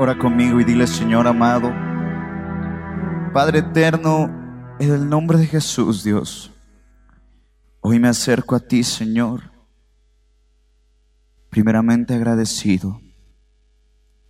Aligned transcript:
Ora 0.00 0.16
conmigo 0.16 0.60
y 0.60 0.64
dile, 0.64 0.86
Señor 0.86 1.26
amado, 1.26 1.72
Padre 3.32 3.58
eterno, 3.58 4.30
en 4.78 4.92
el 4.92 5.08
nombre 5.08 5.38
de 5.38 5.46
Jesús, 5.46 6.04
Dios, 6.04 6.52
hoy 7.80 7.98
me 7.98 8.06
acerco 8.06 8.54
a 8.54 8.60
ti, 8.60 8.84
Señor, 8.84 9.50
primeramente 11.50 12.14
agradecido, 12.14 13.00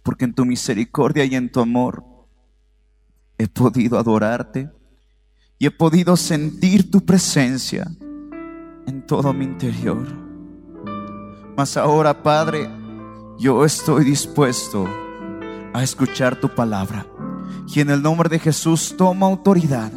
porque 0.03 0.25
en 0.25 0.33
tu 0.33 0.47
misericordia 0.47 1.27
y 1.27 1.35
en 1.35 1.53
tu 1.53 1.61
amor 1.61 2.03
he 3.37 3.47
podido 3.47 3.99
adorarte 3.99 4.71
y 5.59 5.67
he 5.67 5.71
podido 5.71 6.17
sentir 6.17 6.91
tu 6.91 7.05
presencia 7.05 7.87
en 8.87 9.05
todo 9.07 9.35
mi 9.35 9.45
interior. 9.45 10.07
Mas 11.59 11.77
ahora, 11.77 12.23
Padre, 12.23 12.71
yo 13.39 13.67
estoy 13.67 14.07
dispuesto 14.07 14.89
a 15.75 15.83
escuchar 15.83 16.37
tu 16.37 16.49
palabra. 16.55 17.07
Y 17.67 17.81
en 17.81 17.91
el 17.91 18.03
nombre 18.03 18.29
de 18.29 18.39
Jesús 18.39 18.95
toma 18.97 19.27
autoridad 19.27 19.93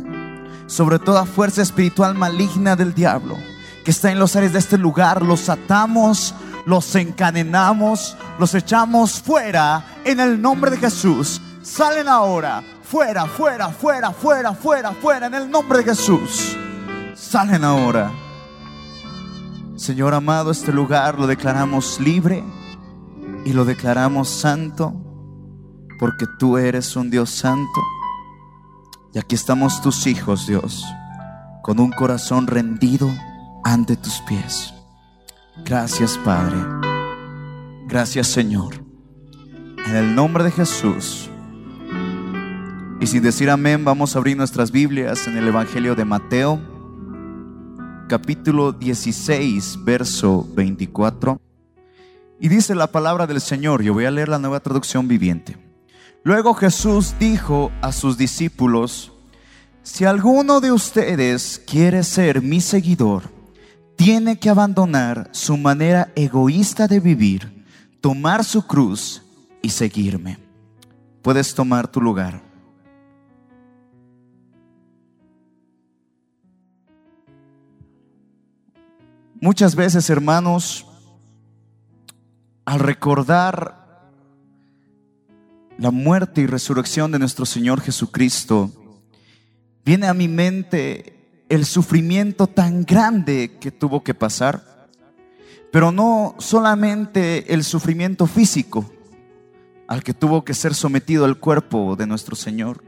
sobre 0.68 1.00
toda 1.00 1.26
fuerza 1.26 1.62
espiritual 1.62 2.16
maligna 2.16 2.76
del 2.76 2.94
diablo 2.94 3.38
que 3.84 3.92
está 3.92 4.12
en 4.12 4.20
los 4.20 4.36
aires 4.36 4.54
de 4.54 4.60
este 4.60 4.78
lugar. 4.78 5.22
Los 5.22 5.50
atamos, 5.50 6.36
los 6.66 6.96
encadenamos, 6.96 8.18
los 8.40 8.54
echamos 8.54 9.22
fuera 9.22 9.86
en 10.04 10.20
el 10.20 10.42
nombre 10.42 10.72
de 10.72 10.78
Jesús. 10.78 11.42
Salen 11.62 12.08
ahora, 12.08 12.64
fuera, 12.84 13.26
fuera, 13.26 13.70
fuera, 13.70 14.12
fuera, 14.12 14.54
fuera, 14.54 14.92
fuera, 14.92 15.28
en 15.28 15.34
el 15.34 15.50
nombre 15.50 15.80
de 15.80 15.86
Jesús. 15.86 16.56
Salen 17.16 17.64
ahora. 17.64 18.12
Señor 19.76 20.14
amado, 20.14 20.52
este 20.52 20.72
lugar 20.72 21.18
lo 21.18 21.26
declaramos 21.26 22.00
libre 22.00 22.44
y 23.46 23.54
lo 23.54 23.66
declaramos 23.66 24.30
santo 24.30 24.94
porque 26.02 26.26
tú 26.26 26.58
eres 26.58 26.96
un 26.96 27.12
Dios 27.12 27.30
santo. 27.30 27.80
Y 29.14 29.20
aquí 29.20 29.36
estamos 29.36 29.84
tus 29.84 30.08
hijos, 30.08 30.48
Dios, 30.48 30.84
con 31.62 31.80
un 31.80 31.92
corazón 31.92 32.48
rendido 32.48 33.08
ante 33.64 33.96
tus 33.98 34.20
pies. 34.22 34.74
Gracias, 35.64 36.18
Padre. 36.26 36.58
Gracias, 37.88 38.26
Señor. 38.30 38.84
En 39.86 39.96
el 39.96 40.16
nombre 40.16 40.44
de 40.44 40.50
Jesús. 40.50 41.30
Y 43.00 43.06
sin 43.06 43.22
decir 43.22 43.52
amén, 43.52 43.86
vamos 43.86 44.16
a 44.16 44.20
abrir 44.20 44.36
nuestras 44.36 44.72
Biblias 44.72 45.28
en 45.28 45.38
el 45.38 45.48
Evangelio 45.48 45.94
de 45.94 46.06
Mateo, 46.06 46.60
capítulo 48.10 48.72
16, 48.72 49.84
verso 49.86 50.48
24. 50.56 51.40
Y 52.40 52.48
dice 52.48 52.74
la 52.74 52.88
palabra 52.88 53.28
del 53.28 53.40
Señor, 53.40 53.84
yo 53.84 53.94
voy 53.94 54.06
a 54.06 54.12
leer 54.12 54.30
la 54.30 54.40
nueva 54.40 54.62
traducción 54.62 55.08
viviente. 55.08 55.71
Luego 56.24 56.54
Jesús 56.54 57.16
dijo 57.20 57.72
a 57.82 57.92
sus 57.92 58.18
discípulos, 58.18 59.12
si 59.82 60.06
alguno 60.06 60.62
de 60.62 60.72
ustedes 60.72 61.60
quiere 61.66 62.04
ser 62.04 62.44
mi 62.44 62.62
seguidor, 62.62 63.24
tiene 63.96 64.38
que 64.38 64.50
abandonar 64.50 65.30
su 65.32 65.58
manera 65.58 66.12
egoísta 66.16 66.88
de 66.88 67.00
vivir, 67.00 67.66
tomar 68.02 68.44
su 68.44 68.68
cruz 68.68 69.24
y 69.64 69.70
seguirme. 69.70 70.38
Puedes 71.24 71.56
tomar 71.56 71.88
tu 71.88 72.00
lugar. 72.00 72.42
Muchas 79.40 79.76
veces, 79.76 80.08
hermanos, 80.12 80.86
al 82.64 82.80
recordar 82.80 83.81
la 85.82 85.90
muerte 85.90 86.42
y 86.42 86.46
resurrección 86.46 87.12
de 87.12 87.18
nuestro 87.18 87.44
Señor 87.44 87.82
Jesucristo, 87.82 88.70
viene 89.84 90.06
a 90.06 90.14
mi 90.14 90.28
mente 90.28 91.44
el 91.50 91.66
sufrimiento 91.66 92.46
tan 92.46 92.86
grande 92.86 93.58
que 93.60 93.72
tuvo 93.72 94.04
que 94.04 94.14
pasar, 94.14 94.88
pero 95.72 95.92
no 95.92 96.36
solamente 96.38 97.52
el 97.52 97.64
sufrimiento 97.64 98.28
físico 98.28 98.86
al 99.88 100.04
que 100.04 100.14
tuvo 100.14 100.46
que 100.46 100.54
ser 100.54 100.76
sometido 100.76 101.26
el 101.26 101.38
cuerpo 101.38 101.96
de 101.96 102.06
nuestro 102.06 102.36
Señor, 102.36 102.84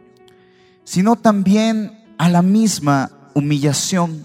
sino 0.84 1.16
también 1.16 2.00
a 2.20 2.30
la 2.30 2.44
misma 2.44 3.32
humillación, 3.34 4.24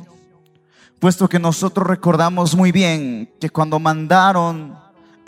puesto 0.98 1.26
que 1.26 1.38
nosotros 1.38 1.86
recordamos 1.86 2.54
muy 2.54 2.70
bien 2.70 3.30
que 3.40 3.48
cuando 3.48 3.78
mandaron 3.78 4.76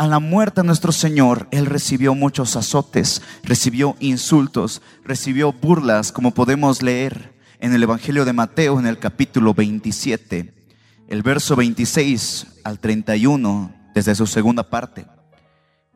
a 0.00 0.06
la 0.06 0.18
muerte 0.18 0.62
de 0.62 0.66
nuestro 0.66 0.92
Señor, 0.92 1.46
Él 1.50 1.66
recibió 1.66 2.14
muchos 2.14 2.56
azotes, 2.56 3.20
recibió 3.42 3.96
insultos, 4.00 4.80
recibió 5.04 5.52
burlas, 5.52 6.10
como 6.10 6.30
podemos 6.30 6.80
leer 6.80 7.38
en 7.58 7.74
el 7.74 7.82
Evangelio 7.82 8.24
de 8.24 8.32
Mateo 8.32 8.78
en 8.78 8.86
el 8.86 8.98
capítulo 8.98 9.52
27, 9.52 10.54
el 11.06 11.22
verso 11.22 11.54
26 11.54 12.46
al 12.64 12.78
31, 12.78 13.74
desde 13.94 14.14
su 14.14 14.26
segunda 14.26 14.70
parte. 14.70 15.04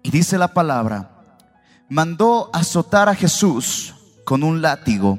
Y 0.02 0.10
dice 0.10 0.36
la 0.36 0.48
palabra, 0.48 1.40
mandó 1.88 2.50
azotar 2.52 3.08
a 3.08 3.14
Jesús 3.14 3.94
con 4.26 4.42
un 4.42 4.60
látigo 4.60 5.18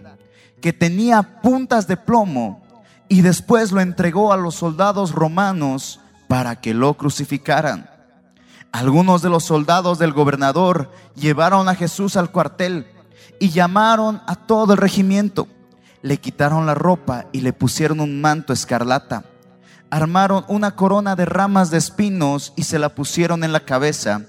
que 0.62 0.74
tenía 0.74 1.42
puntas 1.42 1.88
de 1.88 1.98
plomo 1.98 2.62
y 3.10 3.24
después 3.24 3.72
lo 3.72 3.82
entregó 3.82 4.32
a 4.32 4.38
los 4.38 4.54
soldados 4.54 5.12
romanos 5.12 6.00
para 6.28 6.62
que 6.62 6.76
lo 6.76 6.94
crucificaran. 6.94 7.95
Algunos 8.76 9.22
de 9.22 9.30
los 9.30 9.46
soldados 9.46 10.00
del 10.00 10.12
gobernador 10.12 10.92
llevaron 11.16 11.70
a 11.70 11.76
Jesús 11.76 12.18
al 12.18 12.30
cuartel 12.30 12.86
y 13.40 13.52
llamaron 13.52 14.22
a 14.28 14.36
todo 14.36 14.74
el 14.74 14.80
regimiento. 14.80 15.48
Le 16.02 16.18
quitaron 16.18 16.66
la 16.66 16.74
ropa 16.74 17.28
y 17.32 17.40
le 17.40 17.54
pusieron 17.54 18.02
un 18.02 18.20
manto 18.20 18.52
escarlata. 18.52 19.24
Armaron 19.90 20.44
una 20.50 20.76
corona 20.76 21.16
de 21.16 21.24
ramas 21.24 21.72
de 21.72 21.78
espinos 21.78 22.52
y 22.58 22.64
se 22.64 22.78
la 22.78 22.90
pusieron 22.90 23.46
en 23.46 23.54
la 23.54 23.62
cabeza. 23.62 24.24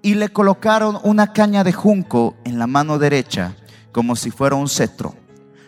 Y 0.00 0.14
le 0.14 0.28
colocaron 0.28 1.00
una 1.02 1.32
caña 1.32 1.64
de 1.64 1.72
junco 1.72 2.36
en 2.44 2.60
la 2.60 2.68
mano 2.68 3.00
derecha, 3.00 3.56
como 3.90 4.14
si 4.14 4.30
fuera 4.30 4.54
un 4.54 4.68
cetro. 4.68 5.16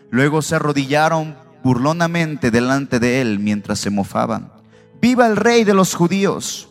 Luego 0.09 0.41
se 0.41 0.55
arrodillaron 0.55 1.37
burlonamente 1.65 2.53
delante 2.53 3.01
de 3.01 3.23
él 3.23 3.41
mientras 3.41 3.81
se 3.81 3.91
mofaban. 3.91 4.53
¡Viva 5.03 5.27
el 5.27 5.35
rey 5.35 5.65
de 5.65 5.75
los 5.75 5.97
judíos! 5.97 6.70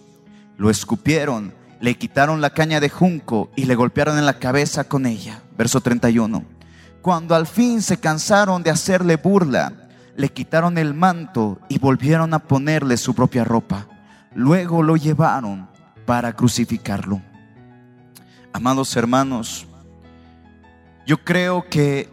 Lo 0.60 0.70
escupieron, 0.70 1.54
le 1.80 1.98
quitaron 1.98 2.42
la 2.42 2.50
caña 2.50 2.82
de 2.82 2.90
junco 2.90 3.50
y 3.56 3.64
le 3.64 3.76
golpearon 3.76 4.18
en 4.18 4.26
la 4.26 4.40
cabeza 4.40 4.84
con 4.84 5.06
ella. 5.06 5.42
Verso 5.58 5.80
31. 5.80 6.44
Cuando 7.02 7.34
al 7.34 7.48
fin 7.48 7.82
se 7.82 7.98
cansaron 7.98 8.62
de 8.62 8.70
hacerle 8.70 9.16
burla, 9.16 9.72
le 10.18 10.28
quitaron 10.28 10.78
el 10.78 10.94
manto 10.94 11.62
y 11.70 11.80
volvieron 11.80 12.34
a 12.34 12.40
ponerle 12.40 12.98
su 12.98 13.16
propia 13.16 13.46
ropa. 13.46 13.88
Luego 14.36 14.84
lo 14.84 14.98
llevaron 14.98 15.70
para 16.06 16.34
crucificarlo. 16.34 17.22
Amados 18.52 18.94
hermanos, 18.98 19.66
yo 21.08 21.24
creo 21.24 21.70
que 21.70 22.10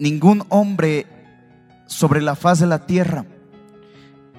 ningún 0.00 0.44
hombre 0.48 1.06
sobre 1.86 2.20
la 2.20 2.34
faz 2.34 2.58
de 2.58 2.66
la 2.66 2.84
tierra 2.84 3.24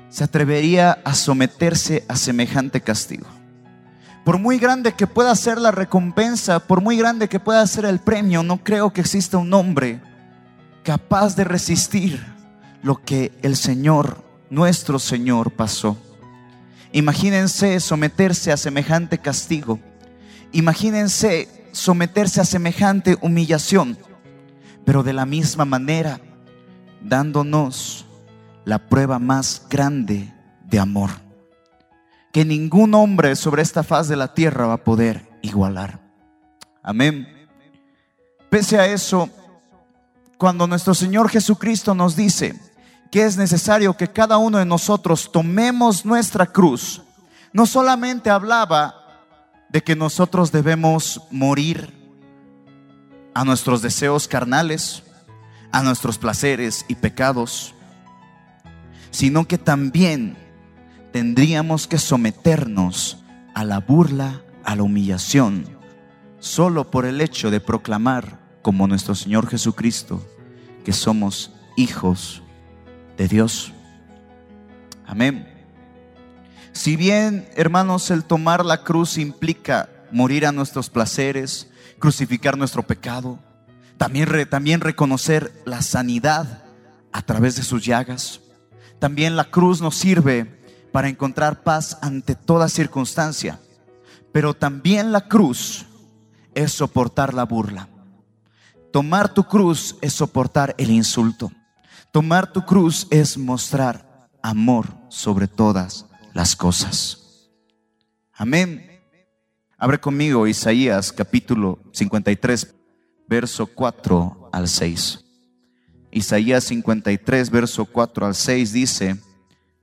se 0.09 0.23
atrevería 0.23 0.99
a 1.03 1.13
someterse 1.13 2.05
a 2.07 2.15
semejante 2.15 2.81
castigo. 2.81 3.27
Por 4.23 4.39
muy 4.39 4.57
grande 4.57 4.93
que 4.93 5.05
pueda 5.05 5.35
ser 5.35 5.59
la 5.59 5.71
recompensa, 5.71 6.59
por 6.59 6.81
muy 6.81 6.97
grande 6.97 7.29
que 7.29 7.39
pueda 7.39 7.65
ser 7.67 7.85
el 7.85 7.99
premio, 7.99 8.41
no 8.41 8.63
creo 8.63 8.91
que 8.91 9.01
exista 9.01 9.37
un 9.37 9.53
hombre 9.53 10.01
capaz 10.83 11.35
de 11.35 11.43
resistir 11.43 12.25
lo 12.81 13.03
que 13.03 13.31
el 13.41 13.55
Señor, 13.55 14.23
nuestro 14.49 14.99
Señor, 14.99 15.51
pasó. 15.51 15.97
Imagínense 16.91 17.79
someterse 17.79 18.51
a 18.51 18.57
semejante 18.57 19.17
castigo. 19.17 19.79
Imagínense 20.51 21.49
someterse 21.71 22.39
a 22.39 22.45
semejante 22.45 23.17
humillación, 23.21 23.97
pero 24.85 25.03
de 25.03 25.13
la 25.13 25.25
misma 25.25 25.65
manera, 25.65 26.21
dándonos 27.01 28.05
la 28.65 28.89
prueba 28.89 29.19
más 29.19 29.65
grande 29.69 30.33
de 30.65 30.79
amor 30.79 31.25
que 32.35 32.43
ningún 32.43 32.93
hombre 32.95 33.33
sobre 33.37 33.61
esta 33.61 33.81
faz 33.81 34.09
de 34.09 34.17
la 34.17 34.33
tierra 34.33 34.67
va 34.67 34.73
a 34.73 34.83
poder 34.83 35.25
igualar. 35.41 36.01
Amén. 36.83 37.25
Pese 38.49 38.77
a 38.77 38.87
eso, 38.87 39.29
cuando 40.37 40.67
nuestro 40.67 40.93
Señor 40.93 41.29
Jesucristo 41.29 41.95
nos 41.95 42.17
dice 42.17 42.59
que 43.09 43.23
es 43.23 43.37
necesario 43.37 43.95
que 43.95 44.09
cada 44.09 44.37
uno 44.37 44.57
de 44.57 44.65
nosotros 44.65 45.31
tomemos 45.31 46.05
nuestra 46.05 46.45
cruz, 46.45 47.01
no 47.53 47.65
solamente 47.65 48.29
hablaba 48.29 48.95
de 49.69 49.81
que 49.81 49.95
nosotros 49.95 50.51
debemos 50.51 51.21
morir 51.31 51.93
a 53.33 53.45
nuestros 53.45 53.81
deseos 53.81 54.27
carnales, 54.27 55.03
a 55.71 55.83
nuestros 55.83 56.17
placeres 56.17 56.83
y 56.89 56.95
pecados, 56.95 57.74
sino 59.15 59.47
que 59.47 59.57
también 59.57 60.35
tendríamos 61.13 61.87
que 61.87 61.97
someternos 61.97 63.23
a 63.53 63.63
la 63.63 63.79
burla, 63.79 64.41
a 64.65 64.75
la 64.75 64.83
humillación, 64.83 65.63
solo 66.39 66.91
por 66.91 67.05
el 67.05 67.21
hecho 67.21 67.49
de 67.49 67.61
proclamar, 67.61 68.41
como 68.61 68.87
nuestro 68.87 69.15
Señor 69.15 69.47
Jesucristo, 69.47 70.21
que 70.83 70.91
somos 70.91 71.53
hijos 71.77 72.43
de 73.15 73.29
Dios. 73.29 73.71
Amén. 75.07 75.47
Si 76.73 76.97
bien, 76.97 77.47
hermanos, 77.55 78.11
el 78.11 78.25
tomar 78.25 78.65
la 78.65 78.83
cruz 78.83 79.17
implica 79.17 79.87
morir 80.11 80.45
a 80.45 80.51
nuestros 80.51 80.89
placeres, 80.89 81.71
crucificar 81.99 82.57
nuestro 82.57 82.83
pecado, 82.83 83.39
también, 83.97 84.27
también 84.49 84.81
reconocer 84.81 85.53
la 85.63 85.81
sanidad 85.83 86.65
a 87.13 87.21
través 87.21 87.55
de 87.55 87.63
sus 87.63 87.85
llagas. 87.85 88.41
También 88.99 89.35
la 89.35 89.45
cruz 89.45 89.81
nos 89.81 89.95
sirve 89.95 90.61
para 90.91 91.09
encontrar 91.09 91.63
paz 91.63 91.97
ante 92.01 92.35
toda 92.35 92.69
circunstancia. 92.69 93.59
Pero 94.31 94.53
también 94.53 95.11
la 95.11 95.27
cruz 95.27 95.85
es 96.53 96.71
soportar 96.71 97.33
la 97.33 97.43
burla. 97.43 97.89
Tomar 98.91 99.33
tu 99.33 99.43
cruz 99.43 99.97
es 100.01 100.13
soportar 100.13 100.73
el 100.77 100.89
insulto. 100.89 101.51
Tomar 102.11 102.51
tu 102.53 102.65
cruz 102.65 103.07
es 103.09 103.37
mostrar 103.37 104.29
amor 104.41 104.87
sobre 105.09 105.47
todas 105.47 106.05
las 106.33 106.55
cosas. 106.55 107.49
Amén. 108.31 109.01
Abre 109.77 109.99
conmigo 109.99 110.47
Isaías 110.47 111.11
capítulo 111.11 111.79
53, 111.91 112.73
verso 113.27 113.67
4 113.67 114.49
al 114.53 114.69
6. 114.69 115.24
Isaías 116.15 116.63
53, 116.63 117.49
verso 117.49 117.83
4 117.83 118.25
al 118.25 118.35
6 118.35 118.71
dice, 118.71 119.17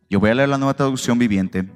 yo 0.08 0.19
voy 0.19 0.31
a 0.31 0.34
leer 0.34 0.49
la 0.49 0.56
nueva 0.56 0.73
traducción 0.73 1.19
viviente. 1.19 1.70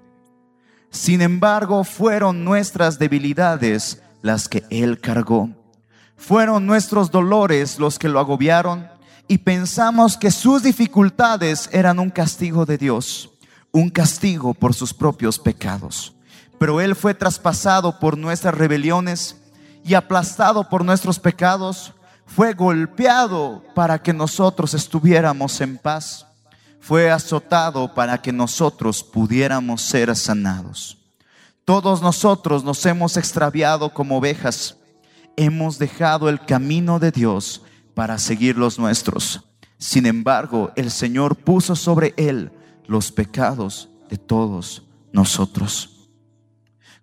Sin 0.90 1.20
embargo, 1.20 1.84
fueron 1.84 2.42
nuestras 2.42 2.98
debilidades 2.98 4.00
las 4.22 4.48
que 4.48 4.64
Él 4.70 4.98
cargó. 4.98 5.50
Fueron 6.16 6.64
nuestros 6.64 7.10
dolores 7.10 7.78
los 7.78 7.98
que 7.98 8.08
lo 8.08 8.18
agobiaron 8.18 8.88
y 9.28 9.36
pensamos 9.36 10.16
que 10.16 10.30
sus 10.30 10.62
dificultades 10.62 11.68
eran 11.70 11.98
un 11.98 12.08
castigo 12.08 12.64
de 12.64 12.78
Dios, 12.78 13.30
un 13.72 13.90
castigo 13.90 14.54
por 14.54 14.72
sus 14.72 14.94
propios 14.94 15.38
pecados. 15.38 16.14
Pero 16.58 16.80
Él 16.80 16.96
fue 16.96 17.12
traspasado 17.12 18.00
por 18.00 18.16
nuestras 18.16 18.54
rebeliones 18.54 19.36
y 19.84 19.92
aplastado 19.92 20.70
por 20.70 20.82
nuestros 20.82 21.18
pecados 21.18 21.92
fue 22.26 22.52
golpeado 22.52 23.62
para 23.74 24.02
que 24.02 24.12
nosotros 24.12 24.74
estuviéramos 24.74 25.60
en 25.60 25.78
paz. 25.78 26.26
Fue 26.80 27.10
azotado 27.10 27.94
para 27.94 28.20
que 28.20 28.32
nosotros 28.32 29.02
pudiéramos 29.02 29.82
ser 29.82 30.14
sanados. 30.14 30.98
Todos 31.64 32.02
nosotros 32.02 32.62
nos 32.62 32.84
hemos 32.86 33.16
extraviado 33.16 33.92
como 33.92 34.18
ovejas. 34.18 34.76
Hemos 35.36 35.78
dejado 35.78 36.28
el 36.28 36.44
camino 36.44 36.98
de 36.98 37.10
Dios 37.10 37.62
para 37.94 38.18
seguir 38.18 38.56
los 38.56 38.78
nuestros. 38.78 39.42
Sin 39.78 40.06
embargo, 40.06 40.72
el 40.76 40.90
Señor 40.90 41.36
puso 41.36 41.74
sobre 41.74 42.14
él 42.16 42.52
los 42.86 43.10
pecados 43.10 43.88
de 44.08 44.16
todos 44.16 44.84
nosotros. 45.12 46.08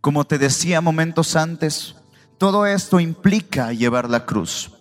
Como 0.02 0.26
te 0.26 0.38
decía 0.38 0.82
momentos 0.82 1.36
antes, 1.36 1.96
todo 2.38 2.66
esto 2.66 3.00
implica 3.00 3.74
llevar 3.74 4.10
la 4.10 4.26
cruz. 4.26 4.72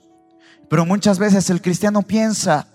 Pero 0.72 0.86
muchas 0.86 1.18
veces 1.18 1.50
el 1.50 1.60
cristiano 1.60 2.00
piensa 2.00 2.66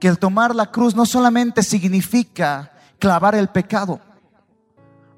que 0.00 0.08
el 0.08 0.18
tomar 0.18 0.56
la 0.56 0.72
cruz 0.72 0.96
no 0.96 1.06
solamente 1.06 1.62
significa 1.62 2.72
clavar 2.98 3.36
el 3.36 3.46
pecado 3.46 4.00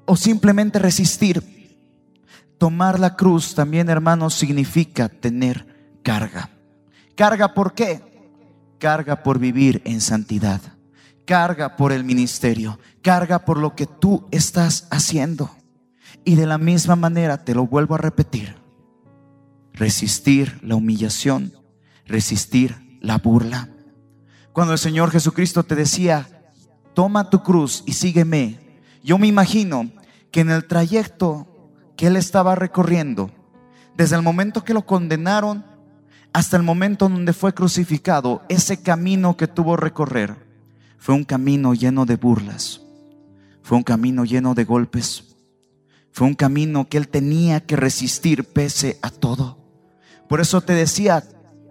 o 0.05 0.15
simplemente 0.15 0.77
resistir. 0.77 1.41
Tomar 2.59 2.99
la 2.99 3.15
cruz 3.15 3.55
también, 3.55 3.89
hermanos, 3.89 4.35
significa 4.35 5.09
tener 5.09 5.97
carga. 6.03 6.51
¿Carga 7.15 7.55
por 7.55 7.73
qué? 7.73 8.03
Carga 8.77 9.23
por 9.23 9.39
vivir 9.39 9.81
en 9.83 9.99
santidad. 9.99 10.61
Carga 11.25 11.75
por 11.75 11.91
el 11.91 12.03
ministerio. 12.03 12.77
Carga 13.01 13.45
por 13.45 13.57
lo 13.57 13.75
que 13.75 13.87
tú 13.87 14.27
estás 14.29 14.87
haciendo. 14.91 15.49
Y 16.23 16.35
de 16.35 16.45
la 16.45 16.59
misma 16.59 16.95
manera, 16.95 17.43
te 17.43 17.55
lo 17.55 17.65
vuelvo 17.65 17.95
a 17.95 17.97
repetir, 17.97 18.55
resistir 19.73 20.59
la 20.61 20.75
humillación 20.75 21.64
resistir 22.05 22.99
la 23.01 23.17
burla. 23.17 23.69
Cuando 24.53 24.73
el 24.73 24.79
Señor 24.79 25.11
Jesucristo 25.11 25.63
te 25.63 25.75
decía, 25.75 26.27
toma 26.93 27.29
tu 27.29 27.43
cruz 27.43 27.83
y 27.85 27.93
sígueme, 27.93 28.59
yo 29.03 29.17
me 29.17 29.27
imagino 29.27 29.91
que 30.31 30.41
en 30.41 30.49
el 30.49 30.65
trayecto 30.65 31.47
que 31.95 32.07
él 32.07 32.15
estaba 32.15 32.55
recorriendo, 32.55 33.31
desde 33.95 34.15
el 34.15 34.21
momento 34.21 34.63
que 34.63 34.73
lo 34.73 34.85
condenaron 34.85 35.65
hasta 36.33 36.57
el 36.57 36.63
momento 36.63 37.07
donde 37.07 37.33
fue 37.33 37.53
crucificado, 37.53 38.43
ese 38.49 38.81
camino 38.81 39.37
que 39.37 39.47
tuvo 39.47 39.77
recorrer 39.77 40.35
fue 40.97 41.15
un 41.15 41.23
camino 41.23 41.73
lleno 41.73 42.05
de 42.05 42.15
burlas, 42.15 42.81
fue 43.61 43.77
un 43.77 43.83
camino 43.83 44.25
lleno 44.25 44.53
de 44.53 44.65
golpes, 44.65 45.35
fue 46.11 46.27
un 46.27 46.33
camino 46.33 46.87
que 46.87 46.97
él 46.97 47.07
tenía 47.07 47.59
que 47.59 47.75
resistir 47.75 48.45
pese 48.45 48.97
a 49.01 49.09
todo. 49.09 49.57
Por 50.27 50.41
eso 50.41 50.61
te 50.61 50.73
decía, 50.73 51.23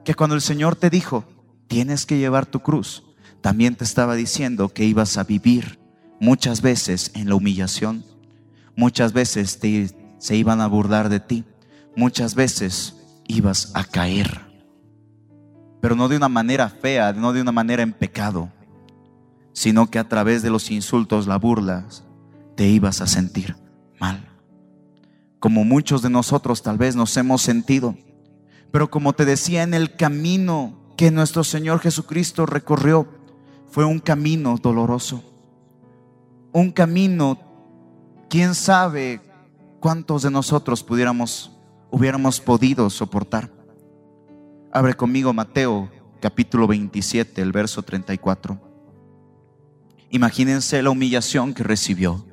que 0.04 0.14
cuando 0.14 0.36
el 0.36 0.42
Señor 0.42 0.76
te 0.76 0.90
dijo, 0.90 1.24
tienes 1.66 2.06
que 2.06 2.18
llevar 2.18 2.46
tu 2.46 2.60
cruz, 2.60 3.02
también 3.40 3.74
te 3.74 3.84
estaba 3.84 4.14
diciendo 4.14 4.68
que 4.68 4.84
ibas 4.84 5.16
a 5.18 5.24
vivir 5.24 5.78
muchas 6.20 6.62
veces 6.62 7.10
en 7.14 7.28
la 7.28 7.34
humillación, 7.34 8.04
muchas 8.76 9.12
veces 9.12 9.58
se 10.18 10.36
iban 10.36 10.60
a 10.60 10.66
burlar 10.66 11.08
de 11.08 11.20
ti, 11.20 11.44
muchas 11.96 12.34
veces 12.34 12.96
ibas 13.26 13.72
a 13.74 13.84
caer, 13.84 14.40
pero 15.80 15.96
no 15.96 16.08
de 16.08 16.16
una 16.16 16.28
manera 16.28 16.68
fea, 16.68 17.12
no 17.12 17.32
de 17.32 17.42
una 17.42 17.52
manera 17.52 17.82
en 17.82 17.92
pecado, 17.92 18.50
sino 19.52 19.90
que 19.90 19.98
a 19.98 20.08
través 20.08 20.42
de 20.42 20.50
los 20.50 20.70
insultos, 20.70 21.26
la 21.26 21.36
burlas, 21.36 22.04
te 22.56 22.68
ibas 22.68 23.00
a 23.00 23.06
sentir 23.06 23.56
mal. 24.00 24.28
Como 25.40 25.64
muchos 25.64 26.02
de 26.02 26.10
nosotros 26.10 26.62
tal 26.62 26.78
vez 26.78 26.96
nos 26.96 27.16
hemos 27.16 27.42
sentido 27.42 27.96
pero 28.74 28.90
como 28.90 29.12
te 29.12 29.24
decía, 29.24 29.62
en 29.62 29.72
el 29.72 29.94
camino 29.94 30.74
que 30.96 31.12
nuestro 31.12 31.44
Señor 31.44 31.78
Jesucristo 31.78 32.44
recorrió, 32.44 33.06
fue 33.70 33.84
un 33.84 34.00
camino 34.00 34.58
doloroso. 34.60 35.22
Un 36.50 36.72
camino, 36.72 37.38
quién 38.28 38.56
sabe 38.56 39.20
cuántos 39.78 40.22
de 40.22 40.32
nosotros 40.32 40.82
pudiéramos, 40.82 41.52
hubiéramos 41.92 42.40
podido 42.40 42.90
soportar. 42.90 43.48
Abre 44.72 44.94
conmigo 44.94 45.32
Mateo 45.32 45.88
capítulo 46.20 46.66
27, 46.66 47.42
el 47.42 47.52
verso 47.52 47.80
34. 47.84 48.60
Imagínense 50.10 50.82
la 50.82 50.90
humillación 50.90 51.54
que 51.54 51.62
recibió. 51.62 52.26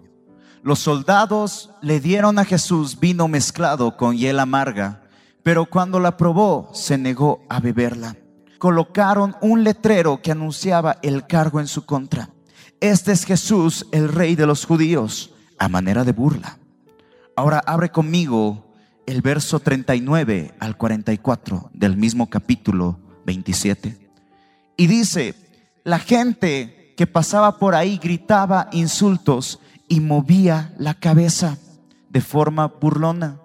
Los 0.64 0.80
soldados 0.80 1.70
le 1.84 2.00
dieron 2.00 2.40
a 2.40 2.46
Jesús 2.46 3.00
vino 3.00 3.28
mezclado 3.28 3.96
con 3.96 4.18
hiel 4.18 4.40
amarga 4.40 5.01
pero 5.44 5.66
cuando 5.66 6.00
la 6.00 6.18
probó 6.18 6.70
se 6.74 6.98
negó 6.98 7.44
a 7.50 7.60
beberla. 7.60 8.16
Colocaron 8.60 9.36
un 9.42 9.64
letrero 9.64 10.22
que 10.22 10.32
anunciaba 10.32 10.98
el 11.02 11.26
cargo 11.26 11.60
en 11.60 11.68
su 11.68 11.86
contra. 11.86 12.30
Este 12.80 13.12
es 13.12 13.26
Jesús, 13.26 13.88
el 13.92 14.10
rey 14.10 14.36
de 14.36 14.46
los 14.46 14.66
judíos, 14.66 15.34
a 15.58 15.68
manera 15.68 16.04
de 16.04 16.12
burla. 16.12 16.58
Ahora 17.36 17.62
abre 17.66 17.90
conmigo 17.90 18.72
el 19.06 19.22
verso 19.22 19.60
39 19.60 20.54
al 20.60 20.78
44 20.78 21.72
del 21.74 21.98
mismo 21.98 22.30
capítulo 22.30 23.00
27. 23.26 24.10
Y 24.78 24.88
dice, 24.88 25.36
la 25.84 26.00
gente 26.00 26.94
que 26.96 27.08
pasaba 27.08 27.58
por 27.58 27.76
ahí 27.76 27.98
gritaba 27.98 28.70
insultos 28.72 29.60
y 29.88 30.00
movía 30.00 30.74
la 30.78 30.94
cabeza 30.94 31.58
de 32.10 32.22
forma 32.22 32.68
burlona. 32.68 33.40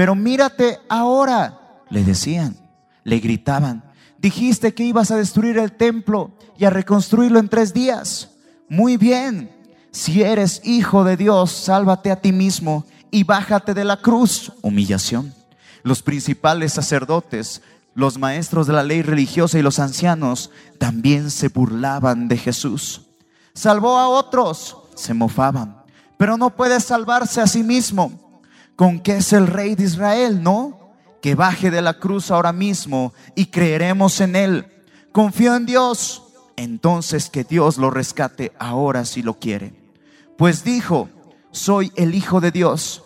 Pero 0.00 0.14
mírate 0.14 0.78
ahora, 0.88 1.82
le 1.90 2.02
decían, 2.02 2.56
le 3.04 3.18
gritaban. 3.18 3.84
Dijiste 4.16 4.72
que 4.72 4.84
ibas 4.84 5.10
a 5.10 5.16
destruir 5.18 5.58
el 5.58 5.72
templo 5.72 6.30
y 6.56 6.64
a 6.64 6.70
reconstruirlo 6.70 7.38
en 7.38 7.50
tres 7.50 7.74
días. 7.74 8.30
Muy 8.66 8.96
bien, 8.96 9.54
si 9.90 10.22
eres 10.22 10.62
hijo 10.64 11.04
de 11.04 11.18
Dios, 11.18 11.50
sálvate 11.50 12.10
a 12.10 12.18
ti 12.18 12.32
mismo 12.32 12.86
y 13.10 13.24
bájate 13.24 13.74
de 13.74 13.84
la 13.84 13.98
cruz. 13.98 14.50
Humillación. 14.62 15.34
Los 15.82 16.02
principales 16.02 16.72
sacerdotes, 16.72 17.60
los 17.94 18.16
maestros 18.16 18.66
de 18.66 18.72
la 18.72 18.82
ley 18.82 19.02
religiosa 19.02 19.58
y 19.58 19.62
los 19.62 19.78
ancianos 19.78 20.50
también 20.78 21.30
se 21.30 21.48
burlaban 21.48 22.26
de 22.26 22.38
Jesús. 22.38 23.02
Salvó 23.52 23.98
a 23.98 24.08
otros, 24.08 24.78
se 24.94 25.12
mofaban, 25.12 25.84
pero 26.16 26.38
no 26.38 26.56
puede 26.56 26.80
salvarse 26.80 27.42
a 27.42 27.46
sí 27.46 27.62
mismo 27.62 28.29
con 28.80 28.98
que 28.98 29.18
es 29.18 29.34
el 29.34 29.46
rey 29.46 29.74
de 29.74 29.84
Israel, 29.84 30.42
¿no? 30.42 30.94
Que 31.20 31.34
baje 31.34 31.70
de 31.70 31.82
la 31.82 31.98
cruz 31.98 32.30
ahora 32.30 32.50
mismo 32.50 33.12
y 33.34 33.44
creeremos 33.44 34.22
en 34.22 34.34
él. 34.34 34.66
Confío 35.12 35.54
en 35.54 35.66
Dios, 35.66 36.22
entonces 36.56 37.28
que 37.28 37.44
Dios 37.44 37.76
lo 37.76 37.90
rescate 37.90 38.52
ahora 38.58 39.04
si 39.04 39.20
lo 39.20 39.38
quiere. 39.38 39.74
Pues 40.38 40.64
dijo, 40.64 41.10
soy 41.50 41.92
el 41.94 42.14
Hijo 42.14 42.40
de 42.40 42.52
Dios. 42.52 43.04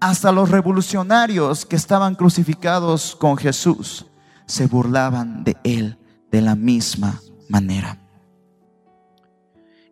hasta 0.00 0.32
los 0.32 0.50
revolucionarios 0.50 1.66
que 1.66 1.76
estaban 1.76 2.16
crucificados 2.16 3.14
con 3.14 3.36
Jesús 3.36 4.06
se 4.46 4.66
burlaban 4.66 5.44
de 5.44 5.56
él 5.62 5.98
de 6.32 6.40
la 6.40 6.56
misma 6.56 7.20
manera. 7.48 7.96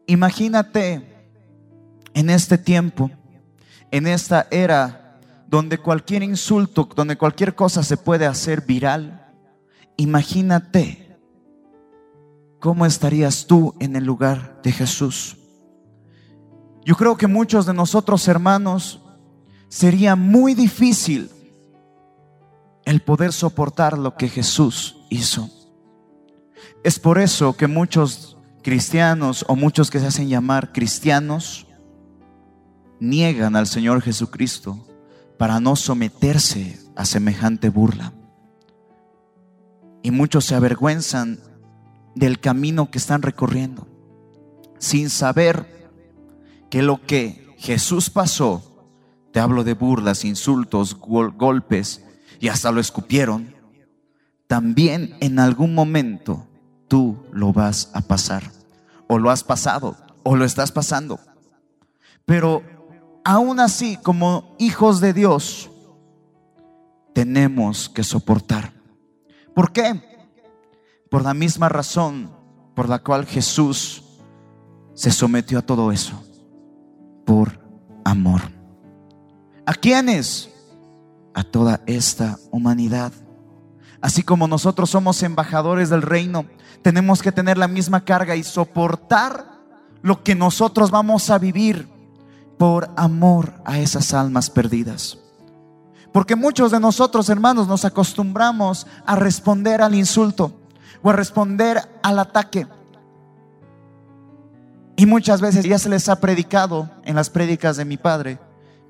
Imagínate 0.09 1.25
en 2.15 2.31
este 2.31 2.59
tiempo, 2.59 3.13
en 3.93 4.09
esta 4.09 4.49
era 4.51 5.00
donde 5.51 5.79
cualquier 5.79 6.23
insulto, 6.23 6.89
donde 6.95 7.19
cualquier 7.19 7.57
cosa 7.57 7.83
se 7.83 7.97
puede 7.97 8.25
hacer 8.25 8.63
viral, 8.63 9.35
imagínate 9.97 11.19
cómo 12.61 12.87
estarías 12.87 13.49
tú 13.49 13.75
en 13.81 13.97
el 13.97 14.05
lugar 14.05 14.61
de 14.63 14.71
Jesús. 14.71 15.37
Yo 16.85 16.95
creo 16.95 17.17
que 17.17 17.27
muchos 17.27 17.67
de 17.67 17.75
nosotros 17.75 18.29
hermanos 18.29 19.01
sería 19.69 20.15
muy 20.15 20.55
difícil 20.55 21.31
el 22.85 23.03
poder 23.03 23.33
soportar 23.33 23.99
lo 23.99 24.17
que 24.17 24.29
Jesús 24.29 24.99
hizo. 25.11 25.51
Es 26.85 27.01
por 27.01 27.19
eso 27.19 27.57
que 27.57 27.67
muchos 27.67 28.37
cristianos 28.63 29.45
o 29.49 29.57
muchos 29.57 29.91
que 29.91 29.99
se 29.99 30.07
hacen 30.07 30.29
llamar 30.29 30.73
cristianos 30.73 31.67
niegan 33.01 33.57
al 33.57 33.67
Señor 33.67 34.01
Jesucristo 34.01 34.87
para 35.41 35.59
no 35.59 35.75
someterse 35.75 36.79
a 36.97 37.07
semejante 37.07 37.71
burla. 37.71 38.13
Y 40.03 40.11
muchos 40.11 40.45
se 40.45 40.55
avergüenzan 40.55 41.41
del 42.15 42.41
camino 42.41 42.91
que 42.91 42.99
están 42.99 43.23
recorriendo, 43.23 43.89
sin 44.79 45.09
saber 45.09 45.89
que 46.69 46.83
lo 46.83 47.01
que 47.07 47.55
Jesús 47.57 48.11
pasó, 48.11 48.85
te 49.33 49.41
hablo 49.41 49.65
de 49.65 49.73
burlas, 49.73 50.27
insultos, 50.27 50.95
golpes, 50.99 52.05
y 52.39 52.49
hasta 52.49 52.71
lo 52.71 52.79
escupieron, 52.79 53.55
también 54.47 55.17
en 55.21 55.39
algún 55.39 55.75
momento 55.75 56.47
tú 56.87 57.17
lo 57.33 57.55
vas 57.55 57.91
a 57.95 58.03
pasar, 58.03 58.43
o 59.09 59.19
lo 59.19 59.31
has 59.31 59.43
pasado, 59.43 59.97
o 60.23 60.37
lo 60.37 60.45
estás 60.45 60.71
pasando. 60.71 61.19
Pero 62.27 62.63
aún 63.25 63.61
así, 63.61 63.97
como 63.97 64.55
hijos 64.59 65.01
de 65.01 65.13
Dios, 65.13 65.71
tenemos 67.15 67.89
que 67.89 68.05
soportar. 68.05 68.73
¿Por 69.55 69.73
qué? 69.73 70.01
Por 71.11 71.23
la 71.23 71.35
misma 71.35 71.69
razón 71.69 72.31
por 72.75 72.89
la 72.89 73.01
cual 73.01 73.27
Jesús 73.27 74.05
se 74.95 75.11
sometió 75.11 75.59
a 75.59 75.63
todo 75.63 75.93
eso, 75.93 76.23
por 77.27 77.61
amor. 78.05 78.41
¿A 79.67 79.75
quiénes? 79.75 80.51
A 81.35 81.45
toda 81.45 81.83
esta 81.87 82.39
humanidad. 82.51 83.13
Así 84.01 84.23
como 84.23 84.49
nosotros 84.49 84.91
somos 84.91 85.23
embajadores 85.23 85.91
del 85.91 86.03
reino, 86.03 86.47
tenemos 86.83 87.23
que 87.23 87.33
tener 87.33 87.59
la 87.59 87.69
misma 87.69 88.05
carga 88.05 88.35
y 88.35 88.43
soportar 88.43 89.61
lo 90.03 90.23
que 90.23 90.35
nosotros 90.35 90.91
vamos 90.91 91.29
a 91.29 91.39
vivir 91.39 91.87
por 92.61 92.91
amor 92.95 93.55
a 93.65 93.79
esas 93.79 94.13
almas 94.13 94.51
perdidas. 94.51 95.17
Porque 96.13 96.37
muchos 96.37 96.71
de 96.71 96.79
nosotros, 96.79 97.31
hermanos, 97.31 97.67
nos 97.67 97.87
acostumbramos 97.87 98.87
a 99.07 99.17
responder 99.17 99.81
al 99.81 99.95
insulto 99.95 100.61
o 101.01 101.09
a 101.09 101.15
responder 101.15 101.81
al 102.03 102.19
ataque. 102.19 102.67
Y 104.95 105.07
muchas 105.07 105.41
veces 105.41 105.65
ya 105.65 105.79
se 105.79 105.89
les 105.89 106.11
ha 106.11 106.21
predicado 106.21 106.91
en 107.07 107.17
las 107.17 107.31
prédicas 107.31 107.79
de 107.79 107.87
mi 107.87 107.97
padre 107.97 108.39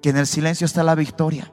que 0.03 0.11
en 0.11 0.17
el 0.17 0.27
silencio 0.27 0.65
está 0.65 0.83
la 0.83 0.97
victoria. 0.97 1.53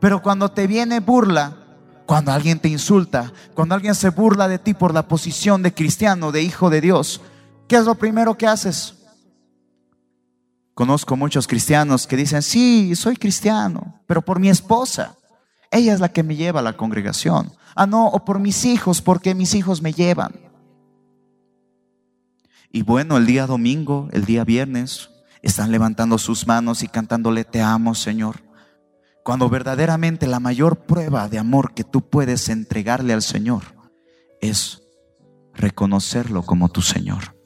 Pero 0.00 0.20
cuando 0.20 0.50
te 0.50 0.66
viene 0.66 1.00
burla, 1.00 1.56
cuando 2.04 2.30
alguien 2.30 2.60
te 2.60 2.68
insulta, 2.68 3.32
cuando 3.54 3.74
alguien 3.74 3.94
se 3.94 4.10
burla 4.10 4.48
de 4.48 4.58
ti 4.58 4.74
por 4.74 4.92
la 4.92 5.08
posición 5.08 5.62
de 5.62 5.72
cristiano, 5.72 6.30
de 6.30 6.42
hijo 6.42 6.68
de 6.68 6.82
Dios, 6.82 7.22
¿qué 7.68 7.76
es 7.76 7.86
lo 7.86 7.94
primero 7.94 8.36
que 8.36 8.46
haces? 8.46 8.96
Conozco 10.74 11.16
muchos 11.16 11.46
cristianos 11.46 12.06
que 12.06 12.16
dicen, 12.16 12.42
sí, 12.42 12.96
soy 12.96 13.16
cristiano, 13.16 14.00
pero 14.06 14.22
por 14.22 14.40
mi 14.40 14.48
esposa. 14.48 15.16
Ella 15.70 15.94
es 15.94 16.00
la 16.00 16.10
que 16.10 16.22
me 16.22 16.36
lleva 16.36 16.60
a 16.60 16.62
la 16.62 16.76
congregación. 16.76 17.52
Ah, 17.74 17.86
no, 17.86 18.08
o 18.08 18.24
por 18.24 18.38
mis 18.38 18.64
hijos, 18.64 19.00
porque 19.00 19.34
mis 19.34 19.54
hijos 19.54 19.82
me 19.82 19.92
llevan. 19.92 20.32
Y 22.70 22.82
bueno, 22.82 23.16
el 23.18 23.26
día 23.26 23.46
domingo, 23.46 24.08
el 24.12 24.24
día 24.24 24.44
viernes, 24.44 25.10
están 25.42 25.70
levantando 25.70 26.18
sus 26.18 26.46
manos 26.46 26.82
y 26.82 26.88
cantándole, 26.88 27.44
te 27.44 27.60
amo, 27.60 27.94
Señor. 27.94 28.42
Cuando 29.24 29.48
verdaderamente 29.48 30.26
la 30.26 30.40
mayor 30.40 30.86
prueba 30.86 31.28
de 31.28 31.38
amor 31.38 31.74
que 31.74 31.84
tú 31.84 32.08
puedes 32.08 32.48
entregarle 32.48 33.12
al 33.12 33.22
Señor 33.22 33.62
es 34.40 34.82
reconocerlo 35.54 36.42
como 36.42 36.70
tu 36.70 36.82
Señor. 36.82 37.36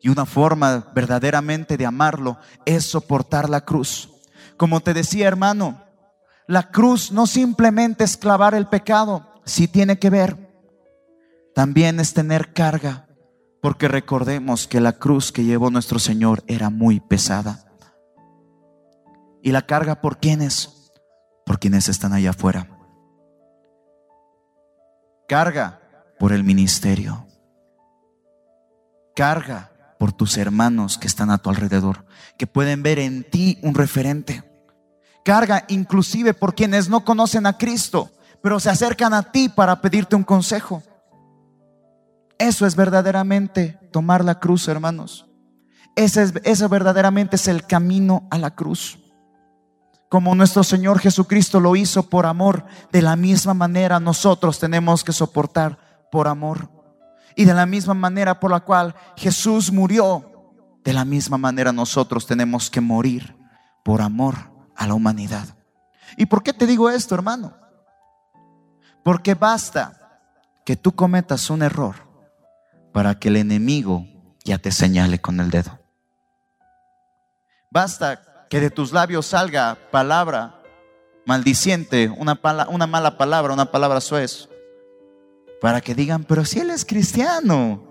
Y 0.00 0.08
una 0.08 0.24
forma 0.24 0.90
verdaderamente 0.94 1.76
de 1.76 1.86
amarlo 1.86 2.38
es 2.64 2.86
soportar 2.86 3.50
la 3.50 3.62
cruz. 3.62 4.10
Como 4.56 4.80
te 4.80 4.94
decía 4.94 5.28
hermano, 5.28 5.82
la 6.46 6.70
cruz 6.70 7.12
no 7.12 7.26
simplemente 7.26 8.04
es 8.04 8.16
clavar 8.16 8.54
el 8.54 8.66
pecado, 8.66 9.26
sí 9.44 9.68
tiene 9.68 9.98
que 9.98 10.10
ver. 10.10 10.50
También 11.54 12.00
es 12.00 12.14
tener 12.14 12.52
carga, 12.52 13.08
porque 13.60 13.88
recordemos 13.88 14.66
que 14.66 14.80
la 14.80 14.94
cruz 14.94 15.32
que 15.32 15.44
llevó 15.44 15.70
nuestro 15.70 15.98
Señor 15.98 16.42
era 16.46 16.70
muy 16.70 17.00
pesada. 17.00 17.66
¿Y 19.42 19.52
la 19.52 19.62
carga 19.62 20.00
por 20.00 20.18
quiénes? 20.18 20.92
Por 21.44 21.58
quienes 21.58 21.88
están 21.88 22.12
allá 22.12 22.30
afuera. 22.30 22.68
Carga 25.28 25.80
por 26.18 26.32
el 26.32 26.44
ministerio. 26.44 27.26
Carga 29.14 29.69
por 30.00 30.14
tus 30.14 30.38
hermanos 30.38 30.96
que 30.96 31.06
están 31.06 31.28
a 31.28 31.36
tu 31.36 31.50
alrededor, 31.50 32.06
que 32.38 32.46
pueden 32.46 32.82
ver 32.82 32.98
en 32.98 33.22
ti 33.22 33.58
un 33.62 33.74
referente. 33.74 34.42
Carga 35.22 35.66
inclusive 35.68 36.32
por 36.32 36.54
quienes 36.54 36.88
no 36.88 37.04
conocen 37.04 37.44
a 37.44 37.58
Cristo, 37.58 38.10
pero 38.42 38.58
se 38.58 38.70
acercan 38.70 39.12
a 39.12 39.30
ti 39.30 39.50
para 39.50 39.82
pedirte 39.82 40.16
un 40.16 40.24
consejo. 40.24 40.82
Eso 42.38 42.64
es 42.64 42.74
verdaderamente 42.76 43.78
tomar 43.92 44.24
la 44.24 44.40
cruz, 44.40 44.66
hermanos. 44.68 45.26
Ese, 45.96 46.22
es, 46.22 46.32
ese 46.44 46.66
verdaderamente 46.66 47.36
es 47.36 47.46
el 47.46 47.66
camino 47.66 48.26
a 48.30 48.38
la 48.38 48.54
cruz 48.54 48.96
como 50.08 50.34
nuestro 50.34 50.64
Señor 50.64 50.98
Jesucristo 50.98 51.60
lo 51.60 51.76
hizo 51.76 52.02
por 52.02 52.26
amor, 52.26 52.64
de 52.90 53.00
la 53.00 53.14
misma 53.14 53.54
manera 53.54 54.00
nosotros 54.00 54.58
tenemos 54.58 55.04
que 55.04 55.12
soportar 55.12 55.78
por 56.10 56.26
amor. 56.26 56.79
Y 57.36 57.44
de 57.44 57.54
la 57.54 57.66
misma 57.66 57.94
manera 57.94 58.40
por 58.40 58.50
la 58.50 58.60
cual 58.60 58.94
Jesús 59.16 59.72
murió, 59.72 60.30
de 60.84 60.92
la 60.92 61.04
misma 61.04 61.38
manera 61.38 61.72
nosotros 61.72 62.26
tenemos 62.26 62.70
que 62.70 62.80
morir 62.80 63.36
por 63.84 64.02
amor 64.02 64.36
a 64.76 64.86
la 64.86 64.94
humanidad. 64.94 65.56
¿Y 66.16 66.26
por 66.26 66.42
qué 66.42 66.52
te 66.52 66.66
digo 66.66 66.90
esto, 66.90 67.14
hermano? 67.14 67.56
Porque 69.02 69.34
basta 69.34 70.20
que 70.64 70.76
tú 70.76 70.92
cometas 70.92 71.50
un 71.50 71.62
error 71.62 71.96
para 72.92 73.18
que 73.18 73.28
el 73.28 73.36
enemigo 73.36 74.06
ya 74.44 74.58
te 74.58 74.72
señale 74.72 75.20
con 75.20 75.40
el 75.40 75.50
dedo. 75.50 75.78
Basta 77.70 78.46
que 78.50 78.60
de 78.60 78.70
tus 78.70 78.92
labios 78.92 79.26
salga 79.26 79.78
palabra 79.90 80.60
maldiciente, 81.24 82.08
una, 82.08 82.38
una 82.68 82.86
mala 82.86 83.16
palabra, 83.16 83.54
una 83.54 83.70
palabra 83.70 84.00
suez, 84.00 84.49
para 85.60 85.80
que 85.80 85.94
digan, 85.94 86.24
pero 86.24 86.44
si 86.44 86.60
él 86.60 86.70
es 86.70 86.84
cristiano, 86.84 87.82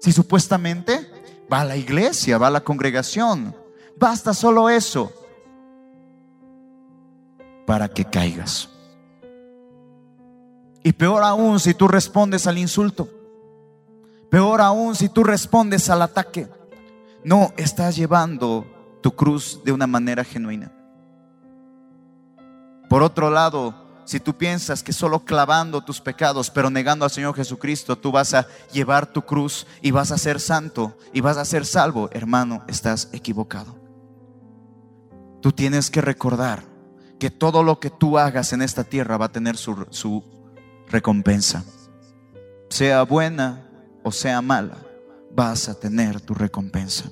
si 0.00 0.12
supuestamente 0.12 1.10
va 1.52 1.62
a 1.62 1.64
la 1.64 1.76
iglesia, 1.76 2.38
va 2.38 2.48
a 2.48 2.50
la 2.50 2.60
congregación, 2.60 3.54
basta 3.96 4.34
solo 4.34 4.68
eso 4.68 5.12
para 7.66 7.88
que 7.88 8.04
caigas. 8.04 8.68
Y 10.82 10.92
peor 10.92 11.22
aún 11.22 11.60
si 11.60 11.74
tú 11.74 11.88
respondes 11.88 12.46
al 12.46 12.58
insulto. 12.58 13.08
Peor 14.30 14.60
aún 14.60 14.94
si 14.94 15.08
tú 15.08 15.24
respondes 15.24 15.90
al 15.90 16.02
ataque. 16.02 16.48
No 17.24 17.52
estás 17.56 17.96
llevando 17.96 18.66
tu 19.02 19.12
cruz 19.12 19.60
de 19.64 19.72
una 19.72 19.86
manera 19.86 20.24
genuina. 20.24 20.72
Por 22.88 23.02
otro 23.02 23.30
lado, 23.30 23.74
si 24.08 24.20
tú 24.20 24.38
piensas 24.38 24.82
que 24.82 24.94
solo 24.94 25.26
clavando 25.26 25.82
tus 25.82 26.00
pecados, 26.00 26.48
pero 26.48 26.70
negando 26.70 27.04
al 27.04 27.10
Señor 27.10 27.36
Jesucristo, 27.36 27.98
tú 27.98 28.10
vas 28.10 28.32
a 28.32 28.46
llevar 28.72 29.12
tu 29.12 29.20
cruz 29.20 29.66
y 29.82 29.90
vas 29.90 30.12
a 30.12 30.16
ser 30.16 30.40
santo 30.40 30.96
y 31.12 31.20
vas 31.20 31.36
a 31.36 31.44
ser 31.44 31.66
salvo, 31.66 32.08
hermano, 32.12 32.64
estás 32.68 33.10
equivocado. 33.12 33.76
Tú 35.42 35.52
tienes 35.52 35.90
que 35.90 36.00
recordar 36.00 36.64
que 37.18 37.30
todo 37.30 37.62
lo 37.62 37.80
que 37.80 37.90
tú 37.90 38.16
hagas 38.16 38.54
en 38.54 38.62
esta 38.62 38.82
tierra 38.82 39.18
va 39.18 39.26
a 39.26 39.32
tener 39.32 39.58
su, 39.58 39.86
su 39.90 40.24
recompensa. 40.88 41.62
Sea 42.70 43.02
buena 43.02 43.68
o 44.02 44.10
sea 44.10 44.40
mala, 44.40 44.78
vas 45.34 45.68
a 45.68 45.78
tener 45.78 46.22
tu 46.22 46.32
recompensa. 46.32 47.10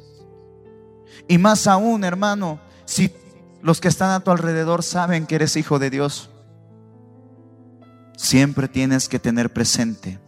Y 1.29 1.37
más 1.37 1.67
aún, 1.67 2.05
hermano, 2.05 2.59
si 2.87 3.13
los 3.61 3.83
que 3.83 3.89
están 3.89 4.13
a 4.13 4.21
tu 4.21 4.31
alrededor 4.31 4.83
saben 4.83 5.27
que 5.27 5.35
eres 5.35 5.57
hijo 5.57 5.79
de 5.79 5.91
Dios. 5.91 6.31
Siempre 8.17 8.67
tienes 8.67 9.09
que 9.09 9.19
tener 9.19 9.53
presente 9.53 10.19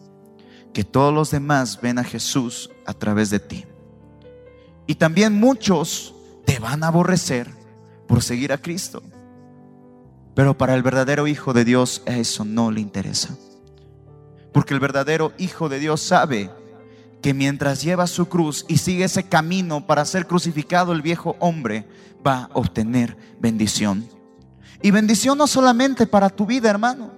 que 0.72 0.84
todos 0.84 1.12
los 1.12 1.30
demás 1.30 1.80
ven 1.80 1.98
a 1.98 2.04
Jesús 2.04 2.70
a 2.86 2.92
través 2.92 3.30
de 3.30 3.40
ti. 3.40 3.64
Y 4.86 4.94
también 4.94 5.34
muchos 5.34 6.14
te 6.44 6.58
van 6.58 6.84
a 6.84 6.88
aborrecer 6.88 7.48
por 8.06 8.22
seguir 8.22 8.52
a 8.52 8.58
Cristo. 8.58 9.02
Pero 10.34 10.56
para 10.56 10.74
el 10.74 10.82
verdadero 10.82 11.26
Hijo 11.26 11.52
de 11.52 11.64
Dios 11.64 12.02
eso 12.06 12.44
no 12.44 12.70
le 12.70 12.80
interesa. 12.80 13.36
Porque 14.52 14.74
el 14.74 14.80
verdadero 14.80 15.32
Hijo 15.38 15.68
de 15.68 15.78
Dios 15.78 16.00
sabe 16.00 16.50
que 17.22 17.34
mientras 17.34 17.82
lleva 17.82 18.06
su 18.06 18.28
cruz 18.28 18.64
y 18.68 18.78
sigue 18.78 19.04
ese 19.04 19.24
camino 19.24 19.86
para 19.86 20.04
ser 20.04 20.26
crucificado 20.26 20.92
el 20.92 21.02
viejo 21.02 21.36
hombre, 21.40 21.86
va 22.24 22.44
a 22.44 22.50
obtener 22.52 23.16
bendición. 23.40 24.08
Y 24.80 24.90
bendición 24.90 25.36
no 25.38 25.46
solamente 25.46 26.06
para 26.06 26.30
tu 26.30 26.46
vida, 26.46 26.70
hermano, 26.70 27.17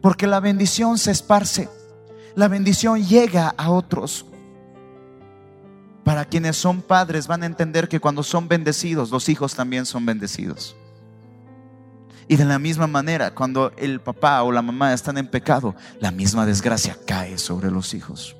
porque 0.00 0.26
la 0.26 0.40
bendición 0.40 0.98
se 0.98 1.10
esparce, 1.10 1.68
la 2.34 2.48
bendición 2.48 3.02
llega 3.02 3.54
a 3.56 3.70
otros. 3.70 4.26
Para 6.04 6.24
quienes 6.24 6.56
son 6.56 6.82
padres 6.82 7.26
van 7.26 7.42
a 7.42 7.46
entender 7.46 7.88
que 7.88 7.98
cuando 7.98 8.22
son 8.22 8.46
bendecidos, 8.46 9.10
los 9.10 9.28
hijos 9.28 9.54
también 9.54 9.86
son 9.86 10.06
bendecidos. 10.06 10.76
Y 12.28 12.36
de 12.36 12.44
la 12.44 12.58
misma 12.58 12.86
manera, 12.86 13.34
cuando 13.34 13.72
el 13.76 14.00
papá 14.00 14.42
o 14.42 14.52
la 14.52 14.62
mamá 14.62 14.92
están 14.92 15.16
en 15.16 15.28
pecado, 15.28 15.74
la 16.00 16.10
misma 16.10 16.44
desgracia 16.44 16.98
cae 17.06 17.38
sobre 17.38 17.70
los 17.70 17.94
hijos. 17.94 18.36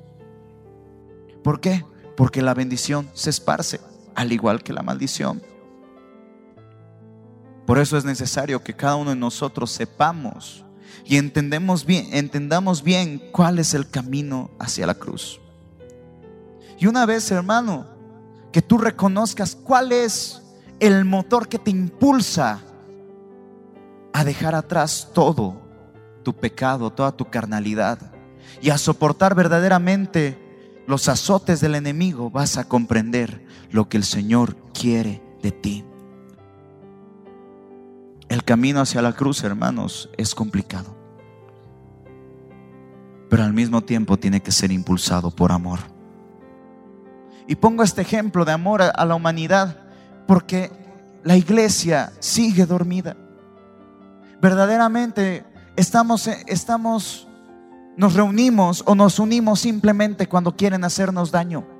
¿Por 1.42 1.60
qué? 1.60 1.84
Porque 2.16 2.42
la 2.42 2.54
bendición 2.54 3.08
se 3.14 3.30
esparce, 3.30 3.80
al 4.14 4.32
igual 4.32 4.62
que 4.62 4.72
la 4.72 4.82
maldición. 4.82 5.42
Por 7.66 7.78
eso 7.78 7.96
es 7.96 8.04
necesario 8.04 8.62
que 8.62 8.74
cada 8.74 8.96
uno 8.96 9.10
de 9.10 9.16
nosotros 9.16 9.70
sepamos 9.70 10.65
y 11.04 11.16
entendemos 11.16 11.84
bien, 11.84 12.08
entendamos 12.12 12.82
bien 12.82 13.22
cuál 13.32 13.58
es 13.58 13.74
el 13.74 13.88
camino 13.88 14.50
hacia 14.58 14.86
la 14.86 14.94
cruz. 14.94 15.40
Y 16.78 16.86
una 16.86 17.06
vez, 17.06 17.30
hermano, 17.30 17.86
que 18.52 18.62
tú 18.62 18.78
reconozcas 18.78 19.54
cuál 19.54 19.92
es 19.92 20.42
el 20.80 21.04
motor 21.04 21.48
que 21.48 21.58
te 21.58 21.70
impulsa 21.70 22.60
a 24.12 24.24
dejar 24.24 24.54
atrás 24.54 25.10
todo 25.12 25.60
tu 26.22 26.34
pecado, 26.34 26.90
toda 26.90 27.12
tu 27.12 27.30
carnalidad 27.30 27.98
y 28.60 28.70
a 28.70 28.78
soportar 28.78 29.34
verdaderamente 29.34 30.38
los 30.86 31.08
azotes 31.08 31.60
del 31.60 31.74
enemigo, 31.74 32.30
vas 32.30 32.56
a 32.56 32.68
comprender 32.68 33.44
lo 33.70 33.88
que 33.88 33.96
el 33.96 34.04
Señor 34.04 34.56
quiere 34.72 35.22
de 35.42 35.52
ti. 35.52 35.84
El 38.28 38.42
camino 38.44 38.80
hacia 38.80 39.02
la 39.02 39.12
cruz, 39.12 39.44
hermanos, 39.44 40.10
es 40.16 40.34
complicado. 40.34 40.96
Pero 43.30 43.44
al 43.44 43.52
mismo 43.52 43.82
tiempo 43.82 44.16
tiene 44.16 44.40
que 44.40 44.52
ser 44.52 44.72
impulsado 44.72 45.30
por 45.30 45.52
amor. 45.52 45.78
Y 47.46 47.54
pongo 47.54 47.82
este 47.82 48.02
ejemplo 48.02 48.44
de 48.44 48.52
amor 48.52 48.82
a 48.82 49.04
la 49.04 49.14
humanidad 49.14 49.78
porque 50.26 50.70
la 51.22 51.36
iglesia 51.36 52.12
sigue 52.18 52.66
dormida. 52.66 53.16
Verdaderamente 54.40 55.44
estamos, 55.76 56.28
estamos, 56.46 57.28
nos 57.96 58.14
reunimos 58.14 58.82
o 58.86 58.94
nos 58.94 59.18
unimos 59.18 59.60
simplemente 59.60 60.28
cuando 60.28 60.56
quieren 60.56 60.84
hacernos 60.84 61.30
daño. 61.30 61.75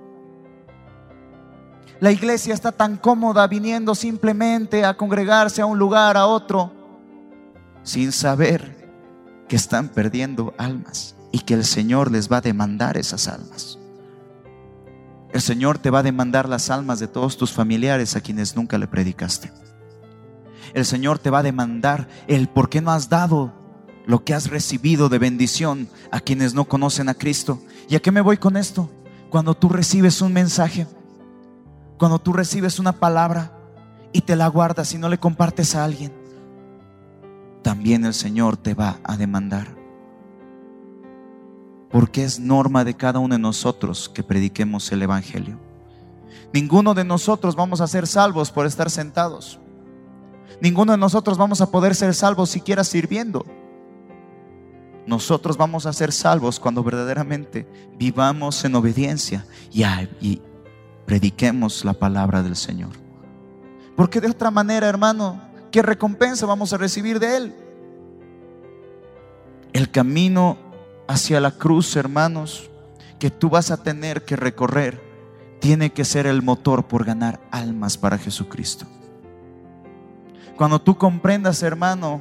La 2.00 2.12
iglesia 2.12 2.52
está 2.52 2.72
tan 2.72 2.96
cómoda 2.96 3.46
viniendo 3.46 3.94
simplemente 3.94 4.84
a 4.84 4.96
congregarse 4.96 5.62
a 5.62 5.66
un 5.66 5.78
lugar, 5.78 6.16
a 6.16 6.26
otro, 6.26 6.72
sin 7.82 8.12
saber 8.12 8.76
que 9.48 9.56
están 9.56 9.88
perdiendo 9.88 10.54
almas 10.58 11.16
y 11.32 11.40
que 11.40 11.54
el 11.54 11.64
Señor 11.64 12.10
les 12.10 12.30
va 12.30 12.38
a 12.38 12.42
demandar 12.42 12.98
esas 12.98 13.28
almas. 13.28 13.78
El 15.32 15.40
Señor 15.40 15.78
te 15.78 15.90
va 15.90 16.00
a 16.00 16.02
demandar 16.02 16.48
las 16.48 16.70
almas 16.70 16.98
de 16.98 17.08
todos 17.08 17.36
tus 17.36 17.52
familiares 17.52 18.14
a 18.14 18.20
quienes 18.20 18.56
nunca 18.56 18.76
le 18.78 18.88
predicaste. 18.88 19.52
El 20.74 20.84
Señor 20.84 21.18
te 21.18 21.30
va 21.30 21.38
a 21.38 21.42
demandar 21.42 22.08
el 22.26 22.48
por 22.48 22.68
qué 22.68 22.80
no 22.80 22.90
has 22.90 23.08
dado 23.08 23.52
lo 24.06 24.22
que 24.24 24.34
has 24.34 24.50
recibido 24.50 25.08
de 25.08 25.18
bendición 25.18 25.88
a 26.10 26.20
quienes 26.20 26.54
no 26.54 26.66
conocen 26.66 27.08
a 27.08 27.14
Cristo. 27.14 27.60
¿Y 27.88 27.96
a 27.96 28.00
qué 28.00 28.12
me 28.12 28.20
voy 28.20 28.36
con 28.36 28.56
esto? 28.56 28.90
Cuando 29.30 29.54
tú 29.54 29.68
recibes 29.68 30.20
un 30.20 30.32
mensaje, 30.32 30.86
cuando 31.98 32.18
tú 32.18 32.32
recibes 32.32 32.78
una 32.78 32.92
palabra 32.92 33.52
y 34.12 34.20
te 34.20 34.36
la 34.36 34.48
guardas 34.48 34.92
y 34.94 34.98
no 34.98 35.08
le 35.08 35.18
compartes 35.18 35.74
a 35.74 35.84
alguien, 35.84 36.12
también 37.62 38.04
el 38.04 38.14
Señor 38.14 38.56
te 38.56 38.74
va 38.74 39.00
a 39.04 39.16
demandar. 39.16 39.74
Porque 41.90 42.24
es 42.24 42.38
norma 42.38 42.84
de 42.84 42.94
cada 42.94 43.18
uno 43.18 43.34
de 43.34 43.40
nosotros 43.40 44.08
que 44.08 44.22
prediquemos 44.22 44.90
el 44.92 45.02
Evangelio. 45.02 45.58
Ninguno 46.52 46.94
de 46.94 47.04
nosotros 47.04 47.56
vamos 47.56 47.80
a 47.80 47.86
ser 47.86 48.06
salvos 48.06 48.50
por 48.50 48.66
estar 48.66 48.90
sentados. 48.90 49.58
Ninguno 50.60 50.92
de 50.92 50.98
nosotros 50.98 51.36
vamos 51.36 51.60
a 51.60 51.70
poder 51.70 51.94
ser 51.94 52.14
salvos 52.14 52.50
siquiera 52.50 52.84
sirviendo. 52.84 53.44
Nosotros 55.06 55.56
vamos 55.56 55.86
a 55.86 55.92
ser 55.92 56.12
salvos 56.12 56.58
cuando 56.58 56.82
verdaderamente 56.82 57.66
vivamos 57.96 58.64
en 58.64 58.74
obediencia 58.74 59.46
y, 59.72 60.42
prediquemos 61.06 61.84
la 61.84 61.94
palabra 61.94 62.42
del 62.42 62.56
Señor. 62.56 62.90
Porque 63.96 64.20
de 64.20 64.28
otra 64.28 64.50
manera, 64.50 64.88
hermano, 64.88 65.40
¿qué 65.70 65.80
recompensa 65.80 66.44
vamos 66.44 66.72
a 66.72 66.76
recibir 66.76 67.18
de 67.18 67.36
Él? 67.36 67.54
El 69.72 69.90
camino 69.90 70.58
hacia 71.08 71.40
la 71.40 71.52
cruz, 71.52 71.96
hermanos, 71.96 72.68
que 73.18 73.30
tú 73.30 73.48
vas 73.48 73.70
a 73.70 73.82
tener 73.82 74.24
que 74.24 74.36
recorrer, 74.36 75.00
tiene 75.60 75.90
que 75.90 76.04
ser 76.04 76.26
el 76.26 76.42
motor 76.42 76.86
por 76.86 77.04
ganar 77.04 77.40
almas 77.50 77.96
para 77.96 78.18
Jesucristo. 78.18 78.86
Cuando 80.56 80.80
tú 80.80 80.96
comprendas, 80.96 81.62
hermano, 81.62 82.20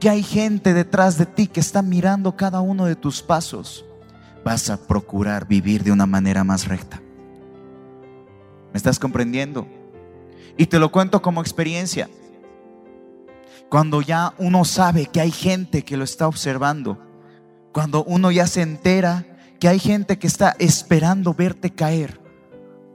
que 0.00 0.10
hay 0.10 0.22
gente 0.22 0.74
detrás 0.74 1.16
de 1.16 1.26
ti 1.26 1.46
que 1.46 1.60
está 1.60 1.82
mirando 1.82 2.36
cada 2.36 2.60
uno 2.60 2.86
de 2.86 2.96
tus 2.96 3.22
pasos, 3.22 3.84
vas 4.44 4.68
a 4.68 4.76
procurar 4.76 5.46
vivir 5.46 5.84
de 5.84 5.92
una 5.92 6.06
manera 6.06 6.44
más 6.44 6.66
recta. 6.66 7.00
¿Me 8.74 8.78
estás 8.78 8.98
comprendiendo? 8.98 9.68
Y 10.56 10.66
te 10.66 10.80
lo 10.80 10.90
cuento 10.90 11.22
como 11.22 11.40
experiencia. 11.40 12.10
Cuando 13.70 14.02
ya 14.02 14.34
uno 14.36 14.64
sabe 14.64 15.06
que 15.06 15.20
hay 15.20 15.30
gente 15.30 15.84
que 15.84 15.96
lo 15.96 16.02
está 16.02 16.26
observando, 16.26 16.98
cuando 17.72 18.02
uno 18.02 18.32
ya 18.32 18.48
se 18.48 18.62
entera 18.62 19.24
que 19.60 19.68
hay 19.68 19.78
gente 19.78 20.18
que 20.18 20.26
está 20.26 20.56
esperando 20.58 21.34
verte 21.34 21.70
caer, 21.70 22.20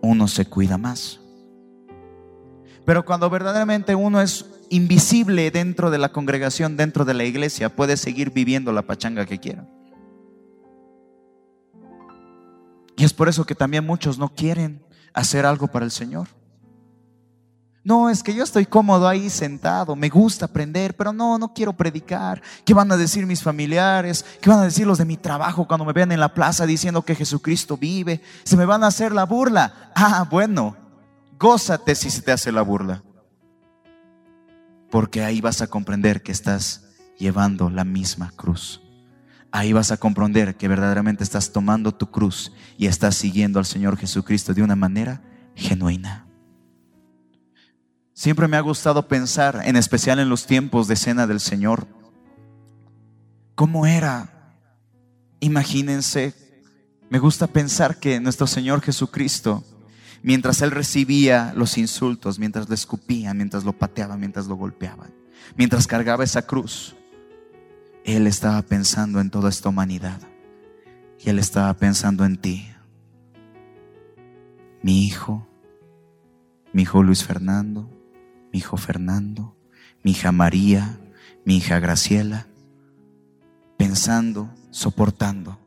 uno 0.02 0.28
se 0.28 0.46
cuida 0.46 0.78
más. 0.78 1.22
Pero 2.84 3.06
cuando 3.06 3.30
verdaderamente 3.30 3.96
uno 3.96 4.20
es 4.20 4.48
invisible 4.70 5.50
dentro 5.50 5.92
de 5.92 5.98
la 5.98 6.12
congregación, 6.12 6.76
dentro 6.76 7.06
de 7.06 7.14
la 7.14 7.24
iglesia, 7.24 7.74
puede 7.74 7.96
seguir 7.96 8.32
viviendo 8.32 8.74
la 8.74 8.82
pachanga 8.82 9.26
que 9.26 9.40
quiera. 9.40 9.66
Y 12.98 13.06
es 13.06 13.14
por 13.14 13.30
eso 13.30 13.46
que 13.46 13.56
también 13.56 13.86
muchos 13.86 14.18
no 14.18 14.28
quieren 14.36 14.82
hacer 15.14 15.46
algo 15.46 15.68
para 15.68 15.86
el 15.86 15.92
Señor. 15.92 16.28
No, 17.84 18.10
es 18.10 18.22
que 18.22 18.34
yo 18.34 18.44
estoy 18.44 18.66
cómodo 18.66 19.08
ahí 19.08 19.30
sentado, 19.30 19.96
me 19.96 20.10
gusta 20.10 20.46
aprender, 20.46 20.96
pero 20.96 21.14
no, 21.14 21.38
no 21.38 21.54
quiero 21.54 21.74
predicar. 21.74 22.42
¿Qué 22.66 22.74
van 22.74 22.92
a 22.92 22.98
decir 22.98 23.26
mis 23.26 23.42
familiares? 23.42 24.26
¿Qué 24.42 24.50
van 24.50 24.60
a 24.60 24.66
decir 24.66 24.86
los 24.86 24.98
de 24.98 25.06
mi 25.06 25.18
trabajo 25.18 25.68
cuando 25.68 25.86
me 25.86 25.94
vean 25.94 26.12
en 26.12 26.20
la 26.20 26.34
plaza 26.34 26.66
diciendo 26.66 27.04
que 27.04 27.16
Jesucristo 27.16 27.78
vive? 27.78 28.22
Se 28.44 28.58
me 28.58 28.66
van 28.66 28.84
a 28.84 28.88
hacer 28.88 29.14
la 29.14 29.24
burla. 29.24 29.92
Ah, 29.96 30.28
bueno, 30.30 30.76
gózate 31.40 31.96
si 31.96 32.12
se 32.12 32.22
te 32.22 32.32
hace 32.32 32.52
la 32.52 32.62
burla. 32.62 33.02
Porque 34.92 35.24
ahí 35.24 35.40
vas 35.40 35.62
a 35.62 35.68
comprender 35.68 36.22
que 36.22 36.32
estás 36.32 36.84
llevando 37.18 37.70
la 37.70 37.86
misma 37.86 38.32
cruz 38.36 38.82
ahí 39.52 39.74
vas 39.74 39.92
a 39.92 39.98
comprender 39.98 40.56
que 40.56 40.68
verdaderamente 40.68 41.24
estás 41.24 41.52
tomando 41.52 41.94
tu 41.94 42.12
cruz 42.12 42.52
y 42.78 42.88
estás 42.88 43.16
siguiendo 43.16 43.60
al 43.60 43.66
Señor 43.66 43.98
Jesucristo 43.98 44.54
de 44.54 44.64
una 44.64 44.76
manera 44.76 45.22
genuina. 45.56 46.28
Siempre 48.14 48.48
me 48.48 48.58
ha 48.58 48.62
gustado 48.62 49.08
pensar, 49.08 49.62
en 49.64 49.76
especial 49.76 50.20
en 50.20 50.30
los 50.30 50.46
tiempos 50.46 50.88
de 50.88 50.96
cena 50.96 51.26
del 51.26 51.40
Señor, 51.40 51.88
cómo 53.56 53.86
era. 53.86 54.58
Imagínense, 55.40 56.34
me 57.10 57.20
gusta 57.20 57.48
pensar 57.48 57.98
que 57.98 58.20
nuestro 58.20 58.46
Señor 58.46 58.82
Jesucristo, 58.82 59.64
mientras 60.22 60.62
Él 60.62 60.72
recibía 60.72 61.54
los 61.56 61.78
insultos, 61.78 62.40
mientras 62.40 62.68
lo 62.68 62.76
escupían, 62.76 63.38
mientras 63.38 63.64
lo 63.64 63.72
pateaban, 63.72 64.20
mientras 64.20 64.48
lo 64.48 64.56
golpeaban, 64.56 65.14
mientras 65.56 65.88
cargaba 65.88 66.26
esa 66.26 66.42
cruz, 66.42 66.96
él 68.16 68.28
estaba 68.28 68.62
pensando 68.62 69.20
en 69.20 69.30
toda 69.30 69.50
esta 69.50 69.70
humanidad. 69.70 70.20
Y 71.20 71.30
Él 71.30 71.40
estaba 71.40 71.74
pensando 71.74 72.24
en 72.24 72.38
ti. 72.38 72.70
Mi 74.82 75.06
hijo, 75.06 75.46
mi 76.72 76.84
hijo 76.84 77.04
Luis 77.04 77.26
Fernando, 77.26 77.90
mi 78.54 78.60
hijo 78.60 78.78
Fernando, 78.78 79.56
mi 80.02 80.12
hija 80.12 80.32
María, 80.32 80.98
mi 81.44 81.58
hija 81.58 81.80
Graciela, 81.80 82.48
pensando, 83.78 84.50
soportando, 84.72 85.60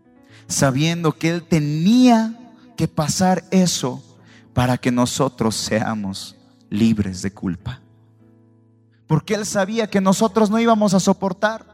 sabiendo 0.46 1.12
que 1.12 1.28
Él 1.28 1.42
tenía 1.42 2.38
que 2.76 2.88
pasar 2.88 3.44
eso 3.50 4.02
para 4.54 4.78
que 4.78 4.90
nosotros 4.90 5.54
seamos 5.54 6.36
libres 6.70 7.20
de 7.20 7.32
culpa. 7.32 7.82
Porque 9.06 9.34
Él 9.34 9.44
sabía 9.44 9.90
que 9.90 10.00
nosotros 10.00 10.48
no 10.48 10.58
íbamos 10.58 10.94
a 10.94 11.00
soportar. 11.00 11.71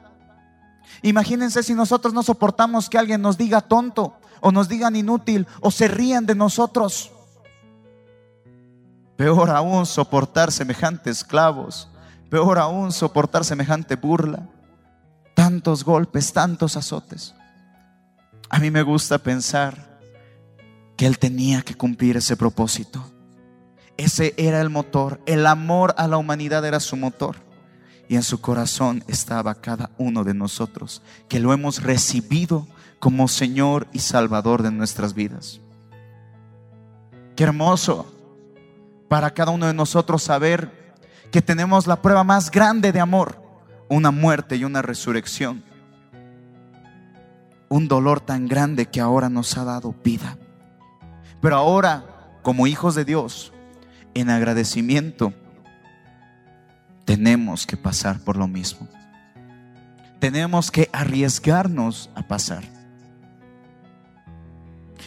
Imagínense 1.02 1.62
si 1.62 1.74
nosotros 1.74 2.12
no 2.12 2.22
soportamos 2.22 2.88
que 2.88 2.98
alguien 2.98 3.22
nos 3.22 3.38
diga 3.38 3.60
tonto 3.60 4.14
o 4.40 4.52
nos 4.52 4.68
digan 4.68 4.96
inútil 4.96 5.46
o 5.60 5.70
se 5.70 5.88
rían 5.88 6.26
de 6.26 6.34
nosotros. 6.34 7.10
Peor 9.16 9.50
aún 9.50 9.84
soportar 9.84 10.52
semejantes 10.52 11.24
clavos. 11.24 11.88
Peor 12.30 12.58
aún 12.58 12.92
soportar 12.92 13.44
semejante 13.44 13.96
burla. 13.96 14.48
Tantos 15.34 15.84
golpes, 15.84 16.32
tantos 16.32 16.76
azotes. 16.76 17.34
A 18.50 18.58
mí 18.58 18.70
me 18.70 18.82
gusta 18.82 19.18
pensar 19.18 20.00
que 20.96 21.06
Él 21.06 21.18
tenía 21.18 21.62
que 21.62 21.74
cumplir 21.74 22.16
ese 22.16 22.36
propósito. 22.36 23.04
Ese 23.96 24.34
era 24.36 24.60
el 24.60 24.70
motor. 24.70 25.20
El 25.26 25.46
amor 25.46 25.94
a 25.98 26.06
la 26.06 26.16
humanidad 26.16 26.64
era 26.64 26.80
su 26.80 26.96
motor. 26.96 27.47
Y 28.08 28.16
en 28.16 28.22
su 28.22 28.40
corazón 28.40 29.04
estaba 29.06 29.54
cada 29.54 29.90
uno 29.98 30.24
de 30.24 30.34
nosotros, 30.34 31.02
que 31.28 31.40
lo 31.40 31.52
hemos 31.52 31.82
recibido 31.82 32.66
como 32.98 33.28
Señor 33.28 33.86
y 33.92 33.98
Salvador 34.00 34.62
de 34.62 34.70
nuestras 34.70 35.14
vidas. 35.14 35.60
Qué 37.36 37.44
hermoso 37.44 38.12
para 39.08 39.30
cada 39.32 39.52
uno 39.52 39.66
de 39.66 39.74
nosotros 39.74 40.22
saber 40.22 40.94
que 41.30 41.42
tenemos 41.42 41.86
la 41.86 42.00
prueba 42.00 42.24
más 42.24 42.50
grande 42.50 42.92
de 42.92 43.00
amor, 43.00 43.40
una 43.88 44.10
muerte 44.10 44.56
y 44.56 44.64
una 44.64 44.82
resurrección. 44.82 45.62
Un 47.68 47.86
dolor 47.86 48.20
tan 48.20 48.48
grande 48.48 48.86
que 48.86 49.00
ahora 49.00 49.28
nos 49.28 49.56
ha 49.58 49.64
dado 49.64 49.94
vida. 50.02 50.38
Pero 51.40 51.56
ahora, 51.56 52.38
como 52.42 52.66
hijos 52.66 52.94
de 52.94 53.04
Dios, 53.04 53.52
en 54.14 54.30
agradecimiento, 54.30 55.32
tenemos 57.08 57.66
que 57.66 57.78
pasar 57.78 58.20
por 58.20 58.36
lo 58.36 58.46
mismo. 58.46 58.86
Tenemos 60.18 60.70
que 60.70 60.90
arriesgarnos 60.92 62.10
a 62.14 62.28
pasar. 62.28 62.62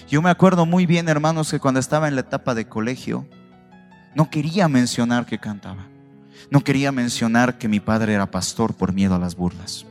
Yo 0.09 0.19
me 0.23 0.31
acuerdo 0.31 0.65
muy 0.65 0.87
bien, 0.87 1.09
hermanos, 1.09 1.51
que 1.51 1.59
cuando 1.59 1.79
estaba 1.79 2.07
en 2.07 2.15
la 2.15 2.21
etapa 2.21 2.55
de 2.55 2.67
colegio, 2.67 3.27
no 4.15 4.31
quería 4.31 4.67
mencionar 4.67 5.27
que 5.27 5.37
cantaba. 5.37 5.85
No 6.49 6.61
quería 6.61 6.91
mencionar 6.91 7.59
que 7.59 7.67
mi 7.67 7.79
padre 7.79 8.15
era 8.15 8.31
pastor 8.31 8.73
por 8.73 8.93
miedo 8.93 9.13
a 9.13 9.19
las 9.19 9.35
burlas. 9.35 9.85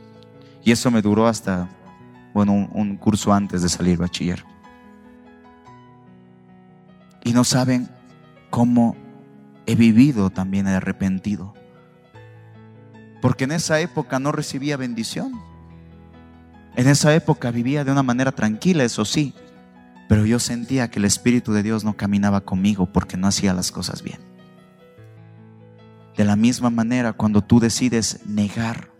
Y 0.65 0.73
eso 0.73 0.91
me 0.91 1.01
duró 1.01 1.29
hasta, 1.29 1.69
bueno, 2.33 2.69
un, 2.73 2.97
curso 2.97 3.31
antes 3.31 3.61
de 3.61 3.69
salir 3.69 3.97
bachiller. 3.97 4.43
Y 7.23 7.31
no 7.31 7.45
saben 7.45 7.87
cómo 8.49 8.97
he 9.65 9.75
vivido 9.75 10.29
también 10.29 10.67
arrepentido. 10.67 11.53
Porque 13.21 13.43
en 13.43 13.51
esa 13.51 13.79
época 13.79 14.19
no 14.19 14.31
recibía 14.31 14.77
bendición. 14.77 15.39
En 16.75 16.87
esa 16.87 17.13
época 17.13 17.51
vivía 17.51 17.83
de 17.83 17.91
una 17.91 18.03
manera 18.03 18.31
tranquila, 18.31 18.83
eso 18.83 19.05
sí, 19.05 19.33
pero 20.07 20.25
yo 20.25 20.39
sentía 20.39 20.89
que 20.89 20.99
el 20.99 21.05
Espíritu 21.05 21.53
de 21.53 21.63
Dios 21.63 21.83
no 21.83 21.95
caminaba 21.95 22.41
conmigo 22.41 22.85
porque 22.85 23.17
no 23.17 23.27
hacía 23.27 23.53
las 23.53 23.71
cosas 23.71 24.01
bien. 24.03 24.19
De 26.17 26.25
la 26.25 26.35
misma 26.35 26.69
manera, 26.69 27.13
cuando 27.13 27.41
tú 27.41 27.59
decides 27.59 28.25
negar 28.25 28.91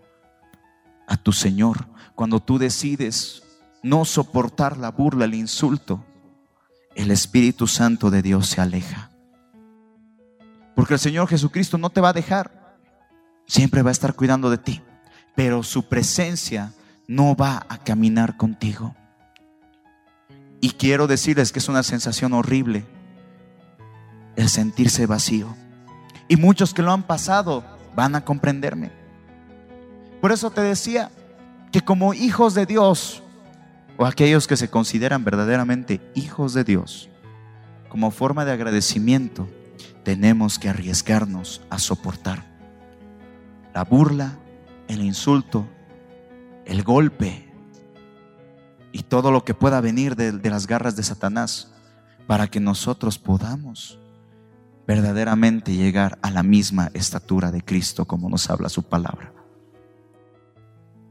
a 1.07 1.17
tu 1.17 1.33
Señor, 1.33 1.87
cuando 2.15 2.39
tú 2.39 2.57
decides 2.57 3.43
no 3.83 4.05
soportar 4.05 4.77
la 4.77 4.91
burla, 4.91 5.25
el 5.25 5.33
insulto, 5.33 6.05
el 6.95 7.11
Espíritu 7.11 7.67
Santo 7.67 8.09
de 8.09 8.21
Dios 8.21 8.47
se 8.47 8.61
aleja. 8.61 9.11
Porque 10.75 10.93
el 10.93 10.99
Señor 10.99 11.27
Jesucristo 11.27 11.77
no 11.77 11.89
te 11.89 12.01
va 12.01 12.09
a 12.09 12.13
dejar, 12.13 12.60
siempre 13.51 13.81
va 13.81 13.89
a 13.89 13.91
estar 13.91 14.13
cuidando 14.13 14.49
de 14.49 14.57
ti, 14.57 14.81
pero 15.35 15.61
su 15.61 15.89
presencia 15.89 16.71
no 17.05 17.35
va 17.35 17.65
a 17.67 17.79
caminar 17.79 18.37
contigo. 18.37 18.95
Y 20.61 20.69
quiero 20.69 21.05
decirles 21.05 21.51
que 21.51 21.59
es 21.59 21.67
una 21.67 21.83
sensación 21.83 22.31
horrible 22.31 22.85
el 24.37 24.47
sentirse 24.47 25.05
vacío. 25.05 25.53
Y 26.29 26.37
muchos 26.37 26.73
que 26.73 26.81
lo 26.81 26.93
han 26.93 27.03
pasado 27.03 27.65
van 27.93 28.15
a 28.15 28.23
comprenderme. 28.23 28.89
Por 30.21 30.31
eso 30.31 30.51
te 30.51 30.61
decía 30.61 31.11
que 31.73 31.81
como 31.81 32.13
hijos 32.13 32.53
de 32.53 32.65
Dios, 32.65 33.21
o 33.97 34.05
aquellos 34.05 34.47
que 34.47 34.55
se 34.55 34.69
consideran 34.69 35.25
verdaderamente 35.25 35.99
hijos 36.15 36.53
de 36.53 36.63
Dios, 36.63 37.09
como 37.89 38.11
forma 38.11 38.45
de 38.45 38.53
agradecimiento, 38.53 39.49
tenemos 40.05 40.57
que 40.57 40.69
arriesgarnos 40.69 41.61
a 41.69 41.79
soportar 41.79 42.50
la 43.73 43.83
burla, 43.83 44.37
el 44.87 45.01
insulto, 45.01 45.65
el 46.65 46.83
golpe, 46.83 47.51
y 48.91 49.03
todo 49.03 49.31
lo 49.31 49.43
que 49.43 49.53
pueda 49.53 49.81
venir 49.81 50.15
de, 50.15 50.49
las 50.49 50.67
garras 50.67 50.95
de 50.95 51.03
Satanás 51.03 51.71
para 52.27 52.47
que 52.47 52.59
nosotros 52.59 53.17
podamos 53.17 53.97
verdaderamente 54.85 55.75
llegar 55.75 56.17
a 56.21 56.31
la 56.31 56.43
misma 56.43 56.91
estatura 56.93 57.51
de 57.51 57.63
Cristo 57.63 58.05
como 58.05 58.29
nos 58.29 58.49
habla 58.49 58.69
su 58.69 58.83
palabra 58.83 59.33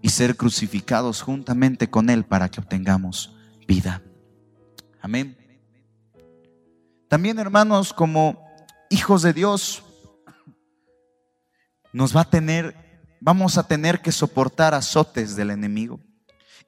y 0.02 0.10
ser 0.10 0.36
crucificados 0.36 1.22
juntamente 1.22 1.88
con 1.88 2.10
Él 2.10 2.24
para 2.24 2.50
que 2.50 2.60
obtengamos 2.60 3.34
vida. 3.66 4.02
Amén. 5.00 5.36
También 7.08 7.38
hermanos, 7.38 7.92
como 7.92 8.44
hijos 8.88 9.22
de 9.22 9.32
Dios, 9.32 9.82
nos 11.92 12.16
va 12.16 12.22
a 12.22 12.30
tener, 12.30 12.74
vamos 13.20 13.58
a 13.58 13.66
tener 13.66 14.00
que 14.00 14.12
soportar 14.12 14.74
azotes 14.74 15.36
del 15.36 15.50
enemigo 15.50 16.00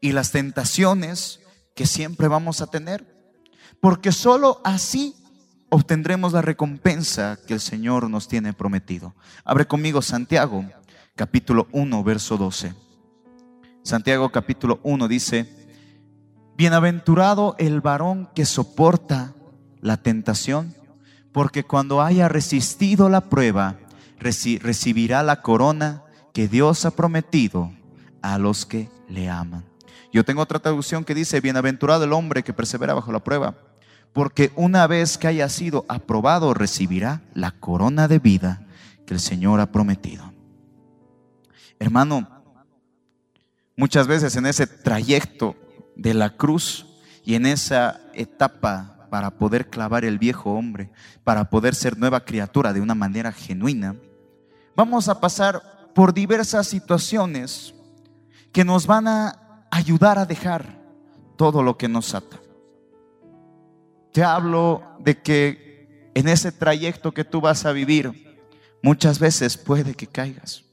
y 0.01 0.13
las 0.13 0.33
tentaciones 0.33 1.41
que 1.75 1.87
siempre 1.87 2.29
vamos 2.29 2.61
a 2.61 2.67
tener. 2.67 3.07
Porque 3.81 4.13
sólo 4.13 4.61
así 4.65 5.15
obtendremos 5.69 6.33
la 6.33 6.43
recompensa 6.43 7.39
que 7.47 7.55
el 7.55 7.61
Señor 7.61 8.11
nos 8.11 8.29
tiene 8.29 8.53
prometido. 8.53 9.15
Abre 9.45 9.67
conmigo 9.67 10.03
Santiago, 10.03 10.65
capítulo 11.17 11.67
1, 11.73 12.05
verso 12.05 12.37
12. 12.37 12.75
Santiago 13.83 14.31
capítulo 14.31 14.81
1 14.85 15.09
dice, 15.09 15.49
Bienaventurado 16.57 17.57
el 17.59 17.81
varón 17.81 18.29
que 18.35 18.45
soporta 18.45 19.35
la 19.81 19.97
tentación, 19.97 20.75
porque 21.33 21.65
cuando 21.65 22.03
haya 22.03 22.29
resistido 22.29 23.09
la 23.09 23.23
prueba, 23.23 23.79
recibirá 24.23 25.23
la 25.23 25.43
corona 25.43 26.03
que 26.33 26.49
Dios 26.49 26.85
ha 26.85 26.93
prometido 26.93 27.73
a 28.23 28.39
los 28.39 28.65
que 28.65 28.89
le 29.09 29.29
aman. 29.29 29.65
Yo 30.13 30.25
tengo 30.25 30.43
otra 30.43 30.59
traducción 30.59 31.05
que 31.05 31.15
dice, 31.15 31.41
bienaventurado 31.41 32.05
el 32.05 32.13
hombre 32.13 32.43
que 32.43 32.53
persevera 32.53 32.95
bajo 32.95 33.13
la 33.13 33.25
prueba, 33.25 33.57
porque 34.13 34.53
una 34.57 34.87
vez 34.87 35.17
que 35.17 35.27
haya 35.27 35.49
sido 35.49 35.85
aprobado 35.89 36.55
recibirá 36.55 37.23
la 37.35 37.53
corona 37.53 38.09
de 38.09 38.19
vida 38.19 38.67
que 39.07 39.15
el 39.15 39.21
Señor 39.21 39.61
ha 39.61 39.73
prometido. 39.73 40.33
Hermano, 41.79 42.29
muchas 43.77 44.07
veces 44.07 44.37
en 44.37 44.47
ese 44.47 44.67
trayecto 44.67 45.57
de 45.97 46.15
la 46.15 46.37
cruz 46.37 46.87
y 47.25 47.35
en 47.35 47.47
esa 47.47 48.01
etapa 48.15 49.09
para 49.11 49.31
poder 49.31 49.69
clavar 49.69 50.05
el 50.05 50.19
viejo 50.19 50.53
hombre, 50.53 50.91
para 51.25 51.51
poder 51.51 51.75
ser 51.75 51.99
nueva 51.99 52.25
criatura 52.25 52.73
de 52.73 52.81
una 52.81 52.95
manera 52.95 53.33
genuina, 53.33 53.97
vamos 54.75 55.09
a 55.09 55.21
pasar 55.21 55.91
por 55.95 56.15
diversas 56.15 56.67
situaciones 56.67 57.75
que 58.53 58.65
nos 58.65 58.87
van 58.87 59.09
a 59.09 59.67
ayudar 59.71 60.19
a 60.19 60.27
dejar 60.27 60.81
todo 61.37 61.63
lo 61.63 61.77
que 61.77 61.89
nos 61.89 62.15
ata. 62.15 62.41
Te 64.13 64.23
hablo 64.23 64.83
de 64.99 65.21
que 65.21 66.11
en 66.15 66.29
ese 66.29 66.53
trayecto 66.53 67.13
que 67.13 67.25
tú 67.25 67.41
vas 67.41 67.65
a 67.65 67.73
vivir, 67.73 68.39
muchas 68.83 69.19
veces 69.19 69.57
puede 69.57 69.95
que 69.95 70.07
caigas. 70.07 70.65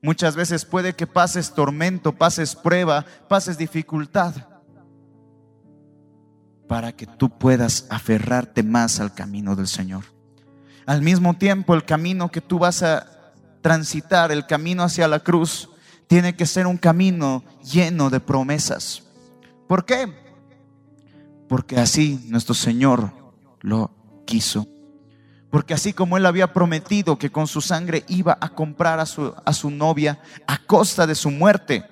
Muchas 0.00 0.36
veces 0.36 0.64
puede 0.64 0.94
que 0.94 1.08
pases 1.08 1.52
tormento, 1.52 2.12
pases 2.12 2.54
prueba, 2.54 3.04
pases 3.28 3.58
dificultad, 3.58 4.34
para 6.68 6.92
que 6.92 7.06
tú 7.06 7.30
puedas 7.30 7.86
aferrarte 7.90 8.62
más 8.62 9.00
al 9.00 9.12
camino 9.12 9.56
del 9.56 9.66
Señor. 9.66 10.04
Al 10.88 11.02
mismo 11.02 11.34
tiempo, 11.34 11.74
el 11.74 11.84
camino 11.84 12.30
que 12.30 12.40
tú 12.40 12.58
vas 12.58 12.82
a 12.82 13.06
transitar, 13.60 14.32
el 14.32 14.46
camino 14.46 14.82
hacia 14.82 15.06
la 15.06 15.20
cruz, 15.20 15.68
tiene 16.06 16.34
que 16.34 16.46
ser 16.46 16.66
un 16.66 16.78
camino 16.78 17.44
lleno 17.62 18.08
de 18.08 18.20
promesas. 18.20 19.02
¿Por 19.66 19.84
qué? 19.84 20.10
Porque 21.46 21.76
así 21.76 22.24
nuestro 22.30 22.54
Señor 22.54 23.12
lo 23.60 23.90
quiso. 24.24 24.66
Porque 25.50 25.74
así 25.74 25.92
como 25.92 26.16
Él 26.16 26.24
había 26.24 26.54
prometido 26.54 27.18
que 27.18 27.28
con 27.28 27.48
su 27.48 27.60
sangre 27.60 28.06
iba 28.08 28.38
a 28.40 28.48
comprar 28.48 28.98
a 28.98 29.04
su, 29.04 29.34
a 29.44 29.52
su 29.52 29.70
novia 29.70 30.20
a 30.46 30.56
costa 30.56 31.06
de 31.06 31.16
su 31.16 31.30
muerte, 31.30 31.84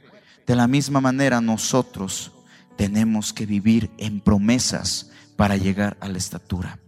de 0.47 0.57
la 0.57 0.67
misma 0.67 1.03
manera 1.03 1.43
nosotros 1.43 2.33
tenemos 2.79 3.35
que 3.35 3.45
vivir 3.45 3.91
en 3.99 4.21
promesas 4.21 5.11
para 5.37 5.59
llegar 5.59 5.99
a 6.01 6.09
la 6.09 6.17
estatura. 6.17 6.79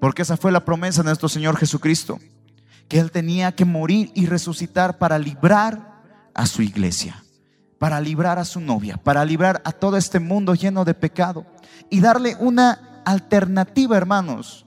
Porque 0.00 0.22
esa 0.22 0.36
fue 0.36 0.52
la 0.52 0.64
promesa 0.64 1.02
de 1.02 1.06
nuestro 1.06 1.28
Señor 1.28 1.56
Jesucristo, 1.56 2.18
que 2.88 2.98
Él 2.98 3.10
tenía 3.10 3.52
que 3.52 3.64
morir 3.64 4.10
y 4.14 4.26
resucitar 4.26 4.98
para 4.98 5.18
librar 5.18 6.02
a 6.34 6.46
su 6.46 6.62
iglesia, 6.62 7.22
para 7.78 8.00
librar 8.00 8.38
a 8.38 8.44
su 8.44 8.60
novia, 8.60 8.96
para 8.96 9.24
librar 9.24 9.60
a 9.64 9.72
todo 9.72 9.96
este 9.96 10.20
mundo 10.20 10.54
lleno 10.54 10.84
de 10.84 10.94
pecado 10.94 11.44
y 11.90 12.00
darle 12.00 12.36
una 12.38 13.02
alternativa, 13.04 13.96
hermanos, 13.96 14.66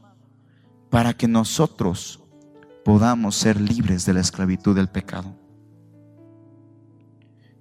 para 0.89 1.13
que 1.13 1.27
nosotros 1.27 2.19
podamos 2.83 3.35
ser 3.35 3.59
libres 3.59 4.05
de 4.05 4.13
la 4.13 4.21
esclavitud 4.21 4.75
del 4.75 4.89
pecado. 4.89 5.33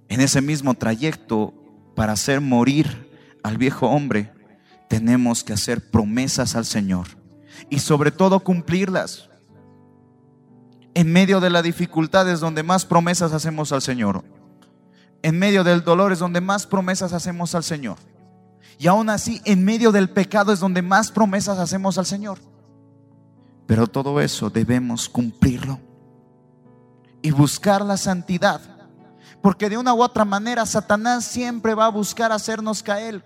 En 0.09 0.19
ese 0.19 0.41
mismo 0.41 0.73
trayecto, 0.73 1.53
para 1.95 2.13
hacer 2.13 2.41
morir 2.41 3.09
al 3.43 3.57
viejo 3.57 3.87
hombre, 3.87 4.33
tenemos 4.89 5.43
que 5.43 5.53
hacer 5.53 5.89
promesas 5.89 6.55
al 6.55 6.65
Señor 6.65 7.20
y 7.69 7.79
sobre 7.79 8.11
todo 8.11 8.39
cumplirlas. 8.39 9.29
En 10.93 11.11
medio 11.11 11.39
de 11.39 11.49
la 11.49 11.61
dificultad 11.61 12.29
es 12.29 12.39
donde 12.39 12.63
más 12.63 12.85
promesas 12.85 13.31
hacemos 13.33 13.71
al 13.71 13.81
Señor. 13.81 14.23
En 15.21 15.37
medio 15.39 15.63
del 15.63 15.83
dolor 15.83 16.11
es 16.11 16.19
donde 16.19 16.41
más 16.41 16.65
promesas 16.65 17.13
hacemos 17.13 17.55
al 17.55 17.63
Señor. 17.63 17.97
Y 18.77 18.87
aún 18.87 19.09
así, 19.09 19.41
en 19.45 19.63
medio 19.63 19.91
del 19.91 20.09
pecado 20.09 20.51
es 20.51 20.59
donde 20.59 20.81
más 20.81 21.11
promesas 21.11 21.59
hacemos 21.59 21.97
al 21.97 22.05
Señor. 22.05 22.39
Pero 23.67 23.87
todo 23.87 24.19
eso 24.19 24.49
debemos 24.49 25.07
cumplirlo 25.07 25.79
y 27.21 27.31
buscar 27.31 27.85
la 27.85 27.95
santidad. 27.95 28.59
Porque 29.41 29.69
de 29.69 29.77
una 29.77 29.93
u 29.93 30.01
otra 30.01 30.25
manera 30.25 30.65
Satanás 30.65 31.25
siempre 31.25 31.73
va 31.73 31.85
a 31.85 31.89
buscar 31.89 32.31
hacernos 32.31 32.83
caer. 32.83 33.23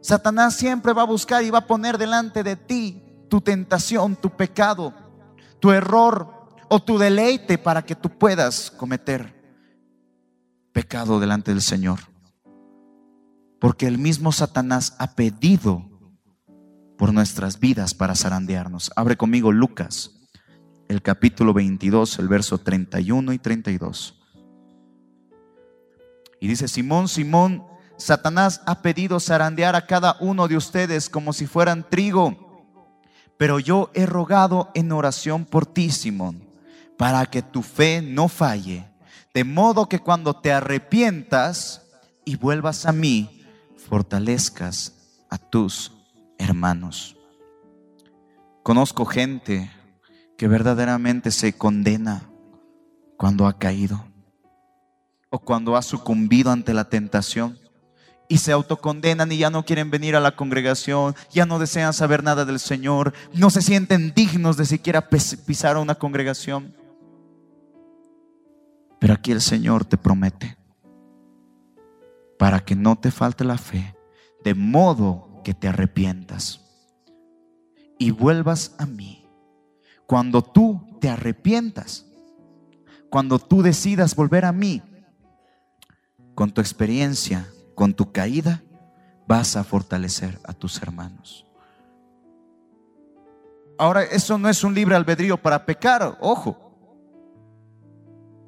Satanás 0.00 0.54
siempre 0.56 0.92
va 0.92 1.02
a 1.02 1.06
buscar 1.06 1.44
y 1.44 1.50
va 1.50 1.58
a 1.58 1.66
poner 1.66 1.98
delante 1.98 2.42
de 2.42 2.56
ti 2.56 3.02
tu 3.28 3.40
tentación, 3.40 4.16
tu 4.16 4.30
pecado, 4.30 4.94
tu 5.60 5.70
error 5.70 6.48
o 6.68 6.80
tu 6.80 6.98
deleite 6.98 7.58
para 7.58 7.82
que 7.82 7.94
tú 7.94 8.08
puedas 8.08 8.70
cometer 8.70 9.40
pecado 10.72 11.20
delante 11.20 11.50
del 11.50 11.62
Señor. 11.62 12.00
Porque 13.60 13.86
el 13.86 13.98
mismo 13.98 14.32
Satanás 14.32 14.96
ha 14.98 15.14
pedido 15.14 15.90
por 16.96 17.12
nuestras 17.12 17.60
vidas 17.60 17.94
para 17.94 18.14
zarandearnos. 18.14 18.90
Abre 18.96 19.16
conmigo 19.16 19.52
Lucas, 19.52 20.12
el 20.88 21.02
capítulo 21.02 21.52
22, 21.52 22.18
el 22.18 22.28
verso 22.28 22.58
31 22.58 23.32
y 23.32 23.38
32. 23.38 24.20
Y 26.40 26.48
dice, 26.48 26.68
Simón, 26.68 27.08
Simón, 27.08 27.64
Satanás 28.00 28.62
ha 28.66 28.82
pedido 28.82 29.20
zarandear 29.20 29.76
a 29.76 29.86
cada 29.86 30.16
uno 30.20 30.48
de 30.48 30.56
ustedes 30.56 31.08
como 31.08 31.32
si 31.32 31.46
fueran 31.46 31.86
trigo, 31.88 32.64
pero 33.36 33.58
yo 33.58 33.90
he 33.94 34.06
rogado 34.06 34.70
en 34.74 34.90
oración 34.92 35.44
por 35.44 35.66
ti, 35.66 35.90
Simón, 35.90 36.48
para 36.96 37.26
que 37.26 37.42
tu 37.42 37.62
fe 37.62 38.02
no 38.02 38.28
falle, 38.28 38.90
de 39.34 39.44
modo 39.44 39.88
que 39.88 40.00
cuando 40.00 40.34
te 40.34 40.52
arrepientas 40.52 41.82
y 42.24 42.36
vuelvas 42.36 42.86
a 42.86 42.92
mí, 42.92 43.44
fortalezcas 43.76 44.94
a 45.28 45.38
tus 45.38 45.92
hermanos. 46.38 47.16
Conozco 48.62 49.04
gente 49.04 49.70
que 50.36 50.48
verdaderamente 50.48 51.30
se 51.30 51.52
condena 51.52 52.30
cuando 53.16 53.46
ha 53.46 53.58
caído 53.58 54.04
o 55.28 55.38
cuando 55.38 55.76
ha 55.76 55.82
sucumbido 55.82 56.50
ante 56.50 56.74
la 56.74 56.88
tentación 56.88 57.59
y 58.30 58.38
se 58.38 58.52
autocondenan 58.52 59.32
y 59.32 59.38
ya 59.38 59.50
no 59.50 59.64
quieren 59.64 59.90
venir 59.90 60.14
a 60.14 60.20
la 60.20 60.36
congregación, 60.36 61.16
ya 61.32 61.46
no 61.46 61.58
desean 61.58 61.92
saber 61.92 62.22
nada 62.22 62.44
del 62.44 62.60
Señor, 62.60 63.12
no 63.34 63.50
se 63.50 63.60
sienten 63.60 64.14
dignos 64.14 64.56
de 64.56 64.66
siquiera 64.66 65.08
pisar 65.08 65.74
a 65.74 65.80
una 65.80 65.96
congregación. 65.96 66.72
Pero 69.00 69.14
aquí 69.14 69.32
el 69.32 69.40
Señor 69.40 69.84
te 69.84 69.98
promete, 69.98 70.56
para 72.38 72.60
que 72.60 72.76
no 72.76 72.96
te 72.96 73.10
falte 73.10 73.42
la 73.42 73.58
fe, 73.58 73.96
de 74.44 74.54
modo 74.54 75.42
que 75.42 75.52
te 75.52 75.66
arrepientas 75.66 76.60
y 77.98 78.12
vuelvas 78.12 78.76
a 78.78 78.86
mí. 78.86 79.26
Cuando 80.06 80.42
tú 80.42 80.98
te 81.00 81.10
arrepientas, 81.10 82.06
cuando 83.10 83.40
tú 83.40 83.60
decidas 83.62 84.14
volver 84.14 84.44
a 84.44 84.52
mí, 84.52 84.82
con 86.36 86.52
tu 86.52 86.60
experiencia, 86.60 87.48
con 87.80 87.94
tu 87.94 88.12
caída, 88.12 88.62
vas 89.26 89.56
a 89.56 89.64
fortalecer 89.64 90.38
a 90.44 90.52
tus 90.52 90.82
hermanos. 90.82 91.46
Ahora, 93.78 94.02
eso 94.02 94.36
no 94.36 94.50
es 94.50 94.62
un 94.62 94.74
libre 94.74 94.94
albedrío 94.94 95.38
para 95.38 95.64
pecar, 95.64 96.18
ojo. 96.20 96.74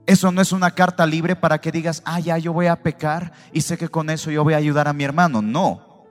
Eso 0.04 0.30
no 0.32 0.42
es 0.42 0.52
una 0.52 0.70
carta 0.72 1.06
libre 1.06 1.34
para 1.34 1.58
que 1.62 1.72
digas, 1.72 2.02
ah, 2.04 2.20
ya 2.20 2.36
yo 2.36 2.52
voy 2.52 2.66
a 2.66 2.82
pecar 2.82 3.32
y 3.54 3.62
sé 3.62 3.78
que 3.78 3.88
con 3.88 4.10
eso 4.10 4.30
yo 4.30 4.44
voy 4.44 4.52
a 4.52 4.58
ayudar 4.58 4.86
a 4.86 4.92
mi 4.92 5.02
hermano. 5.02 5.40
No. 5.40 6.04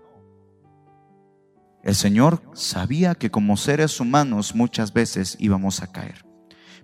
El 1.83 1.93
Señor 1.93 2.41
sabía 2.53 3.13
que 3.13 3.29
como 3.29 3.55
seres 3.55 3.99
humanos 3.99 4.55
muchas 4.55 4.93
veces 4.93 5.37
íbamos 5.39 5.83
a 5.83 5.91
caer. 5.91 6.25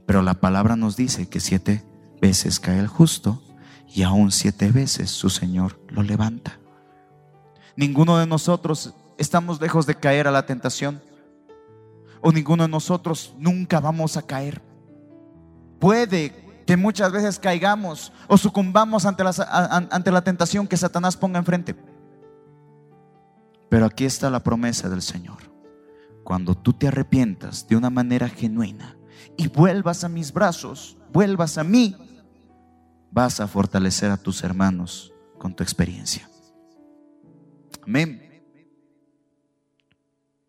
Pero 0.05 0.21
la 0.21 0.35
palabra 0.35 0.75
nos 0.75 0.95
dice 0.97 1.27
que 1.27 1.39
siete 1.39 1.83
veces 2.21 2.59
cae 2.59 2.77
el 2.77 2.87
justo 2.87 3.41
y 3.87 4.03
aún 4.03 4.31
siete 4.31 4.71
veces 4.71 5.09
su 5.09 5.29
Señor 5.29 5.79
lo 5.89 6.03
levanta. 6.03 6.59
Ninguno 7.75 8.17
de 8.17 8.27
nosotros 8.27 8.93
estamos 9.17 9.61
lejos 9.61 9.85
de 9.85 9.95
caer 9.95 10.27
a 10.27 10.31
la 10.31 10.45
tentación. 10.45 11.01
O 12.21 12.31
ninguno 12.31 12.63
de 12.63 12.69
nosotros 12.69 13.33
nunca 13.37 13.79
vamos 13.79 14.17
a 14.17 14.23
caer. 14.23 14.61
Puede 15.79 16.63
que 16.65 16.75
muchas 16.75 17.11
veces 17.11 17.39
caigamos 17.39 18.11
o 18.27 18.37
sucumbamos 18.37 19.05
ante 19.05 19.23
la, 19.23 19.31
ante 19.91 20.11
la 20.11 20.23
tentación 20.23 20.67
que 20.67 20.75
Satanás 20.75 21.15
ponga 21.15 21.39
enfrente. 21.39 21.75
Pero 23.69 23.85
aquí 23.85 24.05
está 24.05 24.29
la 24.29 24.43
promesa 24.43 24.89
del 24.89 25.01
Señor. 25.01 25.37
Cuando 26.23 26.55
tú 26.55 26.73
te 26.73 26.87
arrepientas 26.87 27.67
de 27.67 27.75
una 27.75 27.89
manera 27.89 28.27
genuina 28.27 28.97
y 29.37 29.47
vuelvas 29.47 30.03
a 30.03 30.09
mis 30.09 30.33
brazos, 30.33 30.97
vuelvas 31.13 31.57
a 31.57 31.63
mí, 31.63 31.95
vas 33.17 33.39
a 33.39 33.47
fortalecer 33.47 34.11
a 34.11 34.17
tus 34.17 34.43
hermanos 34.43 35.11
con 35.39 35.51
tu 35.55 35.63
experiencia. 35.63 36.29
Amén. 37.81 38.21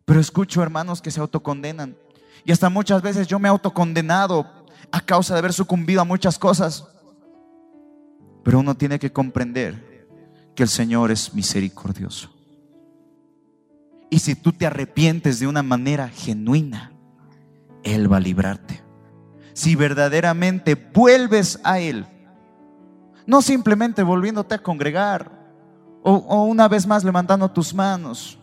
Pero 0.05 0.19
escucho 0.19 0.61
hermanos 0.61 1.01
que 1.01 1.09
se 1.09 1.19
autocondenan. 1.19 1.97
Y 2.45 2.51
hasta 2.51 2.69
muchas 2.69 3.01
veces 3.01 3.25
yo 3.25 3.39
me 3.39 3.47
he 3.47 3.49
autocondenado 3.49 4.45
a 4.91 5.01
causa 5.01 5.33
de 5.33 5.39
haber 5.39 5.51
sucumbido 5.51 6.01
a 6.01 6.05
muchas 6.05 6.37
cosas. 6.37 6.85
Pero 8.43 8.59
uno 8.59 8.77
tiene 8.77 8.99
que 8.99 9.11
comprender 9.11 10.07
que 10.53 10.61
el 10.61 10.69
Señor 10.69 11.09
es 11.09 11.33
misericordioso. 11.33 12.29
Y 14.11 14.19
si 14.19 14.35
tú 14.35 14.51
te 14.51 14.67
arrepientes 14.67 15.39
de 15.39 15.47
una 15.47 15.63
manera 15.63 16.07
genuina, 16.07 16.91
Él 17.81 18.11
va 18.11 18.17
a 18.17 18.19
librarte. 18.19 18.83
Si 19.53 19.73
verdaderamente 19.73 20.75
vuelves 20.75 21.59
a 21.63 21.79
Él, 21.79 22.05
no 23.29 23.43
simplemente 23.43 24.01
volviéndote 24.01 24.55
a 24.55 24.63
congregar 24.63 25.31
o, 26.01 26.45
una 26.45 26.67
vez 26.67 26.87
más 26.87 27.03
levantando 27.03 27.51
tus 27.51 27.75
manos, 27.75 28.39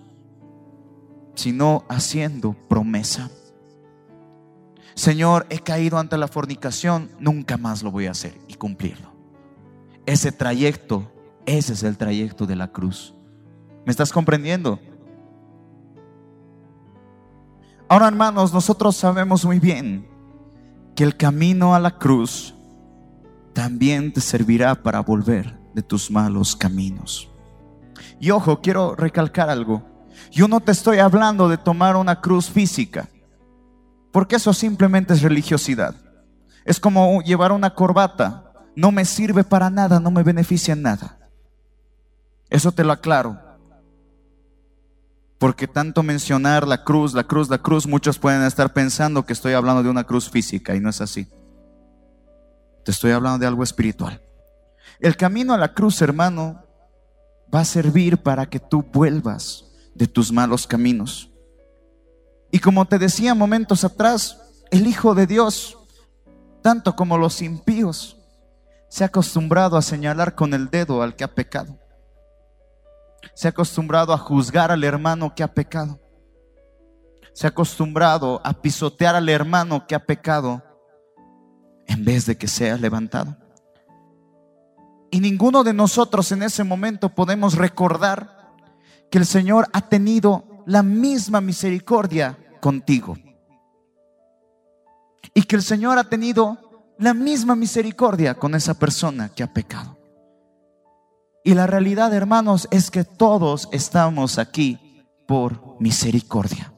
sino 1.34 1.84
haciendo 1.88 2.52
promesa. 2.68 3.28
Señor, 4.94 5.44
he 5.50 5.58
caído 5.58 5.98
ante 5.98 6.16
la 6.16 6.28
fornicación, 6.28 7.10
nunca 7.18 7.56
más 7.56 7.82
lo 7.82 7.90
voy 7.90 8.06
a 8.06 8.12
hacer 8.12 8.38
y 8.46 8.54
cumplirlo. 8.54 9.10
Ese 10.06 10.30
trayecto, 10.30 11.10
ese 11.46 11.72
es 11.72 11.82
el 11.82 11.96
trayecto 11.96 12.46
de 12.46 12.54
la 12.54 12.68
cruz. 12.68 13.12
¿Me 13.84 13.90
estás 13.90 14.12
comprendiendo? 14.12 14.78
Ahora 17.88 18.06
hermanos, 18.06 18.52
nosotros 18.54 18.94
sabemos 18.94 19.44
muy 19.44 19.58
bien 19.58 20.06
que 20.94 21.02
el 21.02 21.16
camino 21.16 21.74
a 21.74 21.80
la 21.80 21.98
cruz 21.98 22.55
también 23.56 24.12
te 24.12 24.20
servirá 24.20 24.74
para 24.74 25.00
volver 25.00 25.58
de 25.72 25.80
tus 25.80 26.10
malos 26.10 26.54
caminos. 26.54 27.30
Y 28.20 28.30
ojo, 28.30 28.60
quiero 28.60 28.94
recalcar 28.94 29.48
algo. 29.48 29.82
Yo 30.30 30.46
no 30.46 30.60
te 30.60 30.72
estoy 30.72 30.98
hablando 30.98 31.48
de 31.48 31.56
tomar 31.56 31.96
una 31.96 32.20
cruz 32.20 32.50
física, 32.50 33.08
porque 34.12 34.36
eso 34.36 34.52
simplemente 34.52 35.14
es 35.14 35.22
religiosidad. 35.22 35.94
Es 36.66 36.78
como 36.78 37.22
llevar 37.22 37.50
una 37.50 37.74
corbata. 37.74 38.52
No 38.74 38.92
me 38.92 39.06
sirve 39.06 39.42
para 39.42 39.70
nada, 39.70 40.00
no 40.00 40.10
me 40.10 40.22
beneficia 40.22 40.74
en 40.74 40.82
nada. 40.82 41.18
Eso 42.50 42.72
te 42.72 42.84
lo 42.84 42.92
aclaro. 42.92 43.40
Porque 45.38 45.66
tanto 45.66 46.02
mencionar 46.02 46.68
la 46.68 46.84
cruz, 46.84 47.14
la 47.14 47.24
cruz, 47.24 47.48
la 47.48 47.56
cruz, 47.56 47.86
muchos 47.86 48.18
pueden 48.18 48.42
estar 48.42 48.74
pensando 48.74 49.24
que 49.24 49.32
estoy 49.32 49.54
hablando 49.54 49.82
de 49.82 49.88
una 49.88 50.04
cruz 50.04 50.28
física 50.28 50.76
y 50.76 50.80
no 50.80 50.90
es 50.90 51.00
así. 51.00 51.26
Te 52.86 52.92
estoy 52.92 53.10
hablando 53.10 53.40
de 53.40 53.46
algo 53.46 53.62
espiritual. 53.62 54.22
El 54.98 55.14
camino 55.14 55.52
a 55.52 55.58
la 55.58 55.74
cruz, 55.74 56.00
hermano, 56.00 56.64
va 57.54 57.60
a 57.60 57.64
servir 57.66 58.16
para 58.16 58.46
que 58.46 58.58
tú 58.58 58.82
vuelvas 58.82 59.66
de 59.94 60.06
tus 60.06 60.32
malos 60.32 60.66
caminos. 60.66 61.30
Y 62.50 62.60
como 62.60 62.86
te 62.86 62.98
decía 62.98 63.34
momentos 63.34 63.84
atrás, 63.84 64.40
el 64.70 64.86
Hijo 64.86 65.14
de 65.14 65.26
Dios, 65.26 65.76
tanto 66.62 66.96
como 66.96 67.18
los 67.18 67.42
impíos, 67.42 68.16
se 68.88 69.04
ha 69.04 69.08
acostumbrado 69.08 69.76
a 69.76 69.82
señalar 69.82 70.34
con 70.34 70.54
el 70.54 70.70
dedo 70.70 71.02
al 71.02 71.14
que 71.14 71.24
ha 71.24 71.34
pecado 71.34 71.78
se 73.34 73.48
ha 73.48 73.50
acostumbrado 73.50 74.12
a 74.12 74.18
juzgar 74.18 74.70
al 74.70 74.82
hermano 74.84 75.34
que 75.34 75.42
ha 75.42 75.52
pecado. 75.52 76.00
Se 77.34 77.46
ha 77.46 77.50
acostumbrado 77.50 78.40
a 78.44 78.54
pisotear 78.54 79.14
al 79.14 79.28
hermano 79.28 79.86
que 79.86 79.94
ha 79.94 80.06
pecado 80.06 80.62
en 81.86 82.04
vez 82.04 82.26
de 82.26 82.36
que 82.36 82.48
sea 82.48 82.76
levantado. 82.76 83.36
Y 85.10 85.20
ninguno 85.20 85.64
de 85.64 85.72
nosotros 85.72 86.30
en 86.32 86.42
ese 86.42 86.64
momento 86.64 87.08
podemos 87.08 87.54
recordar 87.54 88.52
que 89.10 89.18
el 89.18 89.26
Señor 89.26 89.68
ha 89.72 89.82
tenido 89.82 90.44
la 90.66 90.82
misma 90.82 91.40
misericordia 91.40 92.38
contigo. 92.60 93.16
Y 95.32 95.42
que 95.42 95.56
el 95.56 95.62
Señor 95.62 95.98
ha 95.98 96.04
tenido 96.04 96.94
la 96.98 97.14
misma 97.14 97.56
misericordia 97.56 98.34
con 98.34 98.54
esa 98.54 98.74
persona 98.74 99.28
que 99.28 99.42
ha 99.42 99.52
pecado. 99.52 99.96
Y 101.44 101.54
la 101.54 101.66
realidad, 101.66 102.12
hermanos, 102.12 102.66
es 102.70 102.90
que 102.90 103.04
todos 103.04 103.68
estamos 103.70 104.38
aquí 104.38 105.04
por 105.26 105.80
misericordia. 105.80 106.72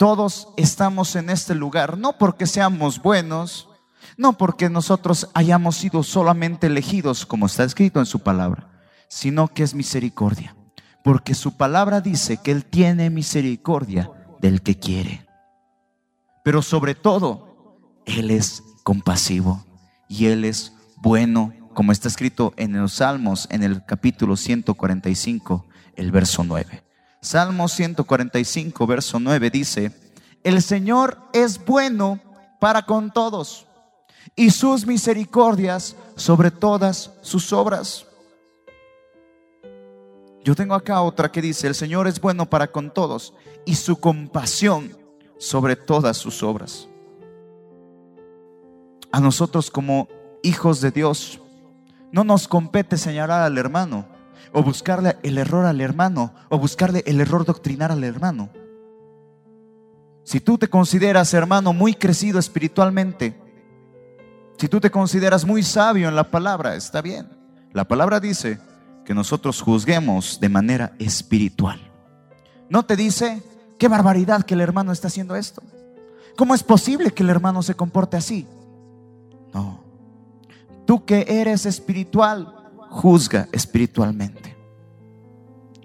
Todos 0.00 0.48
estamos 0.56 1.14
en 1.14 1.28
este 1.28 1.54
lugar, 1.54 1.98
no 1.98 2.16
porque 2.16 2.46
seamos 2.46 3.02
buenos, 3.02 3.68
no 4.16 4.38
porque 4.38 4.70
nosotros 4.70 5.28
hayamos 5.34 5.76
sido 5.76 6.02
solamente 6.02 6.68
elegidos, 6.68 7.26
como 7.26 7.44
está 7.44 7.64
escrito 7.64 8.00
en 8.00 8.06
su 8.06 8.20
palabra, 8.20 8.70
sino 9.08 9.48
que 9.48 9.62
es 9.62 9.74
misericordia. 9.74 10.56
Porque 11.04 11.34
su 11.34 11.58
palabra 11.58 12.00
dice 12.00 12.38
que 12.38 12.50
Él 12.50 12.64
tiene 12.64 13.10
misericordia 13.10 14.10
del 14.40 14.62
que 14.62 14.78
quiere. 14.78 15.26
Pero 16.44 16.62
sobre 16.62 16.94
todo, 16.94 17.76
Él 18.06 18.30
es 18.30 18.62
compasivo 18.84 19.66
y 20.08 20.28
Él 20.28 20.46
es 20.46 20.72
bueno 20.96 21.52
como 21.74 21.92
está 21.92 22.08
escrito 22.08 22.54
en 22.56 22.72
los 22.72 22.94
Salmos, 22.94 23.48
en 23.50 23.62
el 23.62 23.84
capítulo 23.84 24.38
145, 24.38 25.66
el 25.94 26.10
verso 26.10 26.42
9. 26.42 26.89
Salmo 27.22 27.68
145, 27.68 28.86
verso 28.86 29.20
9 29.20 29.50
dice, 29.50 29.92
el 30.42 30.62
Señor 30.62 31.18
es 31.34 31.62
bueno 31.62 32.18
para 32.58 32.86
con 32.86 33.10
todos 33.10 33.66
y 34.36 34.50
sus 34.50 34.86
misericordias 34.86 35.96
sobre 36.16 36.50
todas 36.50 37.10
sus 37.20 37.52
obras. 37.52 38.06
Yo 40.42 40.54
tengo 40.54 40.74
acá 40.74 41.02
otra 41.02 41.30
que 41.30 41.42
dice, 41.42 41.66
el 41.66 41.74
Señor 41.74 42.08
es 42.08 42.18
bueno 42.18 42.48
para 42.48 42.68
con 42.68 42.90
todos 42.90 43.34
y 43.66 43.74
su 43.74 44.00
compasión 44.00 44.96
sobre 45.38 45.76
todas 45.76 46.16
sus 46.16 46.42
obras. 46.42 46.88
A 49.12 49.20
nosotros 49.20 49.70
como 49.70 50.08
hijos 50.42 50.80
de 50.80 50.90
Dios 50.90 51.38
no 52.12 52.24
nos 52.24 52.48
compete 52.48 52.96
señalar 52.96 53.42
al 53.42 53.58
hermano 53.58 54.06
o 54.52 54.62
buscarle 54.62 55.16
el 55.22 55.38
error 55.38 55.66
al 55.66 55.80
hermano 55.80 56.32
o 56.48 56.58
buscarle 56.58 57.02
el 57.06 57.20
error 57.20 57.44
doctrinar 57.44 57.92
al 57.92 58.04
hermano. 58.04 58.50
Si 60.24 60.40
tú 60.40 60.58
te 60.58 60.68
consideras 60.68 61.34
hermano 61.34 61.72
muy 61.72 61.94
crecido 61.94 62.38
espiritualmente, 62.38 63.34
si 64.58 64.68
tú 64.68 64.80
te 64.80 64.90
consideras 64.90 65.44
muy 65.44 65.62
sabio 65.62 66.08
en 66.08 66.14
la 66.14 66.30
palabra, 66.30 66.76
está 66.76 67.00
bien. 67.00 67.28
La 67.72 67.86
palabra 67.86 68.20
dice 68.20 68.60
que 69.04 69.14
nosotros 69.14 69.62
juzguemos 69.62 70.38
de 70.38 70.48
manera 70.48 70.92
espiritual. 70.98 71.80
No 72.68 72.84
te 72.84 72.94
dice, 72.94 73.42
qué 73.78 73.88
barbaridad 73.88 74.42
que 74.42 74.54
el 74.54 74.60
hermano 74.60 74.92
está 74.92 75.08
haciendo 75.08 75.34
esto. 75.34 75.62
¿Cómo 76.36 76.54
es 76.54 76.62
posible 76.62 77.10
que 77.10 77.22
el 77.22 77.30
hermano 77.30 77.62
se 77.62 77.74
comporte 77.74 78.16
así? 78.16 78.46
No. 79.52 79.82
Tú 80.86 81.04
que 81.04 81.24
eres 81.28 81.66
espiritual, 81.66 82.59
juzga 82.90 83.48
espiritualmente. 83.52 84.56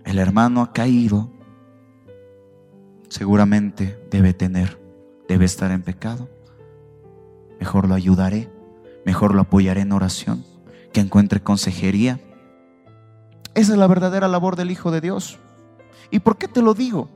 El 0.03 0.19
hermano 0.19 0.61
ha 0.61 0.73
caído, 0.73 1.29
seguramente 3.07 3.97
debe 4.11 4.33
tener, 4.33 4.79
debe 5.27 5.45
estar 5.45 5.71
en 5.71 5.83
pecado. 5.83 6.27
Mejor 7.59 7.87
lo 7.87 7.95
ayudaré, 7.95 8.51
mejor 9.05 9.33
lo 9.33 9.41
apoyaré 9.41 9.81
en 9.81 9.91
oración, 9.91 10.43
que 10.91 10.99
encuentre 10.99 11.41
consejería. 11.41 12.19
Esa 13.53 13.73
es 13.73 13.77
la 13.77 13.87
verdadera 13.87 14.27
labor 14.27 14.55
del 14.55 14.71
Hijo 14.71 14.91
de 14.91 14.99
Dios. 14.99 15.39
¿Y 16.11 16.19
por 16.19 16.37
qué 16.37 16.47
te 16.47 16.61
lo 16.61 16.73
digo? 16.73 17.09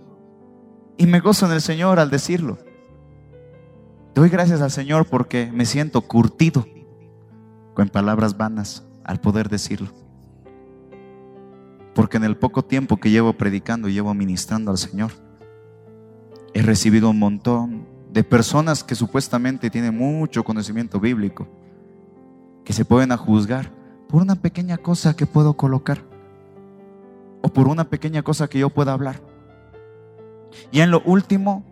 Y 0.97 1.08
me 1.08 1.19
gozo 1.19 1.47
en 1.47 1.52
el 1.52 1.62
Señor 1.62 1.99
al 1.99 2.10
decirlo. 2.10 2.58
Doy 4.15 4.30
gracias 4.30 4.62
al 4.62 4.71
Señor 4.71 5.06
porque 5.08 5.52
me 5.52 5.65
siento 5.65 6.02
curtido 6.02 6.65
en 7.78 7.88
palabras 7.88 8.36
vanas 8.36 8.88
al 9.10 9.19
poder 9.19 9.50
decirlo. 9.50 9.88
Porque 11.95 12.17
en 12.17 12.24
el 12.24 12.38
poco 12.38 12.63
tiempo 12.63 12.98
que 12.98 13.10
llevo 13.10 13.34
predicando 13.34 13.89
y 13.89 13.93
llevo 13.93 14.13
ministrando 14.13 14.69
al 14.69 14.78
Señor, 14.78 15.10
he 16.54 16.62
recibido 16.62 17.10
un 17.10 17.17
montón 17.17 17.88
de 18.13 18.24
personas 18.24 18.84
que 18.84 18.93
supuestamente 18.93 19.72
tienen 19.72 19.98
mucho 19.98 20.43
conocimiento 20.43 21.00
bíblico, 21.00 21.48
que 22.63 22.72
se 22.72 22.86
pueden 22.86 23.12
a 23.12 23.17
juzgar 23.17 23.72
por 24.08 24.22
una 24.22 24.36
pequeña 24.36 24.78
cosa 24.78 25.15
que 25.15 25.26
puedo 25.26 25.58
colocar 25.58 26.04
o 27.41 27.50
por 27.52 27.67
una 27.67 27.89
pequeña 27.89 28.22
cosa 28.22 28.48
que 28.48 28.60
yo 28.60 28.69
pueda 28.69 28.93
hablar. 28.93 29.24
Y 30.72 30.82
en 30.82 30.91
lo 30.91 31.02
último, 31.02 31.65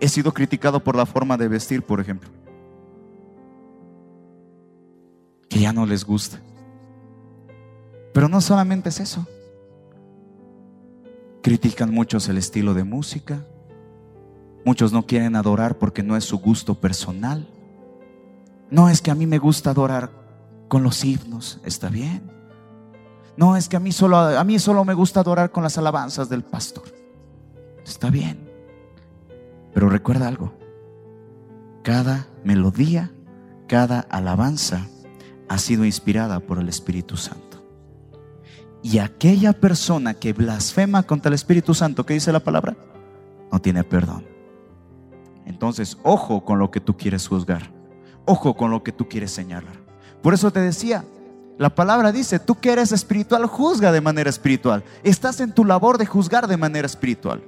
he 0.00 0.08
sido 0.08 0.34
criticado 0.34 0.82
por 0.82 0.96
la 0.96 1.06
forma 1.06 1.36
de 1.36 1.46
vestir, 1.46 1.84
por 1.84 2.00
ejemplo. 2.00 2.39
Que 5.50 5.58
ya 5.58 5.74
no 5.74 5.84
les 5.84 6.06
gusta. 6.06 6.40
Pero 8.14 8.28
no 8.28 8.40
solamente 8.40 8.88
es 8.88 9.00
eso. 9.00 9.26
Critican 11.42 11.92
muchos 11.92 12.28
el 12.28 12.38
estilo 12.38 12.72
de 12.72 12.84
música. 12.84 13.44
Muchos 14.64 14.92
no 14.92 15.06
quieren 15.06 15.36
adorar 15.36 15.76
porque 15.76 16.02
no 16.02 16.16
es 16.16 16.24
su 16.24 16.38
gusto 16.38 16.80
personal. 16.80 17.46
No 18.70 18.88
es 18.88 19.02
que 19.02 19.10
a 19.10 19.14
mí 19.14 19.26
me 19.26 19.38
gusta 19.38 19.70
adorar 19.70 20.10
con 20.68 20.84
los 20.84 21.04
himnos, 21.04 21.60
está 21.64 21.88
bien. 21.88 22.30
No 23.36 23.56
es 23.56 23.68
que 23.68 23.76
a 23.76 23.80
mí 23.80 23.90
solo 23.90 24.18
a 24.18 24.44
mí 24.44 24.58
solo 24.58 24.84
me 24.84 24.94
gusta 24.94 25.20
adorar 25.20 25.50
con 25.50 25.64
las 25.64 25.76
alabanzas 25.78 26.28
del 26.28 26.44
pastor. 26.44 26.84
Está 27.84 28.10
bien. 28.10 28.48
Pero 29.74 29.88
recuerda 29.88 30.28
algo. 30.28 30.52
Cada 31.82 32.28
melodía, 32.44 33.10
cada 33.66 34.00
alabanza 34.00 34.86
ha 35.50 35.58
sido 35.58 35.84
inspirada 35.84 36.38
por 36.38 36.60
el 36.60 36.68
Espíritu 36.68 37.16
Santo. 37.16 37.60
Y 38.84 38.98
aquella 38.98 39.52
persona 39.52 40.14
que 40.14 40.32
blasfema 40.32 41.02
contra 41.02 41.28
el 41.28 41.34
Espíritu 41.34 41.74
Santo, 41.74 42.06
¿qué 42.06 42.14
dice 42.14 42.30
la 42.30 42.38
palabra? 42.38 42.76
No 43.50 43.60
tiene 43.60 43.82
perdón. 43.82 44.24
Entonces, 45.46 45.98
ojo 46.04 46.44
con 46.44 46.60
lo 46.60 46.70
que 46.70 46.78
tú 46.78 46.96
quieres 46.96 47.26
juzgar. 47.26 47.72
Ojo 48.26 48.56
con 48.56 48.70
lo 48.70 48.84
que 48.84 48.92
tú 48.92 49.08
quieres 49.08 49.32
señalar. 49.32 49.74
Por 50.22 50.34
eso 50.34 50.52
te 50.52 50.60
decía, 50.60 51.04
la 51.58 51.74
palabra 51.74 52.12
dice, 52.12 52.38
tú 52.38 52.54
que 52.54 52.70
eres 52.70 52.92
espiritual, 52.92 53.44
juzga 53.46 53.90
de 53.90 54.00
manera 54.00 54.30
espiritual. 54.30 54.84
Estás 55.02 55.40
en 55.40 55.52
tu 55.52 55.64
labor 55.64 55.98
de 55.98 56.06
juzgar 56.06 56.46
de 56.46 56.58
manera 56.58 56.86
espiritual. 56.86 57.42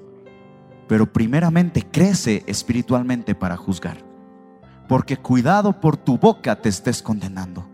Pero 0.89 1.13
primeramente 1.13 1.87
crece 1.89 2.43
espiritualmente 2.49 3.37
para 3.37 3.57
juzgar. 3.57 3.99
Porque 4.89 5.17
cuidado 5.17 5.81
por 5.81 5.97
tu 5.97 6.19
boca 6.19 6.61
te 6.61 6.69
estés 6.69 7.01
condenando. 7.01 7.71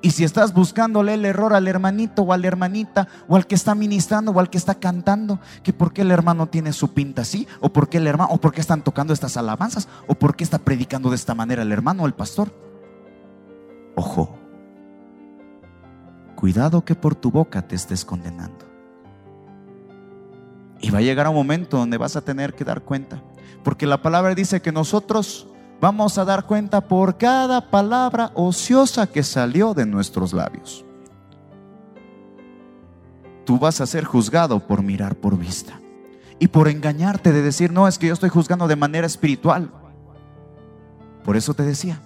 Y 0.00 0.12
si 0.12 0.22
estás 0.22 0.54
buscándole 0.54 1.14
el 1.14 1.24
error 1.24 1.54
al 1.54 1.66
hermanito 1.66 2.22
o 2.22 2.32
a 2.32 2.38
la 2.38 2.46
hermanita 2.46 3.08
o 3.26 3.34
al 3.34 3.46
que 3.46 3.56
está 3.56 3.74
ministrando 3.74 4.30
o 4.30 4.38
al 4.38 4.48
que 4.48 4.58
está 4.58 4.76
cantando, 4.76 5.40
que 5.64 5.72
por 5.72 5.92
qué 5.92 6.02
el 6.02 6.12
hermano 6.12 6.46
tiene 6.46 6.72
su 6.72 6.94
pinta 6.94 7.22
así, 7.22 7.48
o 7.60 7.72
por 7.72 7.88
qué 7.88 7.98
el 7.98 8.06
hermano, 8.06 8.30
o 8.32 8.38
por 8.38 8.52
qué 8.52 8.60
están 8.60 8.82
tocando 8.82 9.12
estas 9.12 9.36
alabanzas, 9.36 9.88
o 10.06 10.14
por 10.14 10.36
qué 10.36 10.44
está 10.44 10.58
predicando 10.58 11.10
de 11.10 11.16
esta 11.16 11.34
manera 11.34 11.62
el 11.62 11.72
hermano 11.72 12.04
o 12.04 12.06
el 12.06 12.14
pastor. 12.14 12.52
Ojo, 13.96 14.38
cuidado 16.36 16.84
que 16.84 16.94
por 16.94 17.16
tu 17.16 17.32
boca 17.32 17.66
te 17.66 17.74
estés 17.74 18.04
condenando. 18.04 18.66
Y 20.80 20.90
va 20.90 20.98
a 20.98 21.02
llegar 21.02 21.26
un 21.26 21.34
momento 21.34 21.76
donde 21.76 21.98
vas 21.98 22.14
a 22.14 22.20
tener 22.20 22.54
que 22.54 22.64
dar 22.64 22.82
cuenta, 22.82 23.20
porque 23.64 23.84
la 23.84 24.00
palabra 24.00 24.36
dice 24.36 24.62
que 24.62 24.70
nosotros 24.70 25.48
vamos 25.80 26.18
a 26.18 26.24
dar 26.24 26.46
cuenta 26.46 26.80
por 26.80 27.18
cada 27.18 27.70
palabra 27.70 28.30
ociosa 28.34 29.06
que 29.06 29.22
salió 29.22 29.74
de 29.74 29.86
nuestros 29.86 30.32
labios. 30.32 30.84
tú 33.48 33.58
vas 33.58 33.80
a 33.80 33.86
ser 33.86 34.04
juzgado 34.04 34.60
por 34.60 34.82
mirar 34.82 35.16
por 35.16 35.38
vista 35.38 35.80
y 36.38 36.48
por 36.48 36.68
engañarte 36.68 37.32
de 37.32 37.40
decir, 37.40 37.72
no, 37.72 37.88
es 37.88 37.96
que 37.96 38.08
yo 38.08 38.12
estoy 38.12 38.28
juzgando 38.28 38.68
de 38.68 38.76
manera 38.76 39.06
espiritual. 39.06 39.70
Por 41.24 41.34
eso 41.34 41.54
te 41.54 41.62
decía, 41.62 41.98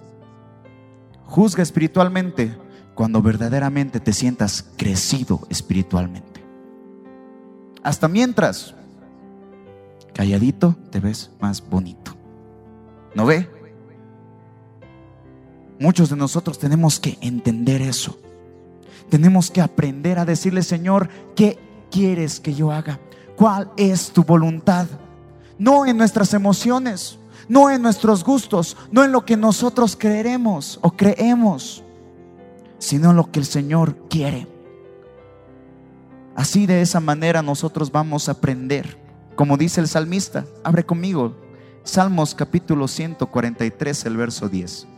juzga 1.26 1.64
espiritualmente 1.64 2.56
cuando 2.94 3.22
verdaderamente 3.22 3.98
te 3.98 4.12
sientas 4.12 4.64
crecido 4.76 5.40
espiritualmente. 5.50 6.44
Hasta 7.82 8.06
mientras, 8.06 8.76
calladito, 10.14 10.76
te 10.92 11.00
ves 11.00 11.32
más 11.40 11.60
bonito. 11.68 12.12
¿No 13.16 13.26
ve? 13.26 13.50
Muchos 15.83 16.11
de 16.11 16.16
nosotros 16.16 16.61
tenemos 16.61 17.01
que 17.01 17.18
entender 17.20 17.83
eso. 17.83 18.16
Tenemos 19.11 19.51
que 19.51 19.61
aprender 19.61 20.16
a 20.20 20.24
decirle, 20.24 20.62
Señor, 20.62 21.09
¿qué 21.35 21.59
quieres 21.91 22.39
que 22.39 22.55
yo 22.55 22.70
haga? 22.70 23.01
¿Cuál 23.35 23.68
es 23.76 24.12
tu 24.12 24.22
voluntad? 24.22 24.87
No 25.59 25.85
en 25.85 25.97
nuestras 25.97 26.35
emociones, 26.35 27.18
no 27.49 27.68
en 27.68 27.83
nuestros 27.83 28.22
gustos, 28.22 28.76
no 28.93 29.03
en 29.03 29.11
lo 29.11 29.24
que 29.24 29.37
nosotros 29.37 29.97
creeremos 29.99 30.78
o 30.83 30.93
creemos, 30.93 31.83
sino 32.78 33.11
en 33.11 33.16
lo 33.16 33.33
que 33.33 33.41
el 33.41 33.47
Señor 33.47 33.97
quiere. 34.09 34.47
Así 36.37 36.64
de 36.66 36.80
esa 36.80 37.01
manera 37.01 37.43
nosotros 37.43 37.91
vamos 37.91 38.28
a 38.28 38.33
aprender. 38.33 38.99
Como 39.35 39.57
dice 39.57 39.80
el 39.80 39.89
salmista, 39.89 40.47
abre 40.62 40.87
conmigo 40.87 41.35
Salmos 41.83 42.37
capítulo 42.37 42.87
143, 42.87 44.07
el 44.07 44.16
verso 44.16 44.49
10. 44.49 44.91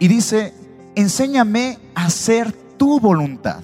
Y 0.00 0.08
dice, 0.08 0.54
enséñame 0.96 1.78
a 1.94 2.06
hacer 2.06 2.52
tu 2.78 2.98
voluntad, 2.98 3.62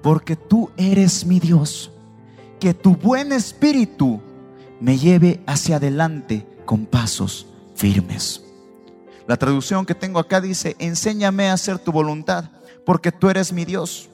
porque 0.00 0.36
tú 0.36 0.70
eres 0.76 1.26
mi 1.26 1.40
Dios. 1.40 1.90
Que 2.60 2.72
tu 2.72 2.94
buen 2.94 3.32
espíritu 3.32 4.20
me 4.80 4.96
lleve 4.96 5.42
hacia 5.44 5.76
adelante 5.76 6.46
con 6.64 6.86
pasos 6.86 7.48
firmes. 7.74 8.44
La 9.26 9.36
traducción 9.36 9.84
que 9.84 9.96
tengo 9.96 10.20
acá 10.20 10.40
dice, 10.40 10.76
enséñame 10.78 11.48
a 11.48 11.54
hacer 11.54 11.80
tu 11.80 11.90
voluntad, 11.90 12.50
porque 12.86 13.10
tú 13.10 13.28
eres 13.28 13.52
mi 13.52 13.64
Dios. 13.64 14.08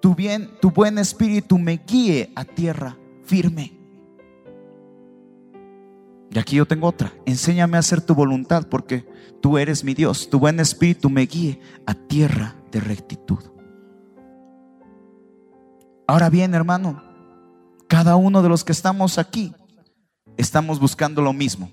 Tu 0.00 0.14
bien, 0.14 0.50
tu 0.62 0.70
buen 0.70 0.96
espíritu 0.96 1.58
me 1.58 1.76
guíe 1.86 2.32
a 2.34 2.44
tierra 2.46 2.96
firme. 3.24 3.81
Y 6.34 6.38
aquí 6.38 6.56
yo 6.56 6.66
tengo 6.66 6.86
otra. 6.86 7.12
Enséñame 7.26 7.76
a 7.76 7.80
hacer 7.80 8.00
tu 8.00 8.14
voluntad 8.14 8.66
porque 8.68 9.06
tú 9.42 9.58
eres 9.58 9.84
mi 9.84 9.92
Dios. 9.92 10.30
Tu 10.30 10.38
buen 10.38 10.60
espíritu 10.60 11.10
me 11.10 11.26
guíe 11.26 11.60
a 11.86 11.92
tierra 11.94 12.56
de 12.70 12.80
rectitud. 12.80 13.38
Ahora 16.06 16.30
bien, 16.30 16.54
hermano, 16.54 17.02
cada 17.86 18.16
uno 18.16 18.42
de 18.42 18.48
los 18.48 18.64
que 18.64 18.72
estamos 18.72 19.18
aquí 19.18 19.54
estamos 20.38 20.80
buscando 20.80 21.20
lo 21.20 21.34
mismo. 21.34 21.70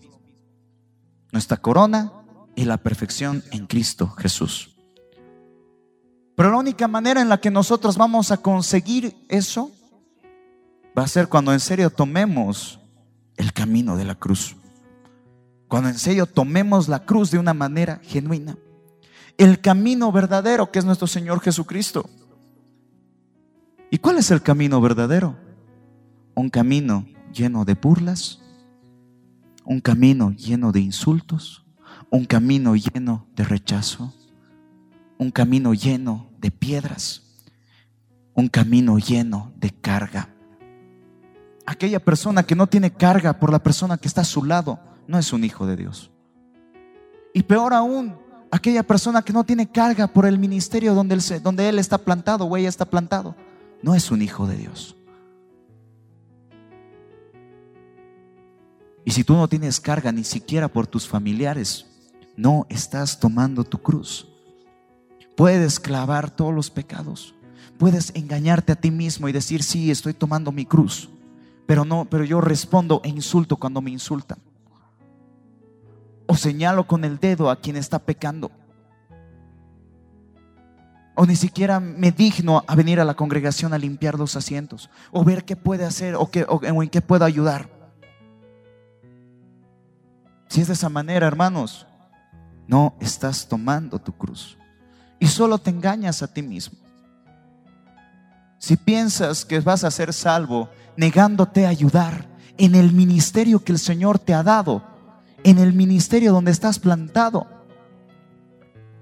Nuestra 1.32 1.58
corona 1.58 2.12
y 2.56 2.66
la 2.66 2.78
perfección 2.78 3.44
en 3.52 3.66
Cristo 3.66 4.10
Jesús. 4.10 4.76
Pero 6.36 6.52
la 6.52 6.58
única 6.58 6.88
manera 6.90 7.22
en 7.22 7.30
la 7.30 7.40
que 7.40 7.52
nosotros 7.52 7.98
vamos 7.98 8.32
a 8.32 8.38
conseguir 8.38 9.16
eso 9.30 9.72
va 10.98 11.04
a 11.04 11.08
ser 11.08 11.28
cuando 11.30 11.54
en 11.54 11.60
serio 11.62 11.90
tomemos 11.90 12.80
el 13.40 13.54
camino 13.54 13.96
de 13.96 14.04
la 14.04 14.16
cruz. 14.16 14.58
Cuando 15.70 15.90
en 15.90 15.98
serio 15.98 16.26
tomemos 16.26 16.90
la 16.90 17.06
cruz 17.06 17.32
de 17.32 17.40
una 17.40 17.54
manera 17.54 18.02
genuina. 18.04 18.58
El 19.38 19.62
camino 19.62 20.12
verdadero 20.12 20.72
que 20.72 20.80
es 20.80 20.86
nuestro 20.86 21.08
Señor 21.08 21.40
Jesucristo. 21.40 22.10
¿Y 23.90 23.98
cuál 23.98 24.18
es 24.18 24.30
el 24.30 24.42
camino 24.42 24.82
verdadero? 24.82 25.38
Un 26.36 26.50
camino 26.50 27.08
lleno 27.34 27.64
de 27.64 27.76
burlas, 27.76 28.42
un 29.64 29.80
camino 29.80 30.32
lleno 30.32 30.74
de 30.74 30.82
insultos, 30.82 31.66
un 32.10 32.26
camino 32.26 32.76
lleno 32.76 33.26
de 33.36 33.46
rechazo, 33.46 34.14
un 35.18 35.32
camino 35.32 35.74
lleno 35.74 36.30
de 36.40 36.52
piedras, 36.52 37.40
un 38.34 38.50
camino 38.50 39.00
lleno 39.00 39.54
de 39.56 39.70
carga 39.70 40.30
aquella 41.70 42.00
persona 42.00 42.42
que 42.42 42.56
no 42.56 42.66
tiene 42.66 42.92
carga 42.92 43.34
por 43.34 43.52
la 43.52 43.60
persona 43.60 43.96
que 43.96 44.08
está 44.08 44.22
a 44.22 44.26
su 44.26 44.44
lado, 44.44 44.80
no 45.08 45.20
es 45.20 45.32
un 45.34 45.44
hijo 45.44 45.68
de 45.68 45.76
Dios. 45.76 46.10
Y 47.32 47.44
peor 47.44 47.76
aún, 47.76 48.18
aquella 48.50 48.82
persona 48.82 49.22
que 49.22 49.32
no 49.32 49.44
tiene 49.44 49.70
carga 49.70 50.08
por 50.08 50.26
el 50.26 50.40
ministerio 50.40 50.96
donde 50.96 51.14
él, 51.14 51.22
donde 51.44 51.70
él 51.70 51.78
está 51.78 52.00
plantado 52.00 52.46
o 52.46 52.58
ella 52.58 52.70
está 52.70 52.86
plantado, 52.86 53.36
no 53.84 53.94
es 53.94 54.10
un 54.10 54.24
hijo 54.24 54.48
de 54.48 54.58
Dios. 54.58 54.96
Y 59.06 59.12
si 59.12 59.24
tú 59.24 59.36
no 59.36 59.48
tienes 59.48 59.80
carga 59.80 60.12
ni 60.12 60.24
siquiera 60.24 60.70
por 60.70 60.88
tus 60.88 61.08
familiares, 61.08 61.86
no 62.36 62.66
estás 62.70 63.20
tomando 63.20 63.64
tu 63.64 63.78
cruz. 63.78 64.28
Puedes 65.38 65.80
clavar 65.80 66.32
todos 66.32 66.54
los 66.54 66.72
pecados. 66.72 67.36
Puedes 67.78 68.12
engañarte 68.16 68.72
a 68.72 68.76
ti 68.76 68.90
mismo 68.90 69.30
y 69.30 69.32
decir, 69.32 69.62
sí, 69.62 69.92
estoy 69.92 70.16
tomando 70.16 70.52
mi 70.52 70.66
cruz 70.66 71.10
pero 71.70 71.86
no, 71.86 72.06
pero 72.06 72.24
yo 72.24 72.42
respondo 72.42 73.00
e 73.04 73.10
insulto 73.10 73.56
cuando 73.56 73.80
me 73.80 73.92
insultan. 73.92 74.40
O 76.26 76.36
señalo 76.36 76.88
con 76.88 77.06
el 77.06 77.20
dedo 77.20 77.52
a 77.52 77.58
quien 77.58 77.76
está 77.76 78.00
pecando. 78.00 78.50
O 81.14 81.28
ni 81.28 81.36
siquiera 81.36 81.80
me 81.80 82.12
digno 82.12 82.64
a 82.66 82.74
venir 82.74 83.00
a 83.00 83.06
la 83.06 83.14
congregación 83.14 83.72
a 83.72 83.78
limpiar 83.78 84.18
los 84.18 84.36
asientos. 84.36 84.90
O 85.12 85.24
ver 85.24 85.46
qué 85.46 85.56
puede 85.56 85.86
hacer 85.86 86.16
o, 86.16 86.32
qué, 86.32 86.44
o 86.50 86.82
en 86.82 86.90
qué 86.90 87.02
puedo 87.04 87.24
ayudar. 87.24 87.70
Si 90.48 90.62
es 90.62 90.68
de 90.70 90.74
esa 90.74 90.90
manera, 90.90 91.28
hermanos, 91.28 91.86
no 92.66 92.96
estás 93.00 93.48
tomando 93.48 94.00
tu 94.00 94.12
cruz. 94.14 94.58
Y 95.20 95.28
solo 95.28 95.60
te 95.60 95.70
engañas 95.70 96.24
a 96.24 96.34
ti 96.34 96.42
mismo. 96.42 96.80
Si 98.60 98.78
piensas 98.78 99.46
que 99.46 99.62
vas 99.62 99.84
a 99.84 99.92
ser 99.92 100.14
salvo 100.14 100.70
negándote 100.98 101.66
a 101.66 101.70
ayudar 101.70 102.28
en 102.58 102.76
el 102.76 102.92
ministerio 102.92 103.64
que 103.64 103.72
el 103.72 103.80
Señor 103.80 104.20
te 104.20 104.34
ha 104.34 104.44
dado, 104.44 104.84
en 105.44 105.58
el 105.58 105.74
ministerio 105.74 106.34
donde 106.34 106.52
estás 106.52 106.78
plantado. 106.78 107.48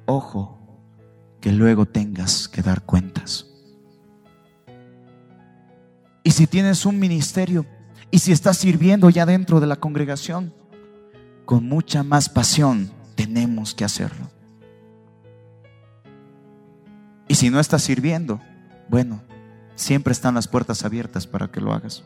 Ojo, 0.06 0.60
que 1.42 1.52
luego 1.52 1.88
tengas 1.88 2.48
que 2.48 2.62
dar 2.62 2.84
cuentas. 2.84 3.48
Y 6.24 6.32
si 6.32 6.46
tienes 6.46 6.86
un 6.86 7.00
ministerio 7.00 7.66
y 8.12 8.20
si 8.20 8.32
estás 8.32 8.58
sirviendo 8.58 9.10
ya 9.10 9.26
dentro 9.26 9.60
de 9.60 9.68
la 9.68 9.78
congregación, 9.78 10.54
con 11.46 11.68
mucha 11.68 12.04
más 12.04 12.30
pasión 12.30 12.92
tenemos 13.16 13.74
que 13.74 13.86
hacerlo. 13.86 14.30
Y 17.28 17.36
si 17.36 17.50
no 17.50 17.60
estás 17.60 17.82
sirviendo, 17.82 18.40
bueno, 18.88 19.22
siempre 19.78 20.12
están 20.12 20.34
las 20.34 20.48
puertas 20.48 20.84
abiertas 20.84 21.26
para 21.26 21.48
que 21.48 21.62
lo 21.62 21.72
hagas. 21.72 22.04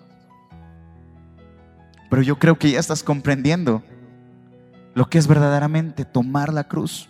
Pero 2.09 2.21
yo 2.21 2.37
creo 2.37 2.59
que 2.59 2.69
ya 2.69 2.79
estás 2.79 3.01
comprendiendo 3.01 3.81
lo 4.93 5.09
que 5.09 5.17
es 5.17 5.25
verdaderamente 5.25 6.03
tomar 6.03 6.53
la 6.53 6.65
cruz. 6.65 7.09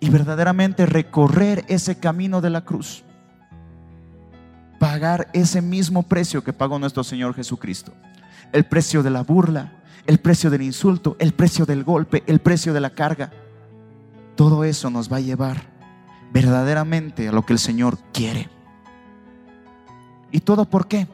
Y 0.00 0.10
verdaderamente 0.10 0.84
recorrer 0.84 1.64
ese 1.68 1.96
camino 1.98 2.40
de 2.40 2.50
la 2.50 2.62
cruz. 2.62 3.04
Pagar 4.80 5.28
ese 5.32 5.62
mismo 5.62 6.02
precio 6.02 6.42
que 6.42 6.52
pagó 6.52 6.78
nuestro 6.78 7.04
Señor 7.04 7.32
Jesucristo. 7.34 7.92
El 8.52 8.64
precio 8.64 9.04
de 9.04 9.10
la 9.10 9.22
burla, 9.22 9.72
el 10.04 10.18
precio 10.18 10.50
del 10.50 10.62
insulto, 10.62 11.16
el 11.20 11.32
precio 11.32 11.64
del 11.64 11.84
golpe, 11.84 12.24
el 12.26 12.40
precio 12.40 12.74
de 12.74 12.80
la 12.80 12.90
carga. 12.90 13.30
Todo 14.34 14.64
eso 14.64 14.90
nos 14.90 15.10
va 15.10 15.18
a 15.18 15.20
llevar 15.20 15.75
verdaderamente 16.36 17.28
a 17.28 17.32
lo 17.32 17.46
que 17.46 17.54
el 17.54 17.58
Señor 17.58 17.96
quiere. 18.12 18.50
¿Y 20.30 20.40
todo 20.40 20.66
por 20.66 20.86
qué? 20.86 21.06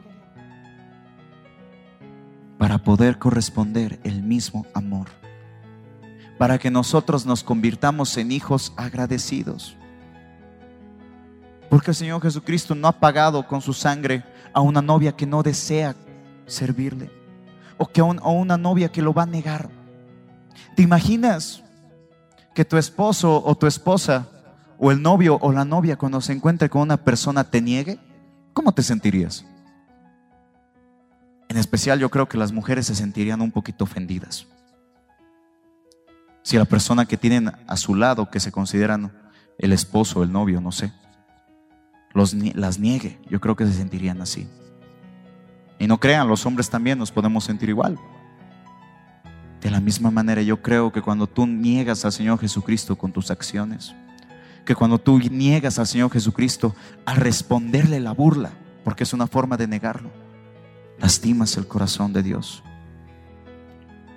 Para 2.57 2.79
poder 2.79 3.19
corresponder 3.19 4.01
el 4.03 4.21
mismo 4.21 4.65
amor. 4.73 5.07
Para 6.37 6.57
que 6.57 6.69
nosotros 6.69 7.25
nos 7.25 7.41
convirtamos 7.41 8.17
en 8.17 8.33
hijos 8.33 8.73
agradecidos. 8.75 9.77
Porque 11.69 11.91
el 11.91 11.95
Señor 11.95 12.21
Jesucristo 12.21 12.75
no 12.75 12.89
ha 12.89 12.99
pagado 12.99 13.47
con 13.47 13.61
su 13.61 13.71
sangre 13.71 14.25
a 14.51 14.59
una 14.59 14.81
novia 14.81 15.13
que 15.13 15.25
no 15.25 15.41
desea 15.41 15.95
servirle. 16.47 17.09
O, 17.77 17.87
que 17.87 18.01
a 18.01 18.03
una 18.03 18.57
novia 18.57 18.91
que 18.91 19.01
lo 19.01 19.13
va 19.13 19.23
a 19.23 19.25
negar. 19.25 19.69
¿Te 20.75 20.81
imaginas 20.81 21.63
que 22.53 22.65
tu 22.65 22.75
esposo 22.75 23.41
o 23.41 23.55
tu 23.55 23.67
esposa 23.67 24.27
o 24.85 24.91
el 24.91 25.01
novio 25.01 25.37
o 25.39 25.53
la 25.53 25.63
novia 25.63 25.95
cuando 25.95 26.19
se 26.19 26.33
encuentre 26.33 26.69
con 26.69 26.81
una 26.81 26.97
persona 26.97 27.45
te 27.45 27.61
niegue, 27.61 27.99
¿cómo 28.51 28.73
te 28.73 28.83
sentirías? 28.83 29.45
En 31.47 31.55
especial 31.55 31.99
yo 31.99 32.11
creo 32.11 32.27
que 32.27 32.37
las 32.37 32.51
mujeres 32.51 32.87
se 32.87 32.93
sentirían 32.93 33.39
un 33.39 33.53
poquito 33.53 33.85
ofendidas. 33.85 34.45
Si 36.41 36.57
la 36.57 36.65
persona 36.65 37.05
que 37.05 37.15
tienen 37.15 37.49
a 37.65 37.77
su 37.77 37.95
lado, 37.95 38.29
que 38.29 38.41
se 38.41 38.51
consideran 38.51 39.13
el 39.57 39.71
esposo, 39.71 40.21
el 40.21 40.33
novio, 40.33 40.59
no 40.59 40.73
sé, 40.73 40.91
los, 42.13 42.33
las 42.33 42.77
niegue, 42.77 43.21
yo 43.29 43.39
creo 43.39 43.55
que 43.55 43.65
se 43.65 43.71
sentirían 43.71 44.21
así. 44.21 44.49
Y 45.79 45.87
no 45.87 45.97
crean, 45.97 46.27
los 46.27 46.45
hombres 46.45 46.69
también 46.69 46.99
nos 46.99 47.09
podemos 47.09 47.45
sentir 47.45 47.69
igual. 47.69 47.97
De 49.61 49.71
la 49.71 49.79
misma 49.79 50.11
manera 50.11 50.41
yo 50.41 50.61
creo 50.61 50.91
que 50.91 51.01
cuando 51.01 51.25
tú 51.25 51.47
niegas 51.47 52.03
al 52.03 52.11
Señor 52.11 52.37
Jesucristo 52.37 52.97
con 52.97 53.13
tus 53.13 53.31
acciones, 53.31 53.95
que 54.65 54.75
cuando 54.75 54.99
tú 54.99 55.19
niegas 55.19 55.79
al 55.79 55.87
Señor 55.87 56.11
Jesucristo 56.11 56.75
al 57.05 57.17
responderle 57.17 57.99
la 57.99 58.13
burla, 58.13 58.51
porque 58.83 59.03
es 59.03 59.13
una 59.13 59.27
forma 59.27 59.57
de 59.57 59.67
negarlo, 59.67 60.09
lastimas 60.99 61.57
el 61.57 61.67
corazón 61.67 62.13
de 62.13 62.23
Dios. 62.23 62.63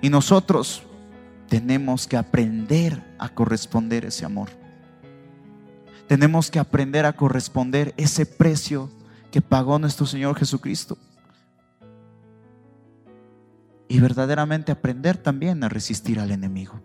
Y 0.00 0.10
nosotros 0.10 0.82
tenemos 1.48 2.06
que 2.06 2.16
aprender 2.16 3.02
a 3.18 3.28
corresponder 3.28 4.04
ese 4.04 4.24
amor. 4.24 4.50
Tenemos 6.06 6.50
que 6.50 6.58
aprender 6.58 7.06
a 7.06 7.14
corresponder 7.14 7.94
ese 7.96 8.26
precio 8.26 8.90
que 9.30 9.42
pagó 9.42 9.78
nuestro 9.78 10.06
Señor 10.06 10.38
Jesucristo. 10.38 10.96
Y 13.88 14.00
verdaderamente 14.00 14.72
aprender 14.72 15.16
también 15.16 15.62
a 15.64 15.68
resistir 15.68 16.20
al 16.20 16.30
enemigo, 16.30 16.80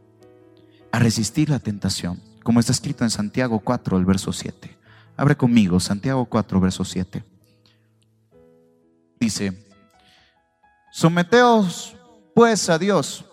a 0.91 0.99
resistir 0.99 1.49
la 1.49 1.59
tentación, 1.59 2.21
como 2.43 2.59
está 2.59 2.71
escrito 2.71 3.03
en 3.03 3.09
Santiago 3.09 3.59
4, 3.59 3.97
el 3.97 4.05
verso 4.05 4.33
7. 4.33 4.77
Abre 5.17 5.35
conmigo, 5.35 5.79
Santiago 5.79 6.25
4, 6.25 6.59
verso 6.59 6.83
7. 6.83 7.23
Dice, 9.19 9.67
someteos 10.91 11.95
pues 12.33 12.69
a 12.69 12.79
Dios 12.79 13.25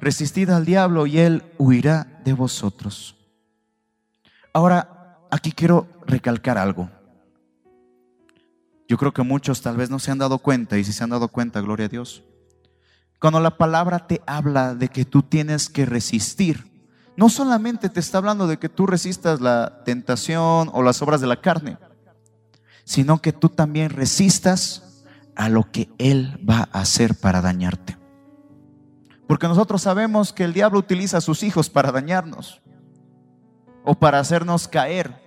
resistid 0.00 0.50
al 0.50 0.64
diablo 0.64 1.06
y 1.06 1.18
él 1.18 1.42
huirá 1.58 2.20
de 2.24 2.32
vosotros. 2.32 3.16
Ahora, 4.52 5.18
aquí 5.30 5.52
quiero 5.52 5.88
recalcar 6.06 6.58
algo. 6.58 6.90
Yo 8.88 8.96
creo 8.96 9.12
que 9.12 9.22
muchos 9.22 9.60
tal 9.60 9.76
vez 9.76 9.90
no 9.90 9.98
se 9.98 10.10
han 10.10 10.18
dado 10.18 10.38
cuenta 10.38 10.78
y 10.78 10.84
si 10.84 10.92
se 10.92 11.04
han 11.04 11.10
dado 11.10 11.28
cuenta, 11.28 11.60
gloria 11.60 11.86
a 11.86 11.90
Dios. 11.90 12.22
Cuando 13.20 13.40
la 13.40 13.56
palabra 13.56 14.06
te 14.06 14.22
habla 14.26 14.74
de 14.74 14.88
que 14.88 15.04
tú 15.04 15.22
tienes 15.22 15.68
que 15.68 15.84
resistir, 15.84 16.77
no 17.18 17.28
solamente 17.28 17.88
te 17.88 17.98
está 17.98 18.18
hablando 18.18 18.46
de 18.46 18.60
que 18.60 18.68
tú 18.68 18.86
resistas 18.86 19.40
la 19.40 19.82
tentación 19.84 20.70
o 20.72 20.84
las 20.84 21.02
obras 21.02 21.20
de 21.20 21.26
la 21.26 21.40
carne, 21.40 21.76
sino 22.84 23.20
que 23.20 23.32
tú 23.32 23.48
también 23.48 23.90
resistas 23.90 25.02
a 25.34 25.48
lo 25.48 25.68
que 25.68 25.90
Él 25.98 26.38
va 26.48 26.68
a 26.70 26.80
hacer 26.80 27.16
para 27.16 27.40
dañarte. 27.40 27.98
Porque 29.26 29.48
nosotros 29.48 29.82
sabemos 29.82 30.32
que 30.32 30.44
el 30.44 30.52
diablo 30.52 30.78
utiliza 30.78 31.16
a 31.16 31.20
sus 31.20 31.42
hijos 31.42 31.68
para 31.68 31.90
dañarnos 31.90 32.62
o 33.84 33.96
para 33.96 34.20
hacernos 34.20 34.68
caer. 34.68 35.20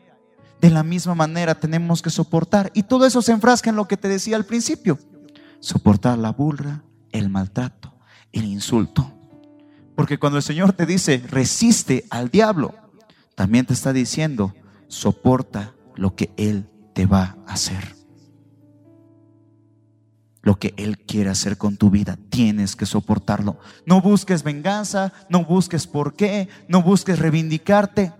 De 0.62 0.70
la 0.70 0.84
misma 0.84 1.14
manera 1.14 1.56
tenemos 1.56 2.02
que 2.02 2.10
soportar. 2.10 2.72
Y 2.74 2.84
todo 2.84 3.06
eso 3.06 3.22
se 3.22 3.34
enfrasca 3.34 3.70
en 3.70 3.76
lo 3.76 3.90
que 3.90 3.98
te 3.98 4.08
decía 4.08 4.38
al 4.38 4.46
principio. 4.46 4.98
Soportar 5.60 6.18
la 6.18 6.32
burla, 6.32 6.86
el 7.12 7.28
maltrato, 7.28 7.94
el 8.32 8.46
insulto. 8.46 9.21
Porque 9.96 10.18
cuando 10.18 10.38
el 10.38 10.44
Señor 10.44 10.74
te 10.74 10.86
dice, 10.86 11.24
resiste 11.30 12.06
al 12.10 12.30
diablo, 12.30 12.74
también 13.36 13.66
te 13.66 13.74
está 13.74 13.94
diciendo, 13.94 14.54
soporta 14.88 15.74
lo 15.96 16.16
que 16.16 16.32
Él 16.38 16.70
te 16.94 17.06
va 17.06 17.38
a 17.48 17.54
hacer 17.54 18.02
lo 20.44 20.58
que 20.58 20.74
Él 20.78 20.98
quiere 20.98 21.30
hacer 21.30 21.58
con 21.58 21.78
tu 21.78 21.90
vida. 21.90 22.18
Tienes 22.30 22.76
que 22.76 22.86
soportarlo. 22.86 23.58
No 23.86 24.02
busques 24.02 24.44
venganza, 24.44 25.14
no 25.30 25.46
busques 25.46 25.88
por 25.88 26.14
qué, 26.14 26.50
no 26.68 26.82
busques 26.82 27.20
reivindicarte. 27.20 28.14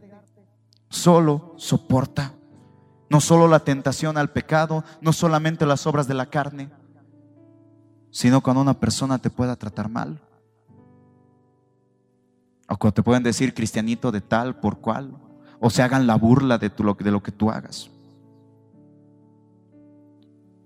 Solo 0.90 1.56
soporta. 1.58 2.34
No 3.10 3.20
solo 3.20 3.48
la 3.48 3.60
tentación 3.60 4.18
al 4.18 4.32
pecado, 4.32 4.84
no 5.02 5.12
solamente 5.12 5.66
las 5.66 5.86
obras 5.86 6.08
de 6.08 6.14
la 6.14 6.28
carne, 6.28 6.72
sino 8.10 8.40
cuando 8.40 8.62
una 8.62 8.80
persona 8.80 9.18
te 9.18 9.30
pueda 9.30 9.58
tratar 9.58 9.90
mal. 9.90 10.22
O 12.72 12.78
cuando 12.78 12.94
te 12.94 13.04
pueden 13.04 13.22
decir 13.22 13.54
cristianito 13.54 14.14
de 14.14 14.22
tal 14.22 14.56
por 14.56 14.80
cual. 14.80 15.12
O 15.60 15.70
se 15.70 15.84
hagan 15.84 16.08
la 16.08 16.16
burla 16.16 16.58
de, 16.58 16.70
tu, 16.70 16.96
de 16.98 17.12
lo 17.12 17.22
que 17.22 17.34
tú 17.34 17.52
hagas. 17.52 17.92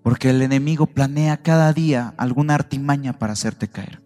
Porque 0.04 0.30
el 0.30 0.44
enemigo 0.44 0.86
planea 0.86 1.38
cada 1.38 1.74
día 1.74 2.14
alguna 2.18 2.54
artimaña 2.54 3.14
para 3.14 3.34
hacerte 3.34 3.68
caer. 3.68 4.04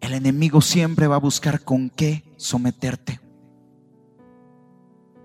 El 0.00 0.14
enemigo 0.14 0.60
siempre 0.60 1.06
va 1.06 1.14
a 1.14 1.20
buscar 1.20 1.62
con 1.62 1.90
qué 1.90 2.24
someterte. 2.36 3.20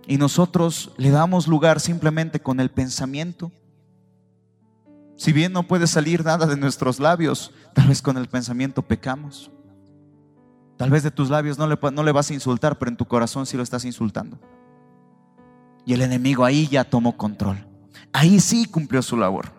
Y 0.06 0.18
nosotros 0.18 0.92
le 0.98 1.10
damos 1.10 1.48
lugar 1.48 1.80
simplemente 1.80 2.40
con 2.40 2.60
el 2.60 2.70
pensamiento. 2.70 3.52
Si 5.16 5.34
bien 5.34 5.52
no 5.52 5.64
puede 5.64 5.88
salir 5.88 6.24
nada 6.24 6.46
de 6.46 6.58
nuestros 6.58 7.00
labios, 7.00 7.52
tal 7.74 7.88
vez 7.88 8.04
con 8.04 8.18
el 8.18 8.28
pensamiento 8.28 8.84
pecamos. 8.84 9.50
Tal 10.78 10.92
vez 10.92 11.04
de 11.04 11.12
tus 11.12 11.30
labios 11.30 11.58
no 11.58 11.68
le, 11.68 11.78
no 11.92 12.04
le 12.04 12.12
vas 12.12 12.30
a 12.30 12.34
insultar, 12.34 12.78
pero 12.78 12.90
en 12.92 12.98
tu 12.98 13.06
corazón 13.06 13.46
sí 13.46 13.58
lo 13.58 13.64
estás 13.64 13.84
insultando. 13.84 14.40
Y 15.86 15.94
el 15.94 16.02
enemigo 16.02 16.46
ahí 16.46 16.68
ya 16.68 16.84
tomó 16.84 17.18
control. 17.18 17.66
Ahí 18.14 18.40
sí 18.40 18.66
cumplió 18.66 19.02
su 19.02 19.18
labor. 19.18 19.52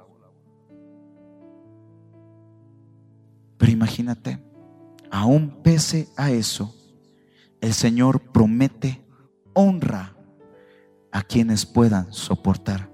Pero 3.57 3.73
imagínate, 3.73 4.39
aún 5.11 5.61
pese 5.63 6.09
a 6.17 6.31
eso, 6.31 6.75
el 7.61 7.75
Señor 7.75 8.21
promete 8.21 9.05
honra 9.53 10.15
a 11.11 11.23
quienes 11.23 11.67
puedan 11.67 12.13
soportar. 12.13 12.89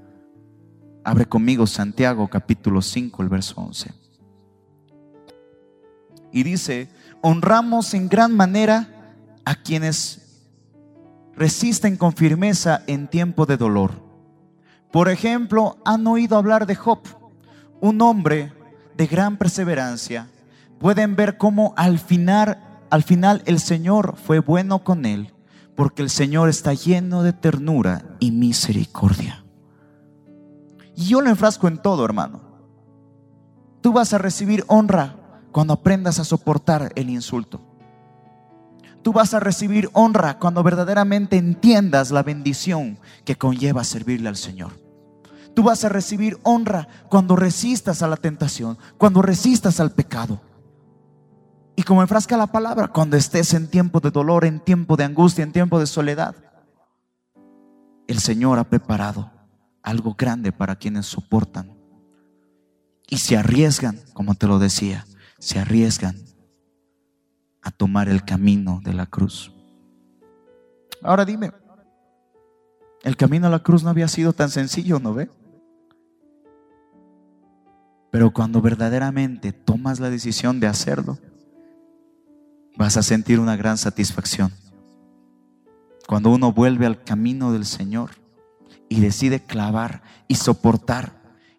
Abre 1.04 1.26
conmigo 1.26 1.66
Santiago 1.66 2.28
capítulo 2.28 2.80
5, 2.80 3.22
el 3.22 3.28
verso 3.28 3.60
11. 3.60 4.03
Y 6.34 6.42
dice, 6.42 6.90
honramos 7.22 7.94
en 7.94 8.10
gran 8.10 8.36
manera 8.36 8.90
a 9.46 9.54
quienes 9.54 10.42
resisten 11.34 11.96
con 11.96 12.12
firmeza 12.12 12.82
en 12.86 13.08
tiempo 13.08 13.46
de 13.46 13.56
dolor 13.56 14.04
por 14.94 15.08
ejemplo, 15.08 15.76
han 15.84 16.06
oído 16.06 16.36
hablar 16.36 16.68
de 16.68 16.76
Job, 16.76 17.00
un 17.80 18.00
hombre 18.00 18.52
de 18.96 19.08
gran 19.08 19.38
perseverancia. 19.38 20.28
Pueden 20.78 21.16
ver 21.16 21.36
cómo 21.36 21.74
al 21.76 21.98
final, 21.98 22.58
al 22.90 23.02
final 23.02 23.42
el 23.46 23.58
Señor 23.58 24.14
fue 24.16 24.38
bueno 24.38 24.84
con 24.84 25.04
él, 25.04 25.34
porque 25.74 26.00
el 26.00 26.10
Señor 26.10 26.48
está 26.48 26.74
lleno 26.74 27.24
de 27.24 27.32
ternura 27.32 28.04
y 28.20 28.30
misericordia. 28.30 29.44
Y 30.94 31.06
yo 31.06 31.20
lo 31.20 31.28
enfrasco 31.28 31.66
en 31.66 31.78
todo, 31.78 32.04
hermano. 32.04 32.42
Tú 33.80 33.92
vas 33.92 34.12
a 34.12 34.18
recibir 34.18 34.62
honra 34.68 35.16
cuando 35.54 35.74
aprendas 35.74 36.18
a 36.18 36.24
soportar 36.24 36.90
el 36.96 37.08
insulto. 37.08 37.60
Tú 39.02 39.12
vas 39.12 39.34
a 39.34 39.38
recibir 39.38 39.88
honra 39.92 40.40
cuando 40.40 40.64
verdaderamente 40.64 41.36
entiendas 41.36 42.10
la 42.10 42.24
bendición 42.24 42.98
que 43.24 43.36
conlleva 43.36 43.84
servirle 43.84 44.28
al 44.28 44.34
Señor. 44.34 44.72
Tú 45.54 45.62
vas 45.62 45.84
a 45.84 45.88
recibir 45.88 46.40
honra 46.42 46.88
cuando 47.08 47.36
resistas 47.36 48.02
a 48.02 48.08
la 48.08 48.16
tentación, 48.16 48.78
cuando 48.98 49.22
resistas 49.22 49.78
al 49.78 49.92
pecado. 49.92 50.40
Y 51.76 51.84
como 51.84 52.02
enfrasca 52.02 52.36
la 52.36 52.48
palabra, 52.48 52.88
cuando 52.88 53.16
estés 53.16 53.54
en 53.54 53.68
tiempo 53.68 54.00
de 54.00 54.10
dolor, 54.10 54.44
en 54.44 54.58
tiempo 54.58 54.96
de 54.96 55.04
angustia, 55.04 55.44
en 55.44 55.52
tiempo 55.52 55.78
de 55.78 55.86
soledad, 55.86 56.34
el 58.08 58.18
Señor 58.18 58.58
ha 58.58 58.64
preparado 58.64 59.30
algo 59.84 60.16
grande 60.18 60.50
para 60.50 60.74
quienes 60.74 61.06
soportan. 61.06 61.78
Y 63.08 63.18
se 63.18 63.36
arriesgan, 63.36 64.00
como 64.14 64.34
te 64.34 64.48
lo 64.48 64.58
decía, 64.58 65.06
se 65.44 65.58
arriesgan 65.58 66.16
a 67.60 67.70
tomar 67.70 68.08
el 68.08 68.24
camino 68.24 68.80
de 68.82 68.94
la 68.94 69.04
cruz. 69.04 69.52
Ahora 71.02 71.26
dime, 71.26 71.52
el 73.02 73.14
camino 73.18 73.48
a 73.48 73.50
la 73.50 73.62
cruz 73.62 73.84
no 73.84 73.90
había 73.90 74.08
sido 74.08 74.32
tan 74.32 74.48
sencillo, 74.48 74.98
¿no 75.00 75.12
ve? 75.12 75.28
Pero 78.10 78.32
cuando 78.32 78.62
verdaderamente 78.62 79.52
tomas 79.52 80.00
la 80.00 80.08
decisión 80.08 80.60
de 80.60 80.66
hacerlo, 80.66 81.18
vas 82.78 82.96
a 82.96 83.02
sentir 83.02 83.38
una 83.38 83.54
gran 83.54 83.76
satisfacción. 83.76 84.50
Cuando 86.08 86.30
uno 86.30 86.52
vuelve 86.52 86.86
al 86.86 87.04
camino 87.04 87.52
del 87.52 87.66
Señor 87.66 88.12
y 88.88 89.00
decide 89.00 89.44
clavar 89.44 90.00
y 90.26 90.36
soportar, 90.36 91.13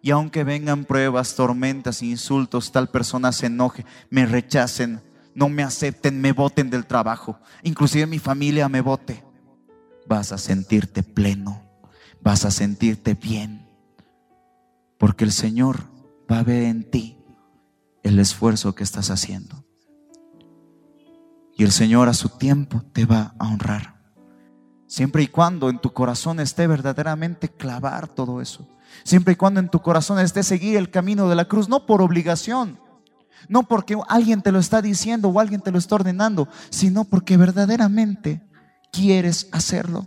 y 0.06 0.12
aunque 0.12 0.44
vengan 0.44 0.84
pruebas, 0.84 1.34
tormentas, 1.34 2.00
insultos, 2.00 2.70
tal 2.70 2.88
persona 2.90 3.32
se 3.32 3.46
enoje, 3.46 3.84
me 4.08 4.24
rechacen, 4.24 5.02
no 5.34 5.48
me 5.48 5.64
acepten, 5.64 6.20
me 6.20 6.30
voten 6.30 6.70
del 6.70 6.86
trabajo, 6.86 7.40
inclusive 7.64 8.06
mi 8.06 8.20
familia 8.20 8.68
me 8.68 8.82
vote, 8.82 9.24
vas 10.06 10.30
a 10.30 10.38
sentirte 10.38 11.02
pleno, 11.02 11.60
vas 12.20 12.44
a 12.44 12.52
sentirte 12.52 13.14
bien, 13.14 13.68
porque 14.96 15.24
el 15.24 15.32
Señor 15.32 15.88
va 16.30 16.38
a 16.38 16.44
ver 16.44 16.62
en 16.62 16.88
ti 16.88 17.18
el 18.04 18.20
esfuerzo 18.20 18.76
que 18.76 18.84
estás 18.84 19.10
haciendo. 19.10 19.64
Y 21.56 21.64
el 21.64 21.72
Señor 21.72 22.08
a 22.08 22.14
su 22.14 22.28
tiempo 22.28 22.80
te 22.92 23.06
va 23.06 23.34
a 23.40 23.48
honrar. 23.48 23.96
Siempre 24.86 25.24
y 25.24 25.26
cuando 25.26 25.68
en 25.68 25.80
tu 25.80 25.92
corazón 25.92 26.38
esté 26.38 26.68
verdaderamente 26.68 27.48
clavar 27.48 28.06
todo 28.06 28.40
eso. 28.40 28.68
Siempre 29.04 29.34
y 29.34 29.36
cuando 29.36 29.60
en 29.60 29.68
tu 29.68 29.80
corazón 29.80 30.18
esté 30.18 30.42
seguir 30.42 30.76
el 30.76 30.90
camino 30.90 31.28
de 31.28 31.36
la 31.36 31.46
cruz, 31.46 31.68
no 31.68 31.86
por 31.86 32.02
obligación, 32.02 32.78
no 33.48 33.62
porque 33.64 33.96
alguien 34.08 34.42
te 34.42 34.52
lo 34.52 34.58
está 34.58 34.82
diciendo 34.82 35.28
o 35.28 35.40
alguien 35.40 35.60
te 35.60 35.70
lo 35.70 35.78
está 35.78 35.94
ordenando, 35.94 36.48
sino 36.70 37.04
porque 37.04 37.36
verdaderamente 37.36 38.42
quieres 38.92 39.48
hacerlo. 39.52 40.06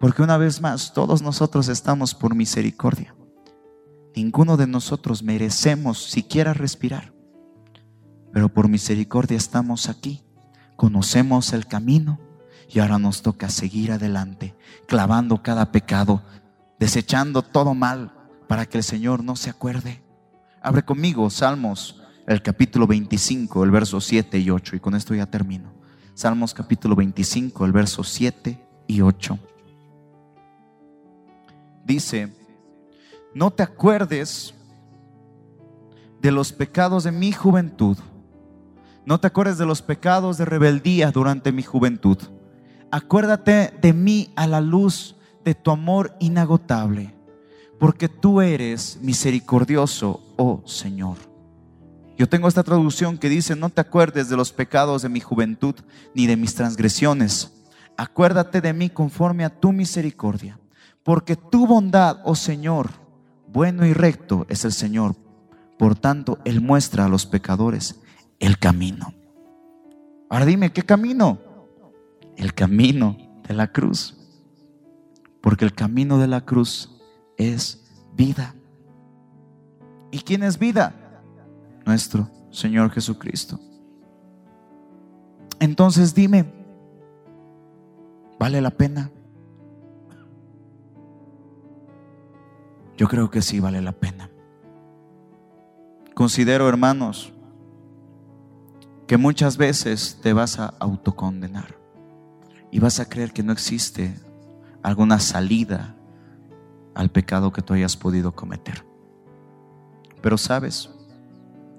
Porque 0.00 0.22
una 0.22 0.36
vez 0.36 0.60
más, 0.60 0.92
todos 0.92 1.22
nosotros 1.22 1.68
estamos 1.68 2.14
por 2.14 2.34
misericordia. 2.34 3.14
Ninguno 4.14 4.56
de 4.56 4.66
nosotros 4.66 5.22
merecemos 5.22 6.04
siquiera 6.10 6.54
respirar, 6.54 7.12
pero 8.32 8.48
por 8.48 8.68
misericordia 8.68 9.36
estamos 9.36 9.88
aquí, 9.88 10.22
conocemos 10.76 11.52
el 11.52 11.66
camino 11.66 12.20
y 12.72 12.78
ahora 12.78 12.98
nos 12.98 13.22
toca 13.22 13.48
seguir 13.48 13.92
adelante, 13.92 14.54
clavando 14.86 15.42
cada 15.42 15.72
pecado, 15.72 16.22
desechando 16.78 17.42
todo 17.42 17.74
mal 17.74 18.12
para 18.48 18.66
que 18.66 18.78
el 18.78 18.84
Señor 18.84 19.22
no 19.22 19.36
se 19.36 19.50
acuerde. 19.50 20.02
Abre 20.62 20.84
conmigo 20.84 21.28
Salmos, 21.30 22.02
el 22.26 22.42
capítulo 22.42 22.86
25, 22.86 23.64
el 23.64 23.70
verso 23.70 24.00
7 24.00 24.38
y 24.38 24.50
8, 24.50 24.76
y 24.76 24.80
con 24.80 24.94
esto 24.94 25.14
ya 25.14 25.26
termino. 25.26 25.72
Salmos 26.14 26.54
capítulo 26.54 26.96
25, 26.96 27.64
el 27.66 27.72
verso 27.72 28.02
7 28.02 28.58
y 28.86 29.00
8. 29.00 29.38
Dice, 31.84 32.32
no 33.34 33.50
te 33.50 33.62
acuerdes 33.62 34.54
de 36.22 36.30
los 36.30 36.52
pecados 36.52 37.04
de 37.04 37.12
mi 37.12 37.32
juventud. 37.32 37.98
No 39.04 39.20
te 39.20 39.26
acuerdes 39.26 39.58
de 39.58 39.66
los 39.66 39.82
pecados 39.82 40.38
de 40.38 40.46
rebeldía 40.46 41.10
durante 41.10 41.52
mi 41.52 41.62
juventud. 41.62 42.16
Acuérdate 42.90 43.72
de 43.80 43.92
mí 43.92 44.32
a 44.36 44.46
la 44.46 44.60
luz 44.60 45.16
de 45.44 45.54
tu 45.54 45.70
amor 45.70 46.14
inagotable, 46.20 47.14
porque 47.78 48.08
tú 48.08 48.40
eres 48.40 48.98
misericordioso 49.02 50.20
oh 50.36 50.62
Señor. 50.64 51.16
Yo 52.16 52.28
tengo 52.28 52.46
esta 52.46 52.62
traducción 52.62 53.18
que 53.18 53.28
dice, 53.28 53.56
no 53.56 53.70
te 53.70 53.80
acuerdes 53.80 54.28
de 54.28 54.36
los 54.36 54.52
pecados 54.52 55.02
de 55.02 55.08
mi 55.08 55.20
juventud 55.20 55.74
ni 56.14 56.26
de 56.26 56.36
mis 56.36 56.54
transgresiones. 56.54 57.52
Acuérdate 57.96 58.60
de 58.60 58.72
mí 58.72 58.88
conforme 58.88 59.44
a 59.44 59.50
tu 59.50 59.72
misericordia, 59.72 60.58
porque 61.02 61.36
tu 61.36 61.66
bondad, 61.66 62.18
oh 62.24 62.36
Señor, 62.36 62.90
bueno 63.48 63.84
y 63.84 63.92
recto 63.92 64.46
es 64.48 64.64
el 64.64 64.72
Señor. 64.72 65.16
Por 65.78 65.96
tanto, 65.96 66.38
Él 66.44 66.60
muestra 66.60 67.06
a 67.06 67.08
los 67.08 67.26
pecadores 67.26 68.00
el 68.38 68.58
camino. 68.58 69.12
Ahora 70.30 70.46
dime, 70.46 70.72
¿qué 70.72 70.82
camino? 70.82 71.38
El 72.36 72.54
camino 72.54 73.16
de 73.46 73.54
la 73.54 73.68
cruz. 73.72 74.16
Porque 75.40 75.64
el 75.64 75.74
camino 75.74 76.18
de 76.18 76.26
la 76.26 76.44
cruz 76.44 76.90
es 77.36 77.84
vida. 78.14 78.54
¿Y 80.10 80.20
quién 80.20 80.42
es 80.42 80.58
vida? 80.58 80.94
Nuestro 81.84 82.30
Señor 82.50 82.90
Jesucristo. 82.90 83.58
Entonces 85.60 86.14
dime, 86.14 86.46
¿vale 88.38 88.60
la 88.60 88.70
pena? 88.70 89.10
Yo 92.96 93.08
creo 93.08 93.30
que 93.30 93.42
sí 93.42 93.60
vale 93.60 93.82
la 93.82 93.92
pena. 93.92 94.30
Considero, 96.14 96.68
hermanos, 96.68 97.32
que 99.06 99.16
muchas 99.16 99.56
veces 99.56 100.18
te 100.22 100.32
vas 100.32 100.58
a 100.60 100.66
autocondenar 100.78 101.83
y 102.74 102.80
vas 102.80 102.98
a 102.98 103.08
creer 103.08 103.32
que 103.32 103.44
no 103.44 103.52
existe 103.52 104.12
alguna 104.82 105.20
salida 105.20 105.94
al 106.92 107.08
pecado 107.08 107.52
que 107.52 107.62
tú 107.62 107.72
hayas 107.72 107.96
podido 107.96 108.34
cometer. 108.34 108.84
Pero 110.20 110.36
sabes, 110.36 110.90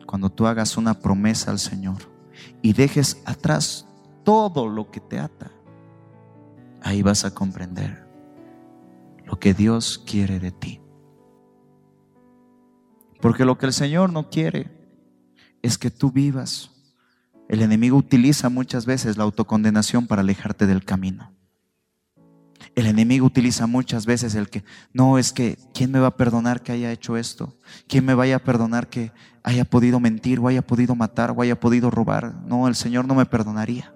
cuando 0.06 0.30
tú 0.30 0.48
hagas 0.48 0.78
una 0.78 1.02
promesa 1.02 1.52
al 1.52 1.60
Señor 1.60 1.98
y 2.62 2.72
dejes 2.72 3.22
atrás 3.26 3.86
todo 4.24 4.70
lo 4.70 4.90
que 4.90 5.02
te 5.02 5.20
ata, 5.20 5.52
ahí 6.82 7.02
vas 7.02 7.26
a 7.26 7.34
comprender 7.34 8.08
lo 9.26 9.38
que 9.38 9.54
Dios 9.54 10.02
quiere 10.08 10.40
de 10.40 10.52
ti. 10.52 10.80
Porque 13.20 13.44
lo 13.44 13.58
que 13.58 13.66
el 13.66 13.74
Señor 13.74 14.14
no 14.14 14.30
quiere 14.30 14.72
es 15.62 15.78
que 15.78 15.92
tú 15.92 16.10
vivas. 16.10 16.72
El 17.48 17.62
enemigo 17.62 17.98
utiliza 17.98 18.50
muchas 18.50 18.86
veces 18.86 19.18
la 19.18 19.24
autocondenación 19.24 20.08
para 20.08 20.22
alejarte 20.22 20.66
del 20.66 20.84
camino. 20.84 21.32
El 22.74 22.88
enemigo 22.88 23.26
utiliza 23.26 23.68
muchas 23.68 24.06
veces 24.06 24.36
el 24.36 24.50
que, 24.50 24.64
no, 24.92 25.18
es 25.18 25.32
que, 25.32 25.58
¿quién 25.74 25.92
me 25.92 26.00
va 26.00 26.08
a 26.08 26.18
perdonar 26.18 26.62
que 26.62 26.72
haya 26.72 26.92
hecho 26.92 27.16
esto? 27.16 27.58
¿Quién 27.88 28.06
me 28.06 28.16
vaya 28.16 28.38
a 28.38 28.44
perdonar 28.44 28.90
que 28.90 29.12
haya 29.44 29.64
podido 29.64 30.00
mentir 30.00 30.40
o 30.40 30.48
haya 30.48 30.62
podido 30.62 30.96
matar 30.96 31.32
o 31.32 31.42
haya 31.42 31.60
podido 31.60 31.90
robar? 31.92 32.36
No, 32.46 32.68
el 32.68 32.76
Señor 32.76 33.08
no 33.08 33.16
me 33.16 33.26
perdonaría. 33.26 33.94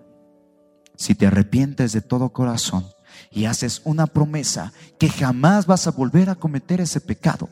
Si 0.96 1.16
te 1.16 1.28
arrepientes 1.28 1.92
de 1.92 2.02
todo 2.02 2.32
corazón 2.32 2.86
y 3.32 3.46
haces 3.46 3.82
una 3.84 4.06
promesa 4.08 4.72
que 5.00 5.10
jamás 5.10 5.66
vas 5.66 5.88
a 5.88 5.92
volver 5.92 6.30
a 6.30 6.36
cometer 6.36 6.80
ese 6.82 7.02
pecado, 7.02 7.50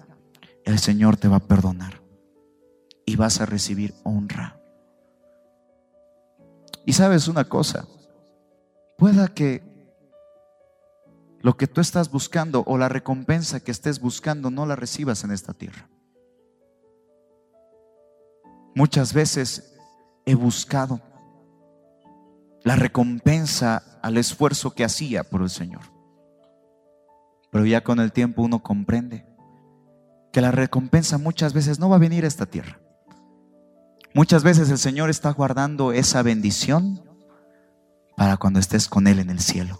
el 0.65 0.79
Señor 0.79 1.17
te 1.17 1.27
va 1.27 1.37
a 1.37 1.47
perdonar 1.47 2.01
y 3.05 3.15
vas 3.15 3.41
a 3.41 3.45
recibir 3.45 3.93
honra. 4.03 4.59
Y 6.87 6.93
sabes 6.93 7.27
una 7.27 7.43
cosa, 7.43 7.85
pueda 8.97 9.27
que 9.27 9.61
lo 11.41 11.57
que 11.57 11.67
tú 11.67 11.81
estás 11.81 12.09
buscando 12.09 12.63
o 12.65 12.77
la 12.77 12.87
recompensa 12.87 13.59
que 13.59 13.71
estés 13.71 13.99
buscando 13.99 14.49
no 14.49 14.65
la 14.65 14.77
recibas 14.77 15.25
en 15.25 15.31
esta 15.31 15.51
tierra. 15.51 15.89
Muchas 18.73 19.13
veces 19.13 19.77
he 20.25 20.33
buscado 20.33 21.01
la 22.63 22.77
recompensa 22.77 23.99
al 24.01 24.15
esfuerzo 24.15 24.71
que 24.71 24.85
hacía 24.85 25.25
por 25.25 25.41
el 25.41 25.49
Señor. 25.49 25.81
Pero 27.51 27.65
ya 27.65 27.83
con 27.83 27.99
el 27.99 28.13
tiempo 28.13 28.43
uno 28.43 28.63
comprende 28.63 29.25
que 30.31 30.39
la 30.39 30.51
recompensa 30.51 31.17
muchas 31.17 31.51
veces 31.51 31.79
no 31.79 31.89
va 31.89 31.97
a 31.97 31.99
venir 31.99 32.23
a 32.23 32.29
esta 32.29 32.45
tierra. 32.45 32.79
Muchas 34.17 34.41
veces 34.41 34.71
el 34.71 34.79
Señor 34.79 35.11
está 35.11 35.31
guardando 35.31 35.91
esa 35.91 36.23
bendición 36.23 37.03
para 38.15 38.35
cuando 38.37 38.59
estés 38.59 38.87
con 38.87 39.05
Él 39.05 39.19
en 39.19 39.29
el 39.29 39.39
cielo. 39.39 39.79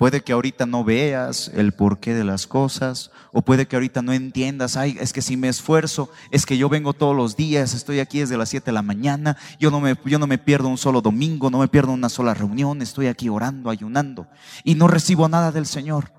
Puede 0.00 0.22
que 0.22 0.32
ahorita 0.32 0.66
no 0.66 0.82
veas 0.82 1.46
el 1.54 1.74
porqué 1.74 2.12
de 2.12 2.24
las 2.24 2.48
cosas, 2.48 3.12
o 3.32 3.40
puede 3.42 3.68
que 3.68 3.76
ahorita 3.76 4.02
no 4.02 4.12
entiendas, 4.12 4.76
ay, 4.76 4.96
es 4.98 5.12
que 5.12 5.22
si 5.22 5.36
me 5.36 5.48
esfuerzo, 5.48 6.10
es 6.32 6.44
que 6.44 6.58
yo 6.58 6.68
vengo 6.68 6.92
todos 6.92 7.14
los 7.14 7.36
días, 7.36 7.72
estoy 7.72 8.00
aquí 8.00 8.18
desde 8.18 8.36
las 8.36 8.48
7 8.48 8.66
de 8.66 8.72
la 8.72 8.82
mañana, 8.82 9.36
yo 9.60 9.70
no, 9.70 9.78
me, 9.78 9.96
yo 10.04 10.18
no 10.18 10.26
me 10.26 10.38
pierdo 10.38 10.66
un 10.66 10.76
solo 10.76 11.02
domingo, 11.02 11.50
no 11.50 11.58
me 11.58 11.68
pierdo 11.68 11.92
una 11.92 12.08
sola 12.08 12.34
reunión, 12.34 12.82
estoy 12.82 13.06
aquí 13.06 13.28
orando, 13.28 13.70
ayunando, 13.70 14.26
y 14.64 14.74
no 14.74 14.88
recibo 14.88 15.28
nada 15.28 15.52
del 15.52 15.66
Señor. 15.66 16.12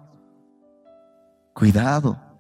Cuidado, 1.54 2.33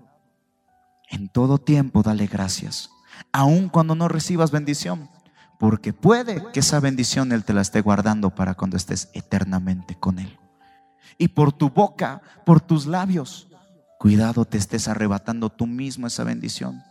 en 1.14 1.30
todo 1.30 1.60
tiempo 1.60 2.02
dale 2.02 2.26
gracias, 2.26 2.90
aun 3.32 3.70
cuando 3.70 3.94
no 3.94 4.08
recibas 4.08 4.50
bendición, 4.50 5.10
porque 5.60 5.94
puede 5.94 6.44
que 6.52 6.62
esa 6.62 6.80
bendición 6.80 7.32
Él 7.32 7.44
te 7.44 7.54
la 7.54 7.62
esté 7.62 7.82
guardando 7.82 8.32
para 8.32 8.56
cuando 8.56 8.78
estés 8.78 9.10
eternamente 9.14 9.96
con 9.96 10.18
Él 10.18 10.40
y 11.18 11.28
por 11.28 11.54
tu 11.54 11.70
boca, 11.70 12.22
por 12.46 12.62
tus 12.62 12.88
labios. 12.88 13.48
Cuidado, 14.00 14.46
te 14.46 14.58
estés 14.58 14.88
arrebatando 14.88 15.50
tú 15.50 15.68
mismo 15.68 16.08
esa 16.08 16.24
bendición. 16.24 16.84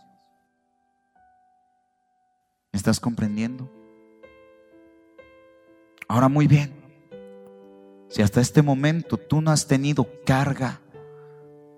¿Me 2.71 2.77
estás 2.77 2.99
comprendiendo? 2.99 3.69
Ahora 6.07 6.29
muy 6.29 6.47
bien, 6.47 6.73
si 8.09 8.21
hasta 8.21 8.39
este 8.39 8.61
momento 8.61 9.17
tú 9.17 9.41
no 9.41 9.51
has 9.51 9.67
tenido 9.67 10.07
carga 10.25 10.79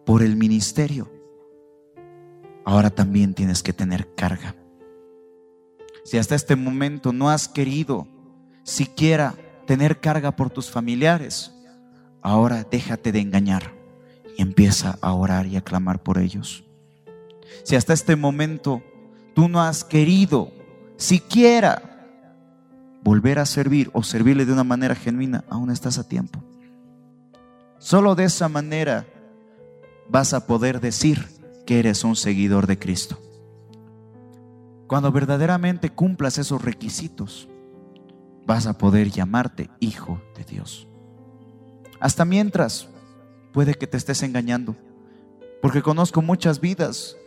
por 0.05 0.21
el 0.21 0.35
ministerio, 0.35 1.14
ahora 2.65 2.89
también 2.89 3.33
tienes 3.33 3.63
que 3.63 3.73
tener 3.73 4.13
carga. 4.15 4.55
Si 6.03 6.17
hasta 6.17 6.35
este 6.35 6.55
momento 6.55 7.13
no 7.13 7.29
has 7.29 7.47
querido 7.47 8.07
siquiera 8.63 9.35
tener 9.65 9.99
carga 9.99 10.35
por 10.35 10.49
tus 10.49 10.69
familiares, 10.69 11.55
Ahora 12.25 12.65
déjate 12.71 13.11
de 13.11 13.19
engañar 13.19 13.71
y 14.35 14.41
empieza 14.41 14.97
a 14.99 15.13
orar 15.13 15.45
y 15.45 15.57
a 15.57 15.61
clamar 15.61 16.01
por 16.01 16.17
ellos. 16.17 16.63
Si 17.63 17.75
hasta 17.75 17.93
este 17.93 18.15
momento 18.15 18.81
tú 19.35 19.47
no 19.47 19.61
has 19.61 19.83
querido 19.83 20.51
siquiera 20.97 22.09
volver 23.03 23.37
a 23.37 23.45
servir 23.45 23.91
o 23.93 24.01
servirle 24.01 24.43
de 24.43 24.53
una 24.53 24.63
manera 24.63 24.95
genuina, 24.95 25.43
aún 25.51 25.69
estás 25.69 25.99
a 25.99 26.07
tiempo. 26.07 26.43
Solo 27.77 28.15
de 28.15 28.23
esa 28.23 28.49
manera 28.49 29.05
vas 30.09 30.33
a 30.33 30.47
poder 30.47 30.81
decir 30.81 31.27
que 31.65 31.79
eres 31.79 32.03
un 32.03 32.15
seguidor 32.15 32.67
de 32.67 32.79
Cristo. 32.79 33.19
Cuando 34.87 35.11
verdaderamente 35.11 35.89
cumplas 35.89 36.37
esos 36.37 36.61
requisitos, 36.61 37.47
vas 38.45 38.67
a 38.67 38.77
poder 38.77 39.09
llamarte 39.09 39.69
hijo 39.79 40.21
de 40.35 40.43
Dios. 40.43 40.87
Hasta 41.99 42.25
mientras 42.25 42.87
puede 43.51 43.73
que 43.73 43.87
te 43.87 43.97
estés 43.97 44.21
engañando, 44.21 44.75
porque 45.61 45.81
conozco 45.81 46.21
muchas 46.21 46.59
vidas 46.59 47.17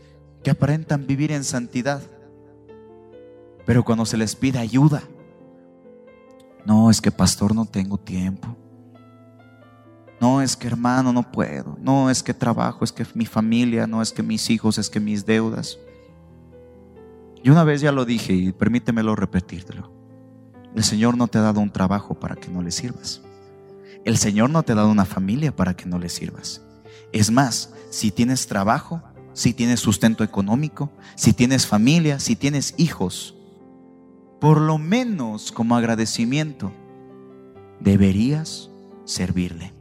que 0.44 0.50
aparentan 0.50 1.06
vivir 1.06 1.32
en 1.32 1.42
santidad, 1.42 2.02
pero 3.66 3.84
cuando 3.84 4.06
se 4.06 4.16
les 4.16 4.36
pide 4.36 4.58
ayuda, 4.58 5.02
no 6.64 6.90
es 6.90 7.00
que 7.00 7.10
pastor 7.10 7.54
no 7.54 7.64
tengo 7.64 7.98
tiempo. 7.98 8.56
No 10.20 10.42
es 10.42 10.56
que 10.56 10.66
hermano 10.66 11.12
no 11.12 11.30
puedo. 11.30 11.76
No 11.80 12.10
es 12.10 12.22
que 12.22 12.34
trabajo, 12.34 12.84
es 12.84 12.92
que 12.92 13.06
mi 13.14 13.26
familia, 13.26 13.86
no 13.86 14.02
es 14.02 14.12
que 14.12 14.22
mis 14.22 14.50
hijos, 14.50 14.78
es 14.78 14.90
que 14.90 15.00
mis 15.00 15.24
deudas. 15.24 15.78
Y 17.42 17.50
una 17.50 17.64
vez 17.64 17.80
ya 17.80 17.92
lo 17.92 18.04
dije 18.04 18.32
y 18.32 18.52
permítemelo 18.52 19.14
repetírtelo. 19.14 19.92
El 20.74 20.84
Señor 20.84 21.16
no 21.16 21.28
te 21.28 21.38
ha 21.38 21.42
dado 21.42 21.60
un 21.60 21.70
trabajo 21.70 22.14
para 22.14 22.36
que 22.36 22.48
no 22.48 22.62
le 22.62 22.70
sirvas. 22.70 23.22
El 24.04 24.16
Señor 24.16 24.50
no 24.50 24.62
te 24.62 24.72
ha 24.72 24.76
dado 24.76 24.90
una 24.90 25.04
familia 25.04 25.54
para 25.54 25.74
que 25.74 25.86
no 25.86 25.98
le 25.98 26.08
sirvas. 26.08 26.62
Es 27.12 27.30
más, 27.30 27.72
si 27.90 28.10
tienes 28.10 28.46
trabajo, 28.46 29.02
si 29.32 29.54
tienes 29.54 29.80
sustento 29.80 30.24
económico, 30.24 30.90
si 31.14 31.32
tienes 31.32 31.66
familia, 31.66 32.18
si 32.18 32.36
tienes 32.36 32.74
hijos, 32.76 33.34
por 34.40 34.60
lo 34.60 34.78
menos 34.78 35.52
como 35.52 35.76
agradecimiento, 35.76 36.72
deberías 37.80 38.70
servirle. 39.04 39.77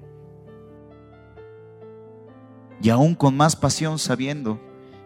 Y 2.82 2.90
aún 2.90 3.16
con 3.16 3.36
más 3.36 3.56
pasión 3.56 4.00
sabiendo 4.00 4.60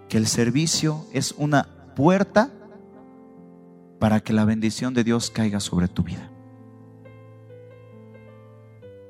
que 0.09 0.17
el 0.17 0.28
servicio 0.28 1.05
es 1.13 1.34
una 1.38 1.93
puerta 1.95 2.51
para 3.99 4.19
que 4.19 4.34
la 4.34 4.45
bendición 4.45 4.93
de 4.93 5.03
Dios 5.03 5.30
caiga 5.30 5.59
sobre 5.59 5.88
tu 5.88 6.03
vida. 6.03 6.30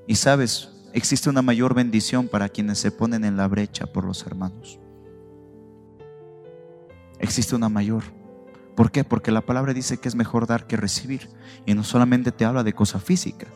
Y 0.07 0.16
sabes, 0.16 0.70
existe 0.93 1.30
una 1.30 1.41
mayor 1.41 1.74
bendición 1.74 2.28
para 2.28 2.49
quienes 2.49 2.80
se 2.80 2.91
ponen 2.91 3.24
en 3.24 3.38
la 3.38 3.47
brecha 3.47 3.86
por 3.86 4.03
los 4.03 4.26
hermanos. 4.26 4.80
Existe 7.20 7.55
una 7.55 7.70
mayor. 7.70 8.03
¿Por 8.76 8.91
qué? 8.91 9.03
Porque 9.03 9.32
la 9.32 9.41
palabra 9.41 9.74
dice 9.74 9.97
que 9.97 10.07
es 10.07 10.16
mejor 10.16 10.47
dar 10.47 10.68
que 10.68 10.76
recibir. 10.76 11.30
Y 11.66 11.74
no 11.74 11.84
solamente 11.84 12.32
te 12.32 12.45
habla 12.45 12.64
de 12.64 12.74
cosa 12.74 12.99
física. 12.99 13.47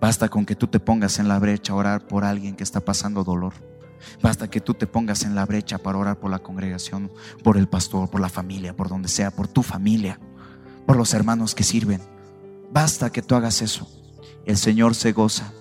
Basta 0.00 0.28
con 0.28 0.46
que 0.46 0.56
tú 0.56 0.66
te 0.66 0.80
pongas 0.80 1.18
en 1.18 1.28
la 1.28 1.38
brecha 1.38 1.72
a 1.72 1.76
orar 1.76 2.06
por 2.06 2.24
alguien 2.24 2.56
que 2.56 2.64
está 2.64 2.80
pasando 2.80 3.22
dolor. 3.22 3.52
Basta 4.22 4.48
que 4.48 4.60
tú 4.60 4.74
te 4.74 4.86
pongas 4.86 5.24
en 5.24 5.34
la 5.34 5.46
brecha 5.46 5.78
para 5.78 5.98
orar 5.98 6.18
por 6.18 6.30
la 6.30 6.40
congregación, 6.40 7.10
por 7.42 7.56
el 7.56 7.68
pastor, 7.68 8.10
por 8.10 8.20
la 8.20 8.28
familia, 8.28 8.76
por 8.76 8.88
donde 8.88 9.08
sea, 9.08 9.30
por 9.30 9.48
tu 9.48 9.62
familia, 9.62 10.18
por 10.86 10.96
los 10.96 11.14
hermanos 11.14 11.54
que 11.54 11.64
sirven. 11.64 12.00
Basta 12.72 13.10
que 13.10 13.22
tú 13.22 13.34
hagas 13.34 13.62
eso. 13.62 13.88
El 14.44 14.56
Señor 14.56 14.94
se 14.94 15.12
goza. 15.12 15.52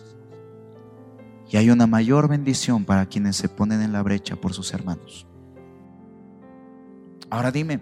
Y 1.50 1.58
hay 1.58 1.70
una 1.70 1.88
mayor 1.88 2.28
bendición 2.28 2.86
para 2.86 3.08
quienes 3.08 3.36
se 3.36 3.50
ponen 3.50 3.82
en 3.82 3.92
la 3.92 4.04
brecha 4.04 4.36
por 4.36 4.54
sus 4.54 4.74
hermanos. 4.74 5.26
Ahora 7.32 7.52
dime, 7.52 7.80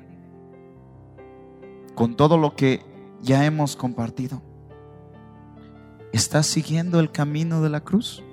con 1.95 2.15
todo 2.15 2.37
lo 2.37 2.55
que 2.55 2.85
ya 3.21 3.45
hemos 3.45 3.75
compartido, 3.75 4.41
¿estás 6.13 6.47
siguiendo 6.47 6.99
el 6.99 7.11
camino 7.11 7.61
de 7.61 7.69
la 7.69 7.81
cruz? 7.81 8.23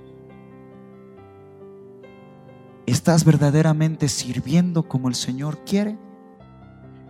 ¿Estás 2.86 3.24
verdaderamente 3.24 4.08
sirviendo 4.08 4.86
como 4.86 5.08
el 5.08 5.14
Señor 5.14 5.64
quiere? 5.64 5.98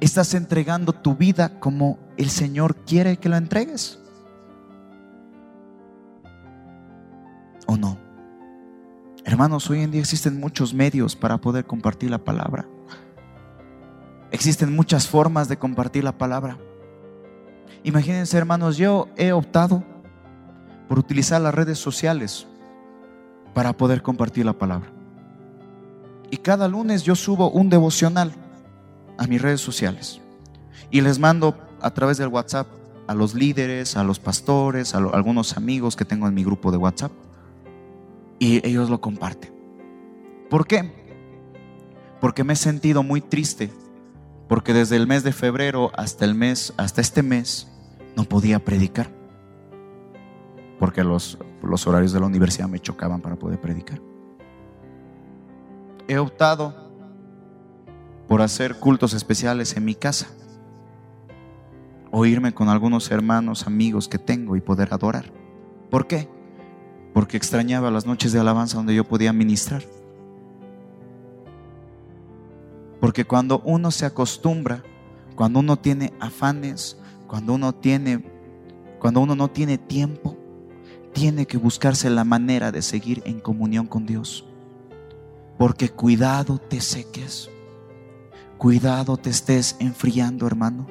¿Estás 0.01 0.35
entregando 0.35 0.93
tu 0.93 1.17
vida 1.17 1.59
como 1.59 1.99
el 2.17 2.31
Señor 2.31 2.77
quiere 2.85 3.17
que 3.17 3.29
la 3.29 3.39
entregues? 3.39 3.99
¿O 7.67 7.77
no? 7.77 7.99
Hermanos, 9.25 9.69
hoy 9.69 9.81
en 9.81 9.91
día 9.91 10.01
existen 10.01 10.39
muchos 10.39 10.75
medios 10.75 11.17
para 11.17 11.39
poder 11.39 11.65
compartir 11.65 12.11
la 12.11 12.19
palabra. 12.19 12.69
Existen 14.31 14.77
muchas 14.77 15.09
formas 15.09 15.49
de 15.49 15.57
compartir 15.57 16.05
la 16.05 16.17
palabra. 16.17 16.59
Imagínense, 17.83 18.37
hermanos, 18.37 18.77
yo 18.77 19.09
he 19.17 19.33
optado 19.33 19.83
por 20.89 20.99
utilizar 20.99 21.41
las 21.41 21.55
redes 21.55 21.79
sociales 21.79 22.47
para 23.55 23.73
poder 23.73 24.03
compartir 24.03 24.45
la 24.45 24.53
palabra. 24.53 24.94
Y 26.35 26.39
cada 26.39 26.67
lunes 26.67 27.05
yo 27.05 27.15
subo 27.15 27.49
un 27.49 27.71
devocional 27.71 28.33
a 29.19 29.29
mis 29.29 29.41
redes 29.41 29.61
sociales. 29.61 30.21
Y 30.91 31.01
les 31.01 31.21
mando 31.21 31.57
a 31.81 31.93
través 31.93 32.19
del 32.19 32.27
WhatsApp 32.27 32.67
a 33.07 33.15
los 33.15 33.35
líderes, 33.35 33.97
a 33.97 34.03
los 34.03 34.19
pastores, 34.19 34.97
a, 34.97 34.99
algunos 34.99 35.57
amigos 35.57 35.95
que 35.95 36.05
tengo 36.05 36.27
en 36.27 36.35
mi 36.35 36.43
grupo 36.43 36.73
de 36.73 36.77
WhatsApp. 36.77 37.13
Y 38.41 38.67
ellos 38.67 38.91
lo 38.91 39.01
comparten. 39.01 39.55
¿Por 40.51 40.67
qué? 40.67 40.93
Porque 42.21 42.43
me 42.43 42.55
he 42.55 42.57
sentido 42.57 43.05
muy 43.05 43.21
triste 43.21 43.71
porque 44.49 44.73
desde 44.73 44.97
el 44.97 45.07
mes 45.07 45.23
de 45.23 45.31
febrero 45.31 45.93
hasta 45.95 46.25
el 46.25 46.35
mes, 46.35 46.75
hasta 46.77 47.01
este 47.01 47.23
mes, 47.23 47.69
no 48.17 48.25
podía 48.25 48.59
predicar. 48.59 49.09
Porque 50.81 51.05
los, 51.05 51.39
los 51.63 51.87
horarios 51.87 52.13
de 52.13 52.19
la 52.19 52.27
universidad 52.27 52.69
me 52.69 52.81
chocaban 52.81 53.21
para 53.21 53.37
poder 53.37 53.61
predicar. 53.61 54.01
He 56.09 56.19
optado 56.19 56.75
por 58.29 58.43
hacer 58.43 58.79
cultos 58.79 59.15
especiales 59.15 59.77
en 59.77 59.85
mi 59.85 59.95
casa. 59.95 60.29
O 62.11 62.27
irme 62.27 62.55
con 62.55 62.69
algunos 62.69 63.11
hermanos, 63.11 63.67
amigos 63.67 64.09
que 64.09 64.19
tengo 64.19 64.57
y 64.57 64.61
poder 64.61 64.93
adorar. 64.93 65.33
¿Por 65.91 66.07
qué? 66.07 66.29
Porque 67.13 67.37
extrañaba 67.37 67.91
las 67.91 68.07
noches 68.07 68.33
de 68.33 68.41
alabanza 68.41 68.77
donde 68.77 68.95
yo 68.95 69.05
podía 69.05 69.33
ministrar. 69.33 69.83
Porque 73.01 73.25
cuando 73.25 73.61
uno 73.65 73.91
se 73.91 74.07
acostumbra, 74.07 74.83
cuando 75.35 75.61
uno 75.61 75.77
tiene 75.77 76.13
afanes, 76.21 76.97
cuando 77.27 77.55
uno 77.55 77.75
tiene 77.75 78.35
cuando 79.05 79.21
uno 79.21 79.37
no 79.37 79.49
tiene 79.49 79.77
tiempo, 79.77 80.35
tiene 81.13 81.45
que 81.45 81.59
buscarse 81.59 82.09
la 82.09 82.25
manera 82.25 82.73
de 82.73 82.81
seguir 82.81 83.23
en 83.27 83.39
comunión 83.39 83.87
con 83.87 84.07
Dios. 84.07 84.47
Porque 85.59 85.89
cuidado 85.89 86.59
te 86.59 86.81
seques. 86.81 87.51
Cuidado 88.59 89.17
te 89.17 89.31
estés 89.31 89.77
enfriando, 89.79 90.47
hermano. 90.47 90.87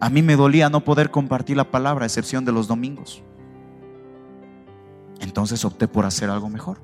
A 0.00 0.08
mí 0.08 0.22
me 0.22 0.36
dolía 0.36 0.70
no 0.70 0.82
poder 0.82 1.10
compartir 1.10 1.56
la 1.56 1.70
palabra, 1.70 2.04
a 2.04 2.06
excepción 2.06 2.44
de 2.44 2.52
los 2.52 2.68
domingos. 2.68 3.22
Entonces 5.20 5.64
opté 5.64 5.88
por 5.88 6.06
hacer 6.06 6.30
algo 6.30 6.48
mejor. 6.48 6.78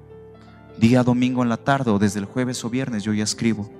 Día 0.78 1.02
domingo 1.02 1.42
en 1.42 1.48
la 1.48 1.56
tarde 1.56 1.90
o 1.90 1.98
desde 1.98 2.20
el 2.20 2.26
jueves 2.26 2.62
o 2.64 2.70
viernes 2.70 3.02
yo 3.02 3.14
ya 3.14 3.24
escribo 3.24 3.70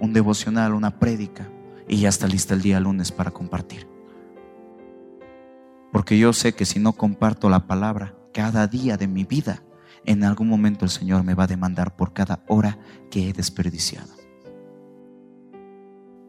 un 0.00 0.12
devocional, 0.12 0.74
una 0.74 0.98
prédica 0.98 1.48
y 1.88 1.98
ya 2.00 2.10
está 2.10 2.26
lista 2.26 2.54
el 2.54 2.62
día 2.62 2.80
lunes 2.80 3.10
para 3.10 3.30
compartir. 3.30 3.88
Porque 5.92 6.18
yo 6.18 6.32
sé 6.34 6.54
que 6.54 6.66
si 6.66 6.78
no 6.78 6.92
comparto 6.92 7.48
la 7.48 7.66
palabra 7.66 8.14
cada 8.34 8.66
día 8.66 8.98
de 8.98 9.06
mi 9.06 9.24
vida, 9.24 9.62
en 10.06 10.24
algún 10.24 10.48
momento 10.48 10.84
el 10.84 10.90
Señor 10.90 11.24
me 11.24 11.34
va 11.34 11.44
a 11.44 11.48
demandar 11.48 11.96
por 11.96 12.12
cada 12.12 12.44
hora 12.48 12.78
que 13.10 13.28
he 13.28 13.32
desperdiciado. 13.32 14.08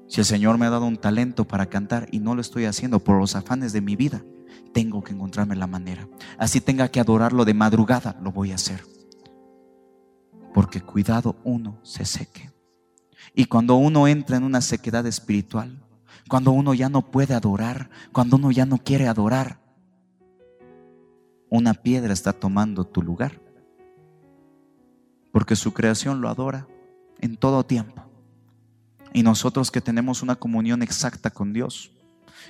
Si 0.08 0.22
el 0.22 0.26
Señor 0.26 0.58
me 0.58 0.66
ha 0.66 0.70
dado 0.70 0.86
un 0.86 0.98
talento 0.98 1.46
para 1.46 1.68
cantar 1.68 2.08
y 2.12 2.20
no 2.20 2.34
lo 2.34 2.42
estoy 2.42 2.66
haciendo 2.66 3.00
por 3.00 3.20
los 3.20 3.36
afanes 3.36 3.74
de 3.74 3.82
mi 3.82 3.96
vida, 3.96 4.24
tengo 4.74 5.04
que 5.04 5.14
encontrarme 5.14 5.56
la 5.56 5.68
manera. 5.68 6.08
Así 6.38 6.62
tenga 6.62 6.88
que 6.90 7.00
adorarlo 7.00 7.46
de 7.46 7.54
madrugada, 7.54 8.18
lo 8.22 8.32
voy 8.32 8.52
a 8.52 8.56
hacer. 8.56 8.84
Porque 10.54 10.82
cuidado 10.82 11.36
uno 11.44 11.80
se 11.84 12.06
seque. 12.06 12.52
Y 13.36 13.46
cuando 13.46 13.76
uno 13.76 14.08
entra 14.08 14.38
en 14.38 14.44
una 14.44 14.62
sequedad 14.62 15.06
espiritual, 15.06 15.84
cuando 16.28 16.52
uno 16.52 16.74
ya 16.74 16.90
no 16.90 17.12
puede 17.12 17.36
adorar, 17.36 17.90
cuando 18.12 18.38
uno 18.38 18.52
ya 18.52 18.66
no 18.66 18.78
quiere 18.80 19.08
adorar, 19.08 19.60
una 21.50 21.74
piedra 21.74 22.14
está 22.14 22.34
tomando 22.34 22.86
tu 22.86 23.02
lugar. 23.02 23.47
Porque 25.32 25.56
su 25.56 25.74
creación 25.74 26.22
lo 26.22 26.30
adora 26.30 26.68
en 27.20 27.38
todo 27.38 27.66
tiempo. 27.66 28.04
Y 29.14 29.24
nosotros 29.24 29.72
que 29.72 29.82
tenemos 29.82 30.22
una 30.22 30.36
comunión 30.36 30.82
exacta 30.82 31.30
con 31.30 31.54
Dios, 31.54 31.92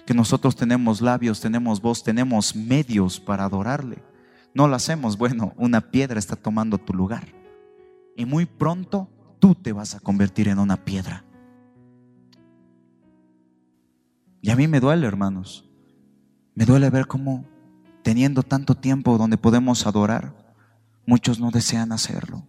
que 0.05 0.13
nosotros 0.13 0.55
tenemos 0.55 1.01
labios, 1.01 1.39
tenemos 1.39 1.81
voz, 1.81 2.03
tenemos 2.03 2.55
medios 2.55 3.19
para 3.19 3.45
adorarle, 3.45 4.03
no 4.53 4.67
lo 4.67 4.75
hacemos. 4.75 5.17
Bueno, 5.17 5.53
una 5.57 5.81
piedra 5.81 6.19
está 6.19 6.35
tomando 6.35 6.77
tu 6.77 6.93
lugar. 6.93 7.27
Y 8.15 8.25
muy 8.25 8.45
pronto 8.45 9.09
tú 9.39 9.53
te 9.53 9.71
vas 9.71 9.95
a 9.95 9.99
convertir 9.99 10.47
en 10.47 10.59
una 10.59 10.83
piedra. 10.83 11.23
Y 14.41 14.49
a 14.49 14.55
mí 14.55 14.67
me 14.67 14.79
duele, 14.79 15.05
hermanos. 15.05 15.69
Me 16.55 16.65
duele 16.65 16.89
ver 16.89 17.05
cómo 17.05 17.45
teniendo 18.01 18.41
tanto 18.41 18.75
tiempo 18.75 19.17
donde 19.17 19.37
podemos 19.37 19.85
adorar, 19.85 20.33
muchos 21.05 21.39
no 21.39 21.51
desean 21.51 21.91
hacerlo. 21.91 22.47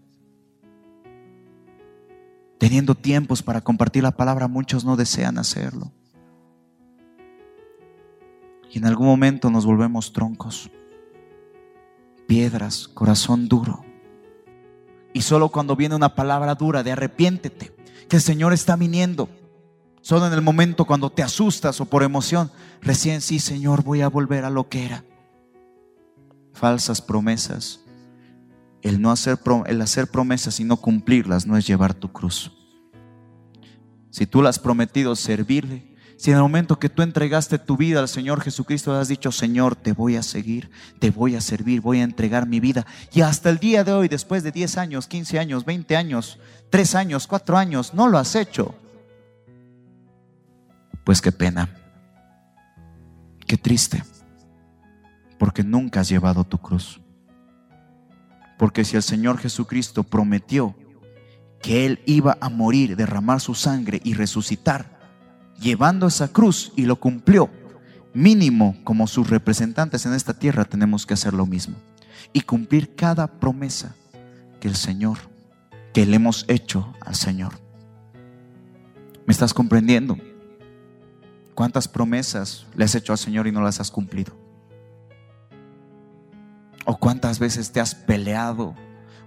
Teniendo 2.59 2.95
tiempos 2.95 3.43
para 3.43 3.61
compartir 3.61 4.03
la 4.03 4.11
palabra, 4.11 4.49
muchos 4.49 4.85
no 4.85 4.97
desean 4.97 5.39
hacerlo. 5.39 5.93
Y 8.71 8.79
en 8.79 8.87
algún 8.87 9.07
momento 9.07 9.51
nos 9.51 9.65
volvemos 9.65 10.13
troncos, 10.13 10.71
piedras, 12.27 12.89
corazón 12.89 13.49
duro. 13.49 13.85
Y 15.15 15.23
solo 15.23 15.49
cuando 15.49 15.75
viene 15.77 15.95
una 15.95 16.15
palabra 16.15 16.55
dura 16.55 16.83
de 16.83 16.93
arrepiéntete, 16.93 17.75
que 18.09 18.17
el 18.17 18.23
Señor 18.23 18.53
está 18.53 18.77
viniendo, 18.77 19.29
solo 20.01 20.27
en 20.27 20.33
el 20.33 20.43
momento 20.43 20.85
cuando 20.85 21.11
te 21.11 21.23
asustas 21.23 21.81
o 21.81 21.87
por 21.87 22.03
emoción, 22.03 22.51
recién 22.83 23.21
sí, 23.21 23.39
Señor, 23.39 23.83
voy 23.85 24.03
a 24.03 24.09
volver 24.09 24.45
a 24.45 24.51
lo 24.51 24.69
que 24.69 24.85
era. 24.85 25.05
Falsas 26.53 27.01
promesas. 27.01 27.85
El 28.83 29.01
no 29.01 29.11
hacer, 29.11 29.39
el 29.67 29.81
hacer 29.81 30.07
promesas 30.09 30.61
y 30.61 30.65
no 30.65 30.77
cumplirlas 30.77 31.47
no 31.47 31.57
es 31.57 31.67
llevar 31.67 31.95
tu 31.95 32.13
cruz. 32.13 32.53
Si 34.11 34.27
tú 34.27 34.43
le 34.43 34.49
has 34.49 34.59
prometido 34.59 35.15
servirle, 35.17 35.89
si 36.19 36.33
en 36.33 36.37
el 36.37 36.43
momento 36.43 36.81
que 36.81 36.89
tú 36.89 37.03
entregaste 37.03 37.61
tu 37.61 37.77
vida 37.77 38.01
al 38.01 38.09
Señor 38.09 38.41
Jesucristo 38.41 38.93
has 38.93 39.07
dicho, 39.07 39.31
Señor, 39.31 39.77
te 39.77 39.93
voy 39.93 40.17
a 40.17 40.25
seguir, 40.25 40.69
te 40.99 41.11
voy 41.11 41.37
a 41.37 41.41
servir, 41.41 41.81
voy 41.81 42.01
a 42.01 42.03
entregar 42.03 42.49
mi 42.49 42.59
vida. 42.59 42.85
Y 43.13 43.21
hasta 43.21 43.51
el 43.51 43.59
día 43.59 43.85
de 43.85 43.93
hoy, 43.93 44.09
después 44.09 44.43
de 44.43 44.51
10 44.51 44.79
años, 44.79 45.07
15 45.07 45.39
años, 45.39 45.65
20 45.65 45.97
años, 45.97 46.41
3 46.71 46.95
años, 46.97 47.29
4 47.29 47.57
años, 47.57 47.95
no 47.95 48.09
lo 48.09 48.19
has 48.19 48.35
hecho. 48.35 48.75
Pues 51.05 51.21
qué 51.21 51.31
pena, 51.31 51.69
qué 53.47 53.57
triste, 53.57 54.03
porque 55.39 55.63
nunca 55.63 56.01
has 56.01 56.09
llevado 56.09 56.43
tu 56.43 56.59
cruz. 56.59 57.01
Porque 58.59 58.85
si 58.85 58.97
el 58.97 59.03
Señor 59.03 59.39
Jesucristo 59.39 60.03
prometió 60.03 60.75
que 61.63 61.87
Él 61.87 62.01
iba 62.07 62.37
a 62.41 62.49
morir, 62.49 62.97
derramar 62.97 63.41
su 63.41 63.55
sangre 63.55 64.01
y 64.05 64.15
resucitar, 64.15 64.99
llevando 65.61 66.07
esa 66.07 66.29
cruz 66.29 66.73
y 66.77 66.83
lo 66.83 66.97
cumplió. 66.97 67.51
Mínimo, 68.15 68.77
como 68.85 69.07
sus 69.07 69.29
representantes 69.31 70.07
en 70.07 70.15
esta 70.15 70.35
tierra, 70.35 70.65
tenemos 70.65 71.07
que 71.07 71.15
hacer 71.15 71.35
lo 71.35 71.47
mismo 71.47 71.77
y 72.33 72.41
cumplir 72.41 72.95
cada 72.95 73.27
promesa 73.27 73.95
que 74.61 74.69
el 74.69 74.77
Señor, 74.77 75.19
que 75.95 76.07
le 76.07 76.17
hemos 76.17 76.45
hecho 76.49 76.93
al 77.01 77.15
Señor. 77.15 77.55
¿Me 79.27 79.33
estás 79.33 79.55
comprendiendo? 79.55 80.17
¿Cuántas 81.55 81.87
promesas 81.87 82.67
le 82.77 82.85
has 82.85 82.95
hecho 82.95 83.13
al 83.13 83.19
Señor 83.19 83.47
y 83.47 83.53
no 83.53 83.61
las 83.61 83.81
has 83.81 83.91
cumplido? 83.91 84.48
¿O 86.91 86.97
cuántas 86.97 87.39
veces 87.39 87.71
te 87.71 87.81
has 87.81 87.95
peleado 87.95 88.75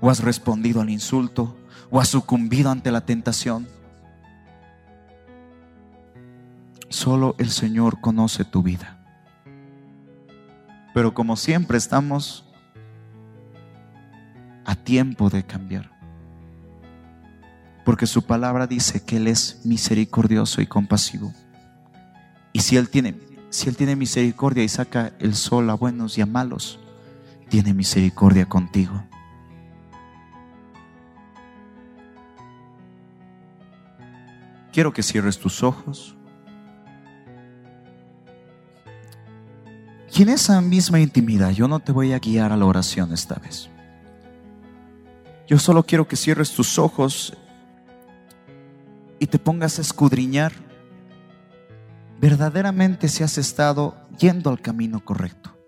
o 0.01 0.09
has 0.09 0.22
respondido 0.24 0.82
al 0.82 0.89
insulto 0.89 1.55
o 1.91 2.01
has 2.01 2.07
sucumbido 2.07 2.72
ante 2.72 2.89
la 2.89 3.01
tentación? 3.01 3.68
Solo 6.89 7.36
el 7.38 7.51
Señor 7.51 8.01
conoce 8.01 8.45
tu 8.45 8.64
vida. 8.64 8.97
Pero 10.95 11.14
como 11.14 11.36
siempre 11.36 11.78
estamos 11.78 12.45
a 14.66 14.76
tiempo 14.76 15.30
de 15.30 15.43
cambiar. 15.43 15.91
Porque 17.86 18.07
su 18.07 18.24
palabra 18.24 18.66
dice 18.66 19.05
que 19.05 19.18
Él 19.18 19.28
es 19.28 19.62
misericordioso 19.66 20.64
y 20.64 20.66
compasivo. 20.66 21.32
Y 22.53 22.62
si 22.62 22.78
Él 22.78 22.89
tiene, 22.89 23.20
si 23.51 23.70
Él 23.70 23.78
tiene 23.78 23.95
misericordia 23.95 24.64
y 24.64 24.68
saca 24.68 25.14
el 25.20 25.36
sol 25.36 25.70
a 25.70 25.76
buenos 25.76 26.18
y 26.18 26.22
a 26.22 26.26
malos, 26.26 26.80
tiene 27.52 27.74
misericordia 27.74 28.47
contigo. 28.47 29.04
Quiero 34.72 34.93
que 34.93 35.04
cierres 35.04 35.38
tus 35.38 35.62
ojos. 35.62 36.16
Y 40.16 40.22
en 40.22 40.30
esa 40.30 40.62
misma 40.62 41.02
intimidad, 41.02 41.52
yo 41.52 41.68
no 41.68 41.82
te 41.82 41.91
voy 41.91 42.14
a 42.14 42.20
guiar 42.20 42.54
a 42.54 42.58
la 42.58 42.66
oración 42.66 43.12
esta 43.12 43.36
vez. 43.36 43.70
Yo 45.45 45.60
solo 45.60 45.84
quiero 45.84 46.08
que 46.08 46.16
cierres 46.16 46.54
tus 46.54 46.80
ojos 46.80 47.36
y 49.20 49.28
te 49.28 49.38
pongas 49.38 49.78
a 49.78 49.82
escudriñar 49.82 50.54
verdaderamente 52.22 53.10
si 53.10 53.24
has 53.24 53.38
estado 53.38 53.97
yendo 54.18 54.49
al 54.49 54.62
camino 54.62 55.04
correcto. 55.04 55.61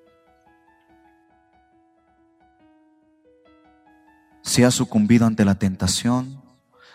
Si 4.53 4.63
has 4.63 4.75
sucumbido 4.75 5.25
ante 5.25 5.45
la 5.45 5.55
tentación, 5.55 6.39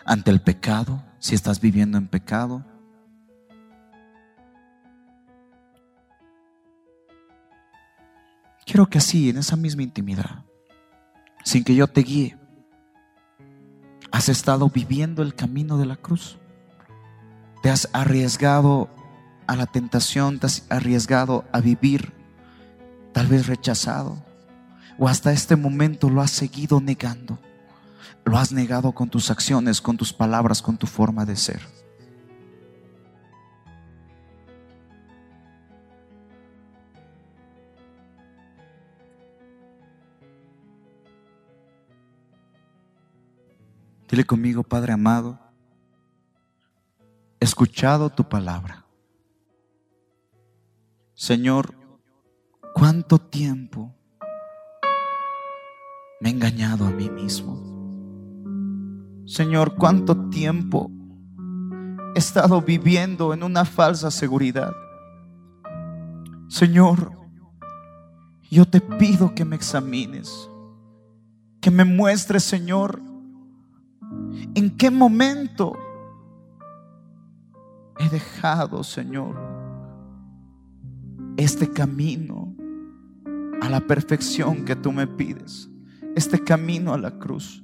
ante 0.05 0.31
el 0.31 0.39
pecado, 0.39 1.03
si 1.19 1.35
estás 1.35 1.59
viviendo 1.59 1.97
en 1.97 2.07
pecado, 2.07 2.63
Quiero 8.65 8.89
que 8.89 8.99
así, 8.99 9.29
en 9.29 9.39
esa 9.39 9.57
misma 9.57 9.83
intimidad, 9.83 10.45
sin 11.43 11.65
que 11.65 11.75
yo 11.75 11.87
te 11.87 11.99
guíe, 11.99 12.37
has 14.09 14.29
estado 14.29 14.69
viviendo 14.69 15.21
el 15.21 15.35
camino 15.35 15.77
de 15.77 15.85
la 15.85 15.97
cruz. 15.97 16.37
Te 17.61 17.69
has 17.69 17.89
arriesgado 17.91 18.87
a 19.47 19.57
la 19.57 19.65
tentación, 19.65 20.39
te 20.39 20.45
has 20.45 20.65
arriesgado 20.69 21.43
a 21.51 21.59
vivir, 21.59 22.13
tal 23.11 23.27
vez 23.27 23.47
rechazado, 23.47 24.23
o 24.97 25.09
hasta 25.09 25.33
este 25.33 25.57
momento 25.57 26.09
lo 26.09 26.21
has 26.21 26.31
seguido 26.31 26.79
negando. 26.79 27.37
Lo 28.25 28.37
has 28.37 28.51
negado 28.51 28.91
con 28.91 29.09
tus 29.09 29.31
acciones, 29.31 29.81
con 29.81 29.97
tus 29.97 30.13
palabras, 30.13 30.61
con 30.61 30.77
tu 30.77 30.85
forma 30.87 31.25
de 31.25 31.35
ser. 31.35 31.61
Dile 44.09 44.25
conmigo, 44.25 44.63
Padre 44.63 44.93
amado, 44.93 45.39
he 47.39 47.45
escuchado 47.45 48.09
tu 48.09 48.27
palabra. 48.27 48.85
Señor, 51.13 51.75
¿cuánto 52.73 53.19
tiempo 53.19 53.93
me 56.21 56.29
he 56.29 56.31
engañado 56.31 56.85
a 56.85 56.89
mí 56.89 57.09
mismo? 57.09 57.88
Señor, 59.29 59.75
¿cuánto 59.75 60.29
tiempo 60.29 60.91
he 62.15 62.19
estado 62.19 62.61
viviendo 62.61 63.33
en 63.33 63.43
una 63.43 63.63
falsa 63.63 64.11
seguridad? 64.11 64.73
Señor, 66.47 67.11
yo 68.49 68.65
te 68.65 68.81
pido 68.81 69.33
que 69.35 69.45
me 69.45 69.55
examines, 69.55 70.49
que 71.61 71.69
me 71.71 71.85
muestres, 71.85 72.43
Señor, 72.43 73.01
¿En 74.55 74.75
qué 74.75 74.89
momento 74.89 75.77
he 77.97 78.09
dejado, 78.09 78.83
Señor, 78.83 79.35
este 81.37 81.71
camino 81.71 82.55
a 83.61 83.69
la 83.69 83.81
perfección 83.81 84.65
que 84.65 84.75
tú 84.75 84.91
me 84.91 85.07
pides? 85.07 85.69
Este 86.15 86.43
camino 86.43 86.93
a 86.93 86.97
la 86.97 87.19
cruz. 87.19 87.63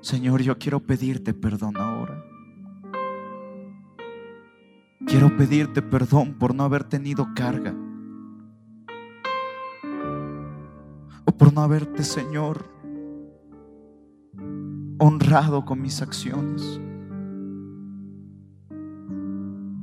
Señor, 0.00 0.42
yo 0.42 0.58
quiero 0.58 0.80
pedirte 0.80 1.34
perdón 1.34 1.76
ahora. 1.76 2.24
Quiero 5.06 5.36
pedirte 5.36 5.82
perdón 5.82 6.34
por 6.34 6.54
no 6.54 6.64
haber 6.64 6.84
tenido 6.84 7.28
carga 7.34 7.74
por 11.38 11.54
no 11.54 11.62
haberte, 11.62 12.02
Señor, 12.02 12.68
honrado 14.98 15.64
con 15.64 15.80
mis 15.80 16.02
acciones. 16.02 16.80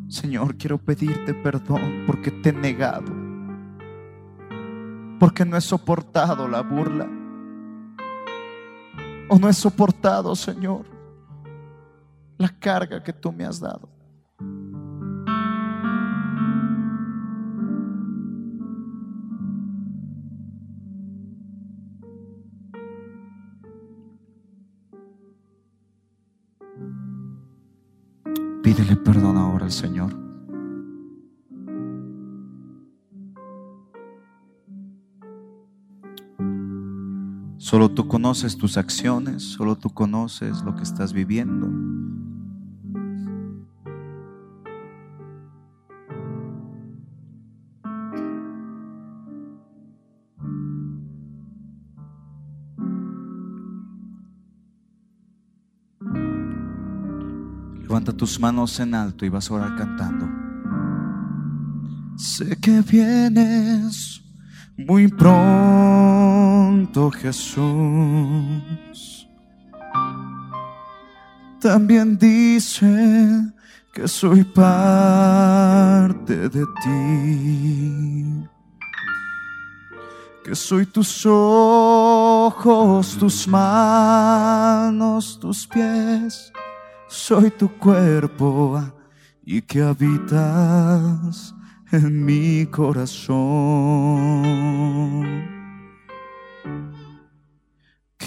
Señor, 0.10 0.58
quiero 0.58 0.78
pedirte 0.78 1.34
perdón 1.34 2.04
porque 2.06 2.30
te 2.30 2.50
he 2.50 2.54
negado, 2.54 3.12
porque 5.18 5.46
no 5.46 5.56
he 5.56 5.62
soportado 5.62 6.48
la 6.48 6.62
burla, 6.62 7.08
o 9.30 9.40
no 9.40 9.50
he 9.50 9.54
soportado, 9.54 10.36
Señor, 10.36 10.86
la 12.38 12.50
carga 12.50 13.04
que 13.04 13.14
tú 13.14 13.32
me 13.32 13.46
has 13.46 13.60
dado. 13.60 13.90
Pídele 28.62 28.96
perdón 28.96 29.38
ahora 29.38 29.70
Señor. 29.70 30.35
Solo 37.76 37.92
tú 37.92 38.08
conoces 38.08 38.58
tus 38.58 38.78
acciones, 38.78 39.44
solo 39.44 39.76
tú 39.76 39.90
conoces 39.90 40.62
lo 40.62 40.74
que 40.78 40.84
estás 40.84 41.12
viviendo. 41.12 41.68
Levanta 57.82 58.14
tus 58.14 58.40
manos 58.40 58.80
en 58.80 58.96
alto 58.96 59.26
y 59.26 59.30
vas 59.30 59.52
a 59.52 59.54
orar 59.54 59.76
cantando. 59.76 60.30
Sé 62.16 62.56
que 62.56 62.80
vienes 62.80 64.22
muy 64.78 65.10
pronto 65.10 66.35
Jesús. 67.22 67.62
También 71.62 72.18
dice 72.18 73.54
que 73.94 74.08
soy 74.08 74.44
parte 74.44 76.50
de 76.50 76.66
ti 76.84 78.46
que 80.46 80.54
soy 80.54 80.86
tus 80.86 81.26
ojos, 81.26 83.18
tus 83.18 83.48
manos, 83.48 85.40
tus 85.40 85.66
pies, 85.66 86.54
soy 87.08 87.50
tu 87.50 87.68
cuerpo 87.80 88.80
y 89.44 89.64
que 89.64 89.82
habitas 89.82 91.56
en 91.92 92.24
mi 92.24 92.68
corazón. 92.68 93.36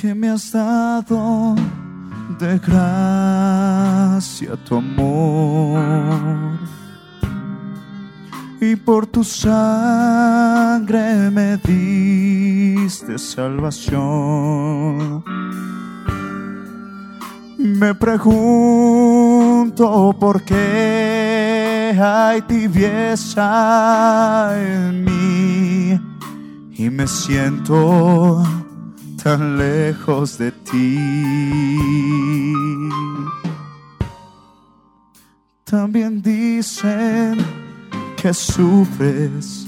Que 0.01 0.15
me 0.15 0.29
has 0.29 0.53
dado 0.53 1.57
de 2.39 2.59
gracia 2.61 4.55
tu 4.65 4.77
amor 4.77 6.57
y 8.61 8.77
por 8.77 9.09
tu 9.09 9.25
sangre 9.25 11.33
me 11.33 11.57
diste 11.57 13.19
salvación. 13.19 15.25
Me 17.59 17.93
pregunto 17.97 19.75
por 20.21 20.43
qué 20.43 21.99
hay 22.01 22.41
tibieza 22.43 23.49
en 24.57 25.05
mí 25.05 26.01
y 26.77 26.89
me 26.89 27.09
siento 27.09 28.45
tan 29.23 29.59
lejos 29.59 30.39
de 30.39 30.53
ti. 30.53 30.99
También 35.65 36.23
dicen 36.23 37.37
que 38.17 38.33
sufres 38.33 39.67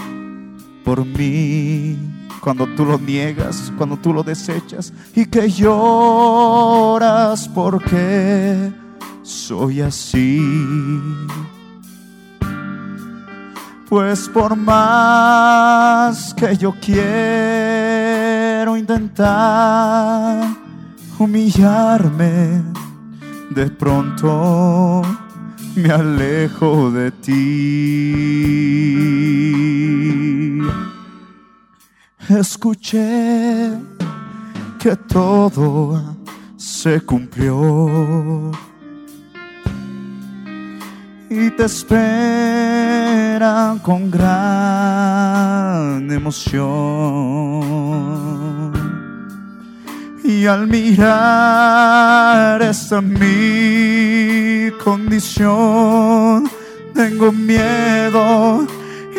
por 0.84 1.04
mí 1.04 1.98
cuando 2.40 2.66
tú 2.74 2.84
lo 2.84 2.98
niegas, 2.98 3.72
cuando 3.76 3.96
tú 3.96 4.12
lo 4.14 4.22
desechas 4.22 4.92
y 5.14 5.26
que 5.26 5.50
lloras 5.50 7.48
porque 7.48 8.72
soy 9.22 9.82
así. 9.82 10.40
Pues 13.88 14.28
por 14.28 14.56
más 14.56 16.32
que 16.34 16.56
yo 16.56 16.72
quiero 18.60 18.76
intentar 18.76 20.54
humillarme, 21.18 22.62
de 23.48 23.70
pronto 23.70 25.00
me 25.76 25.90
alejo 25.90 26.90
de 26.90 27.10
ti. 27.10 27.30
Escuché 32.28 33.72
que 34.78 34.94
todo 35.08 36.18
se 36.58 37.00
cumplió 37.00 38.50
y 41.30 41.50
te 41.52 41.64
esperan 41.64 43.78
con 43.78 44.10
gran 44.10 46.10
emoción. 46.10 46.60
Y 50.24 50.44
al 50.46 50.66
mirar 50.66 52.60
esta 52.62 53.00
mi 53.00 54.72
condición, 54.82 56.50
tengo 56.94 57.30
miedo 57.30 58.66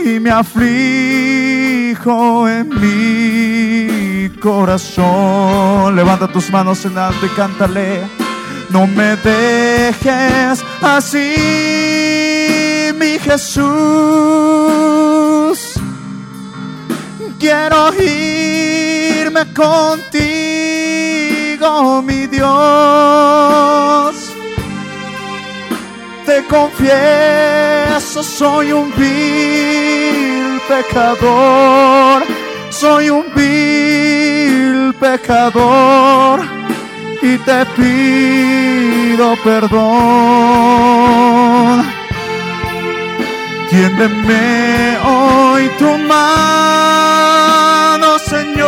y 0.04 0.20
me 0.20 0.32
aflijo 0.32 1.40
en 2.50 2.68
mi 2.82 4.30
corazón. 4.40 5.96
Levanta 5.96 6.28
tus 6.28 6.52
manos 6.52 6.84
en 6.86 6.98
alto 6.98 7.26
y 7.26 7.30
cántale. 7.30 8.02
No 8.72 8.86
me 8.88 9.16
dejes 9.18 10.64
así, 10.82 11.36
Jesús. 13.24 13.62
Quiero 17.40 17.94
irme 18.02 19.52
contigo, 19.54 20.12
mi 22.04 22.28
Dios. 22.28 22.52
Te 26.26 26.44
confieso, 26.46 28.24
soy 28.24 28.72
un 28.72 28.94
vil 28.96 30.62
pecador. 30.68 32.24
Soy 32.70 33.10
un 33.10 33.26
vil 33.36 34.94
pecador 35.00 36.42
y 37.22 37.38
te 37.38 37.66
pido 37.76 39.36
perdón. 39.44 39.82
Tiéndeme 43.72 44.98
hoy 45.06 45.70
tu 45.80 45.98
mano, 45.98 46.20
Señor, 48.20 48.68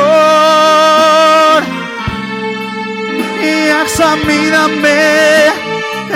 y 3.43 3.68
examíname 3.84 5.47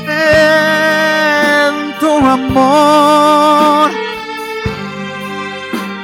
en 0.08 2.00
tu 2.00 2.12
amor. 2.26 3.92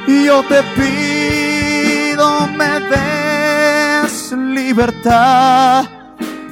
Yo 0.06 0.44
te 0.44 0.62
pido 0.76 2.28
me 2.58 2.82
des 2.92 4.14
libertad. 4.34 5.86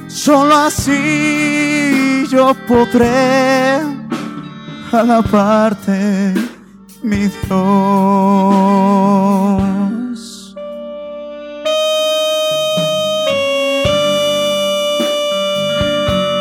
Solo 0.08 0.56
así 0.56 2.26
yo 2.30 2.54
podré 2.66 4.01
alabarte, 4.94 6.34
mi 7.02 7.16
Dios. 7.16 7.42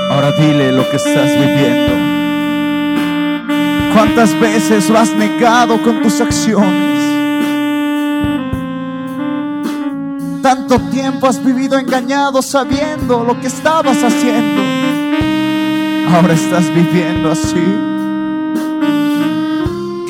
Ahora 0.09 0.31
dile 0.33 0.71
lo 0.71 0.89
que 0.89 0.97
estás 0.97 1.29
viviendo. 1.31 1.93
¿Cuántas 3.93 4.39
veces 4.39 4.89
lo 4.89 4.97
has 4.99 5.11
negado 5.11 5.81
con 5.81 6.01
tus 6.01 6.19
acciones? 6.21 7.01
Tanto 10.41 10.79
tiempo 10.89 11.27
has 11.27 11.43
vivido 11.43 11.77
engañado 11.77 12.41
sabiendo 12.41 13.23
lo 13.23 13.39
que 13.39 13.47
estabas 13.47 14.03
haciendo. 14.03 14.61
Ahora 16.13 16.33
estás 16.33 16.67
viviendo 16.73 17.31
así. 17.31 17.90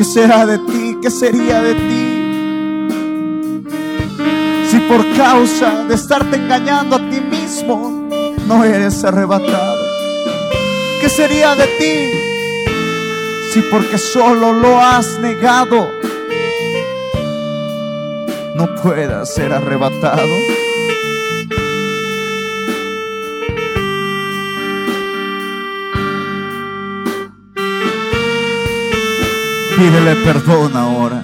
¿Qué 0.01 0.05
será 0.05 0.47
de 0.47 0.57
ti? 0.57 0.97
¿Qué 0.99 1.11
sería 1.11 1.61
de 1.61 1.75
ti? 1.75 2.87
Si 4.67 4.79
por 4.89 5.05
causa 5.15 5.85
de 5.87 5.93
estarte 5.93 6.37
engañando 6.37 6.95
a 6.95 7.07
ti 7.07 7.21
mismo 7.21 8.09
no 8.47 8.63
eres 8.63 9.03
arrebatado. 9.03 9.77
¿Qué 10.99 11.07
sería 11.07 11.53
de 11.53 11.67
ti? 11.77 12.09
Si 13.53 13.61
porque 13.69 13.99
solo 13.99 14.53
lo 14.53 14.81
has 14.81 15.19
negado 15.19 15.87
no 18.55 18.73
puedas 18.81 19.31
ser 19.31 19.53
arrebatado. 19.53 20.35
Pídele 29.82 30.15
perdón 30.17 30.77
ahora. 30.77 31.23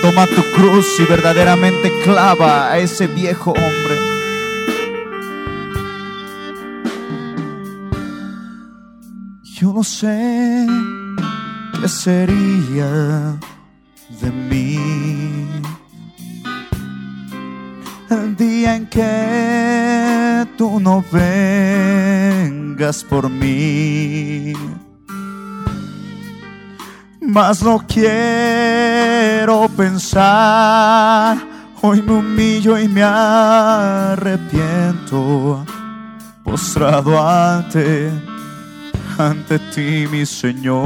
Toma 0.00 0.26
tu 0.28 0.42
cruz 0.56 0.98
y 0.98 1.04
verdaderamente 1.04 1.92
clava 2.02 2.70
a 2.70 2.78
ese 2.78 3.06
viejo 3.06 3.50
hombre. 3.50 3.96
Yo 9.42 9.74
no 9.74 9.84
sé 9.84 10.66
qué 11.78 11.86
sería 11.86 13.36
de 14.22 14.30
mí 14.48 14.78
el 18.08 18.36
día 18.36 18.76
en 18.76 18.86
que 18.86 20.46
tú 20.56 20.80
no 20.80 21.04
por 23.08 23.28
mí. 23.28 24.52
Mas 27.20 27.62
no 27.62 27.78
quiero 27.86 29.68
pensar, 29.76 31.36
hoy 31.82 32.02
me 32.02 32.12
humillo 32.12 32.78
y 32.78 32.88
me 32.88 33.02
arrepiento, 33.02 34.46
postrado 36.42 37.20
ante, 37.20 38.10
ante 39.18 39.58
ti, 39.74 40.06
mi 40.10 40.24
Señor. 40.24 40.80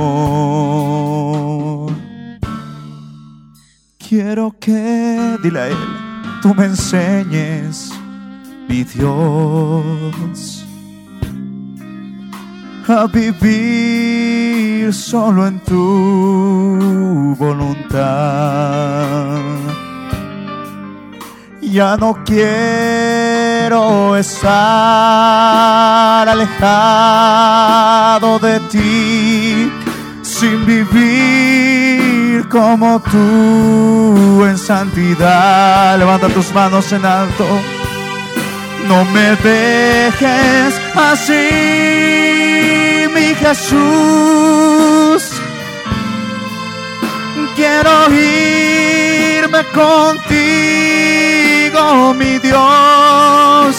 Quiero 3.99 4.55
que, 4.61 5.39
dile 5.43 5.61
a 5.61 5.68
Él, 5.68 5.76
tú 6.43 6.53
me 6.55 6.66
enseñes, 6.66 7.91
mi 8.68 8.85
Dios, 8.85 10.63
a 12.89 13.07
vivir 13.07 14.93
solo 14.93 15.47
en 15.47 15.61
tu 15.61 17.37
voluntad. 17.39 19.39
Ya 21.61 21.97
no 21.97 22.24
quiero 22.24 24.16
estar 24.16 24.59
alejado 26.28 26.68
de 28.39 28.61
ti 28.70 29.72
sin 30.22 30.66
vivir 30.66 32.49
como 32.49 33.01
tú 33.01 34.45
en 34.45 34.59
santidad. 34.59 35.99
Levanta 35.99 36.28
tus 36.28 36.53
manos 36.55 36.93
en 36.93 37.07
alto. 37.07 37.47
No 38.85 39.05
me 39.07 39.35
dejes 39.37 40.80
así, 40.95 41.49
mi 43.14 43.35
Jesús. 43.35 45.22
Quiero 47.57 48.11
irme 48.12 49.64
contigo, 49.72 50.24
mi 52.14 52.39
Dios. 52.41 53.76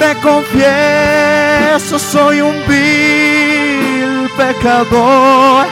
Te 0.00 0.14
confieso, 0.16 1.98
soy 2.00 2.40
un 2.40 2.56
vil 2.66 4.28
pecador. 4.36 5.66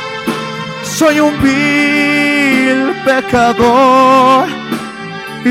Soy 0.85 1.19
un 1.19 1.43
vil 1.43 2.95
pecador 3.05 4.68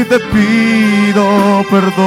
te 0.05 0.19
pido 0.19 1.65
perdón. 1.69 1.97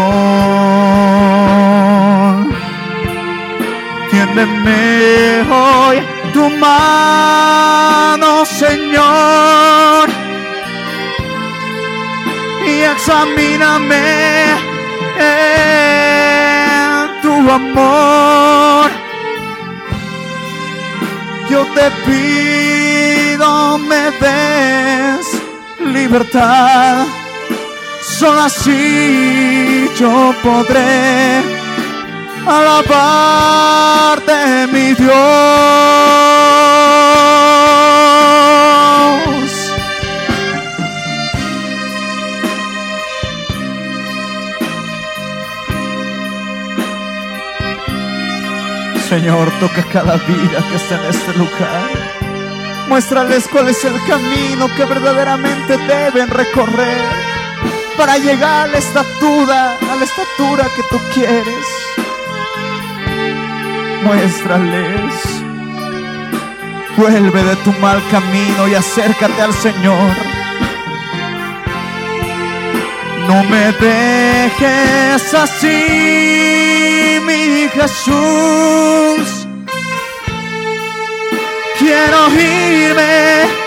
Tiéndeme 4.10 5.42
hoy 5.50 5.98
tu 6.32 6.48
mano, 6.50 8.44
Señor, 8.44 10.08
y 12.66 12.82
examíname 12.94 14.02
en 15.18 17.20
tu 17.22 17.50
amor. 17.50 18.90
Yo 21.48 21.64
te 21.74 21.90
pido 22.06 23.78
me 23.78 24.10
des 24.20 25.26
libertad. 25.92 27.19
Solo 28.20 28.42
así 28.42 29.88
yo 29.96 30.34
podré 30.42 31.40
alabarte, 32.46 33.46
mi 34.70 34.92
Dios. 34.92 35.10
Señor, 49.08 49.50
toca 49.60 49.82
cada 49.90 50.16
vida 50.16 50.62
que 50.68 50.76
está 50.76 50.96
en 50.96 51.06
este 51.08 51.32
lugar. 51.38 51.88
Muéstrales 52.86 53.48
cuál 53.50 53.68
es 53.68 53.82
el 53.82 53.98
camino 54.06 54.68
que 54.76 54.84
verdaderamente 54.84 55.78
deben 55.78 56.28
recorrer 56.28 57.29
para 58.00 58.16
llegar 58.16 58.66
a 58.66 58.66
la 58.66 58.78
estatura, 58.78 59.76
a 59.92 59.94
la 59.94 60.04
estatura 60.04 60.64
que 60.74 60.82
tú 60.84 60.98
quieres. 61.12 61.66
Muéstrales. 64.02 65.12
Vuelve 66.96 67.44
de 67.44 67.56
tu 67.56 67.72
mal 67.72 68.02
camino 68.10 68.68
y 68.68 68.74
acércate 68.74 69.42
al 69.42 69.52
Señor. 69.52 70.12
No 73.28 73.44
me 73.44 73.70
dejes 73.72 75.34
así, 75.34 77.20
mi 77.26 77.68
Jesús. 77.68 79.46
Quiero 81.78 82.28
irme 82.30 83.59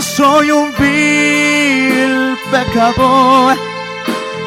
soy 0.00 0.50
un 0.50 0.72
vil 0.78 2.36
pecador. 2.50 3.56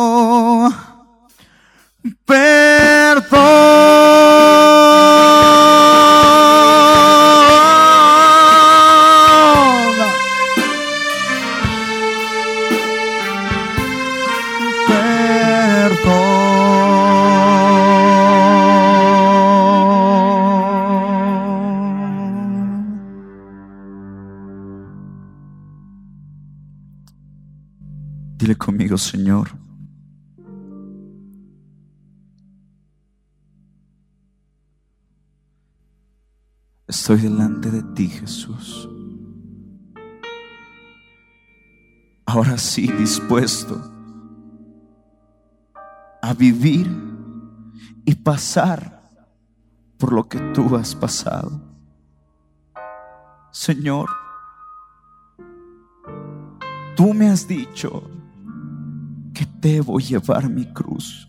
Señor. 28.98 29.49
Estoy 36.88 37.18
delante 37.18 37.72
de 37.72 37.84
ti, 37.95 38.07
Jesús. 38.07 38.88
Ahora 42.26 42.57
sí, 42.57 42.91
dispuesto 42.91 43.82
a 46.22 46.34
vivir 46.34 46.90
y 48.06 48.15
pasar 48.15 49.03
por 49.98 50.14
lo 50.14 50.28
que 50.28 50.40
tú 50.53 50.76
has 50.76 50.95
pasado. 50.95 51.61
Señor, 53.52 54.10
tú 56.95 57.14
me 57.14 57.30
has 57.30 57.48
dicho 57.48 58.10
que 59.34 59.47
debo 59.60 59.99
llevar 59.99 60.49
mi 60.49 60.65
cruz. 60.65 61.27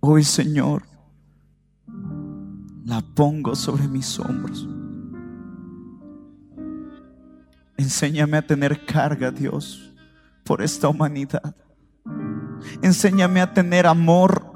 Hoy, 0.00 0.24
Señor, 0.24 0.84
la 2.84 3.00
pongo 3.00 3.54
sobre 3.54 3.88
mis 3.88 4.18
hombros. 4.18 4.68
Enséñame 7.76 8.36
a 8.36 8.46
tener 8.46 8.84
carga, 8.84 9.30
Dios, 9.30 9.92
por 10.44 10.62
esta 10.62 10.88
humanidad. 10.88 11.54
Enséñame 12.82 13.40
a 13.40 13.52
tener 13.52 13.86
amor 13.86 14.52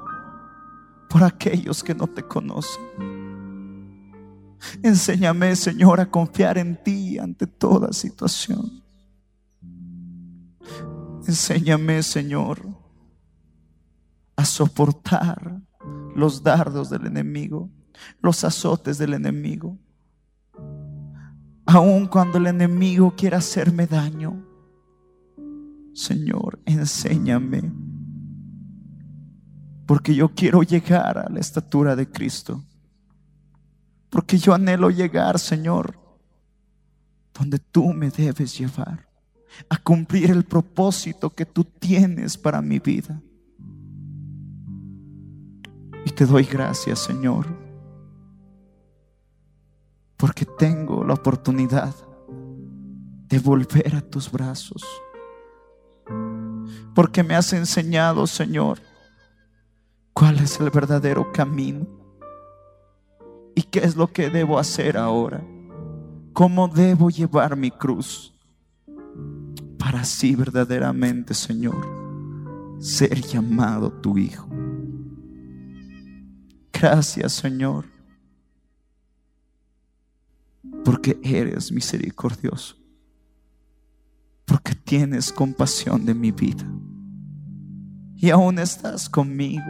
por 1.09 1.23
aquellos 1.23 1.83
que 1.83 1.93
no 1.93 2.07
te 2.07 2.23
conocen. 2.23 2.81
Enséñame, 4.83 5.55
Señor, 5.55 5.99
a 5.99 6.09
confiar 6.09 6.57
en 6.57 6.81
ti 6.81 7.17
ante 7.17 7.47
toda 7.47 7.91
situación. 7.93 8.78
Enséñame, 11.27 12.01
Señor, 12.03 12.65
a 14.35 14.45
soportar 14.45 15.61
los 16.15 16.43
dardos 16.43 16.89
del 16.89 17.05
enemigo, 17.05 17.69
los 18.21 18.43
azotes 18.43 18.97
del 18.97 19.13
enemigo, 19.13 19.77
aun 21.65 22.07
cuando 22.07 22.37
el 22.37 22.47
enemigo 22.47 23.13
quiera 23.15 23.37
hacerme 23.37 23.85
daño. 23.85 24.45
Señor, 25.93 26.59
enséñame, 26.65 27.71
porque 29.85 30.15
yo 30.15 30.33
quiero 30.33 30.63
llegar 30.63 31.17
a 31.17 31.29
la 31.29 31.39
estatura 31.39 31.95
de 31.95 32.09
Cristo, 32.09 32.63
porque 34.09 34.37
yo 34.37 34.53
anhelo 34.53 34.89
llegar, 34.89 35.37
Señor, 35.37 35.99
donde 37.37 37.59
tú 37.59 37.93
me 37.93 38.09
debes 38.09 38.57
llevar, 38.57 39.08
a 39.69 39.77
cumplir 39.77 40.31
el 40.31 40.43
propósito 40.43 41.29
que 41.29 41.45
tú 41.45 41.63
tienes 41.63 42.37
para 42.37 42.61
mi 42.61 42.79
vida. 42.79 43.21
Y 46.05 46.11
te 46.11 46.25
doy 46.25 46.43
gracias, 46.43 46.99
Señor, 46.99 47.45
porque 50.17 50.45
tengo 50.45 51.03
la 51.03 51.13
oportunidad 51.13 51.93
de 53.27 53.39
volver 53.39 53.95
a 53.95 54.01
tus 54.01 54.31
brazos, 54.31 54.83
porque 56.95 57.21
me 57.21 57.35
has 57.35 57.53
enseñado, 57.53 58.25
Señor, 58.25 58.79
cuál 60.13 60.39
es 60.39 60.59
el 60.59 60.69
verdadero 60.69 61.31
camino 61.31 61.87
y 63.55 63.61
qué 63.61 63.79
es 63.79 63.95
lo 63.95 64.07
que 64.07 64.29
debo 64.29 64.57
hacer 64.57 64.97
ahora. 64.97 65.43
Cómo 66.33 66.67
debo 66.67 67.09
llevar 67.09 67.55
mi 67.55 67.71
cruz 67.71 68.33
para 69.79 70.01
así 70.01 70.35
verdaderamente, 70.35 71.33
Señor, 71.33 71.87
ser 72.79 73.21
llamado 73.21 73.91
tu 73.91 74.17
Hijo. 74.17 74.47
Gracias, 76.71 77.33
Señor, 77.33 77.85
porque 80.85 81.19
eres 81.23 81.71
misericordioso, 81.71 82.75
porque 84.45 84.75
tienes 84.75 85.31
compasión 85.31 86.05
de 86.05 86.13
mi 86.13 86.31
vida 86.31 86.65
y 88.15 88.29
aún 88.29 88.59
estás 88.59 89.09
conmigo. 89.09 89.63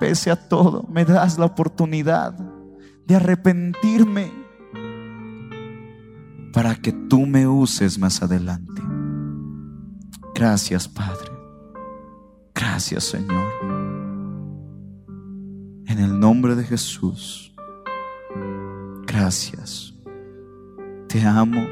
Pese 0.00 0.30
a 0.30 0.36
todo, 0.36 0.84
me 0.90 1.04
das 1.04 1.38
la 1.38 1.46
oportunidad 1.46 2.32
de 3.06 3.16
arrepentirme 3.16 4.37
para 6.58 6.74
que 6.74 6.90
tú 6.90 7.24
me 7.24 7.46
uses 7.46 8.00
más 8.00 8.20
adelante. 8.20 8.82
Gracias, 10.34 10.88
Padre. 10.88 11.30
Gracias, 12.52 13.04
Señor. 13.04 13.46
En 15.86 16.00
el 16.00 16.18
nombre 16.18 16.56
de 16.56 16.64
Jesús. 16.64 17.54
Gracias. 19.06 19.94
Te 21.06 21.22
amo, 21.24 21.64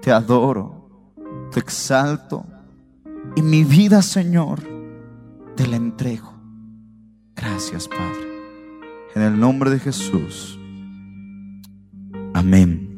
te 0.00 0.12
adoro, 0.12 0.88
te 1.50 1.58
exalto. 1.58 2.46
Y 3.34 3.42
mi 3.42 3.64
vida, 3.64 4.02
Señor, 4.02 4.60
te 5.56 5.66
la 5.66 5.74
entrego. 5.74 6.32
Gracias, 7.34 7.88
Padre. 7.88 8.28
En 9.16 9.22
el 9.22 9.40
nombre 9.40 9.68
de 9.68 9.80
Jesús. 9.80 10.56
Amén. 12.34 12.95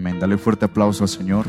Amén. 0.00 0.18
Dale 0.18 0.38
fuerte 0.38 0.64
aplauso 0.64 1.04
al 1.04 1.10
Señor. 1.10 1.44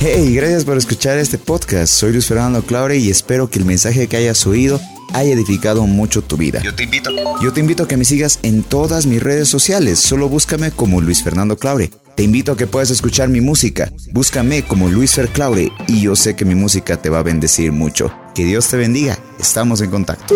Hey, 0.00 0.34
gracias 0.34 0.64
por 0.64 0.78
escuchar 0.78 1.18
este 1.18 1.36
podcast. 1.36 1.92
Soy 1.92 2.12
Luis 2.12 2.26
Fernando 2.26 2.62
Claure 2.62 2.96
y 2.96 3.10
espero 3.10 3.50
que 3.50 3.58
el 3.58 3.66
mensaje 3.66 4.08
que 4.08 4.16
hayas 4.16 4.46
oído 4.46 4.80
haya 5.12 5.34
edificado 5.34 5.86
mucho 5.86 6.22
tu 6.22 6.38
vida. 6.38 6.62
Yo 6.62 6.74
te 6.74 6.84
invito. 6.84 7.10
Yo 7.42 7.52
te 7.52 7.60
invito 7.60 7.82
a 7.82 7.88
que 7.88 7.98
me 7.98 8.06
sigas 8.06 8.38
en 8.42 8.62
todas 8.62 9.04
mis 9.04 9.22
redes 9.22 9.48
sociales. 9.48 9.98
Solo 9.98 10.30
búscame 10.30 10.70
como 10.70 11.02
Luis 11.02 11.22
Fernando 11.22 11.58
Claure. 11.58 11.90
Te 12.14 12.22
invito 12.22 12.52
a 12.52 12.56
que 12.56 12.66
puedas 12.66 12.90
escuchar 12.90 13.28
mi 13.28 13.40
música. 13.40 13.90
Búscame 14.12 14.62
como 14.62 14.88
Luis 14.88 15.14
Fer 15.14 15.28
Claure 15.28 15.72
y 15.88 16.02
yo 16.02 16.14
sé 16.14 16.36
que 16.36 16.44
mi 16.44 16.54
música 16.54 16.96
te 16.96 17.10
va 17.10 17.18
a 17.18 17.22
bendecir 17.22 17.72
mucho. 17.72 18.12
Que 18.34 18.44
Dios 18.44 18.68
te 18.68 18.76
bendiga. 18.76 19.18
Estamos 19.40 19.80
en 19.80 19.90
contacto. 19.90 20.34